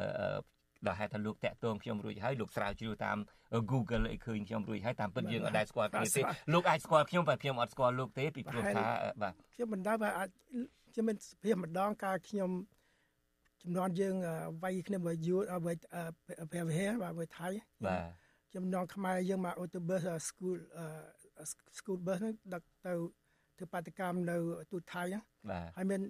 [0.87, 3.17] ដល់ហេតុថាលោកតាក់ទងខ្ញុំរួចហើយលោកស្រាវជ្រាវតាម
[3.71, 6.21] Google អីឃើញខ្ញុំរួចហើយតាមពិតយើងអត់ដែលស្គាល់គ្នាទេ
[6.53, 8.85] លោកអាចស្គាល់ខ្ញុំតែខ្ញុំអត់ស្គាល់លោកទេពីព្រោះថា
[9.21, 10.29] បាទខ្ញុំមិនដឹងថាអាច
[10.91, 12.49] ខ្ញុំមានសភាម្ដងកាលខ្ញុំ
[13.61, 14.15] ចំនួនយើង
[14.63, 15.77] វាយគ្នាមួយយូរវាយ
[16.51, 17.47] ព្រះវិហារបាទថៃ
[17.85, 18.24] បាទ
[18.55, 20.57] ចំណងខ្មែរយើងមកអូតូប៊ឺស school
[21.77, 22.93] school bus ហ្នឹងដឹកទៅ
[23.57, 24.35] ធ្វើបាតកម្មនៅ
[24.71, 26.01] ទូថៃហ្នឹងបាទហើយមាន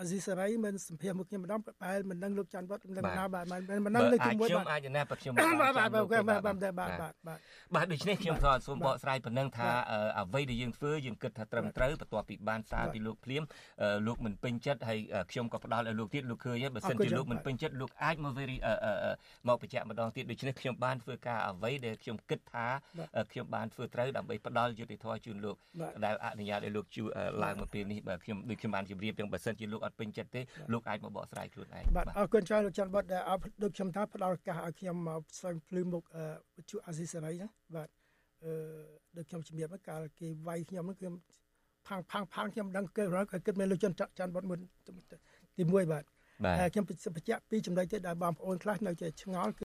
[0.00, 7.02] អាស៊ីសេរីមិនសម្ភារមកខ្ញុំម្ដងបែរមិនដឹងលោកច័ន្ទវត្តមិនដឹងណាបាទមិនដឹងនៅជាមួយខ្ញុំអាចណាប្រខ្ញុំបាទបាទបាទបាទបាទ
[7.74, 9.68] បាទដូច្នេះខ្ញុំក៏សូមបកស្រាយប៉ុណ្ណឹងថា
[10.18, 13.42] អ្វីដែលយើងធ្វើយើងគិតថាត្រឹមត្រូវបន្ទាប់ពីបានសារពីលោកភ្លាម
[14.06, 14.98] លោកមិនពេញចិត្តហើយ
[15.30, 18.56] ខ្ញុំក៏ផ្ដល់ឲ្យលោកទៀតលោកឃើញហើយបើសិនជាលោកមិនពេញចិត្តលោកអាចមក very
[19.48, 22.66] មកបញ្ជាក់ម្ដងទៀតដូច្នេះខ្ញុំបានធ្វើការអ្វីដែលខ្ញុំគិតថា
[23.32, 25.56] ខ្ញុំបានធ្វើត្រូវដើម្បីផ្ដល់យុត្តិធម៌ជូនលោក
[26.04, 27.04] ដែលអនុញ្ញាតឲ្យលោកជួ
[27.44, 30.40] ឡើងមកពេលនេះបើខ្ញុំដូចខ្ញុំបានជម្រាបទាំងបើសិនជាលោកអត់ពេញចិត្តទេ
[30.72, 33.22] លោកអាចមកបកស្រាយខ្លួនឯងបាទអរគុណច្រើនលោកច័ន្ទបុតដែល
[33.62, 36.02] ដូចខ្ញុំថាផ្ដល់ឱកាសឲ្យខ្ញុំមកផ្សាយភ្លឺមុខ
[36.56, 37.88] វិទ្យុអាស៊ីសេរីណាបាទ
[38.44, 38.52] អឺ
[39.16, 41.08] ដូចខ្ញុំជំរាបកាលគេវាយខ្ញុំហ្នឹងគឺ
[41.88, 43.04] ផាំងផាំងផាំងខ្ញុំដឹងគេ
[43.46, 44.58] គិតមានលោកច័ន្ទច័ន្ទបុតមួយ
[45.56, 46.04] ទី1បាទ
[46.72, 49.52] ខ្ញុំបញ្ជាក់ពីចំណុចទៀតដែលបងប្អូនខ្លះនៅជាឆ្ងល់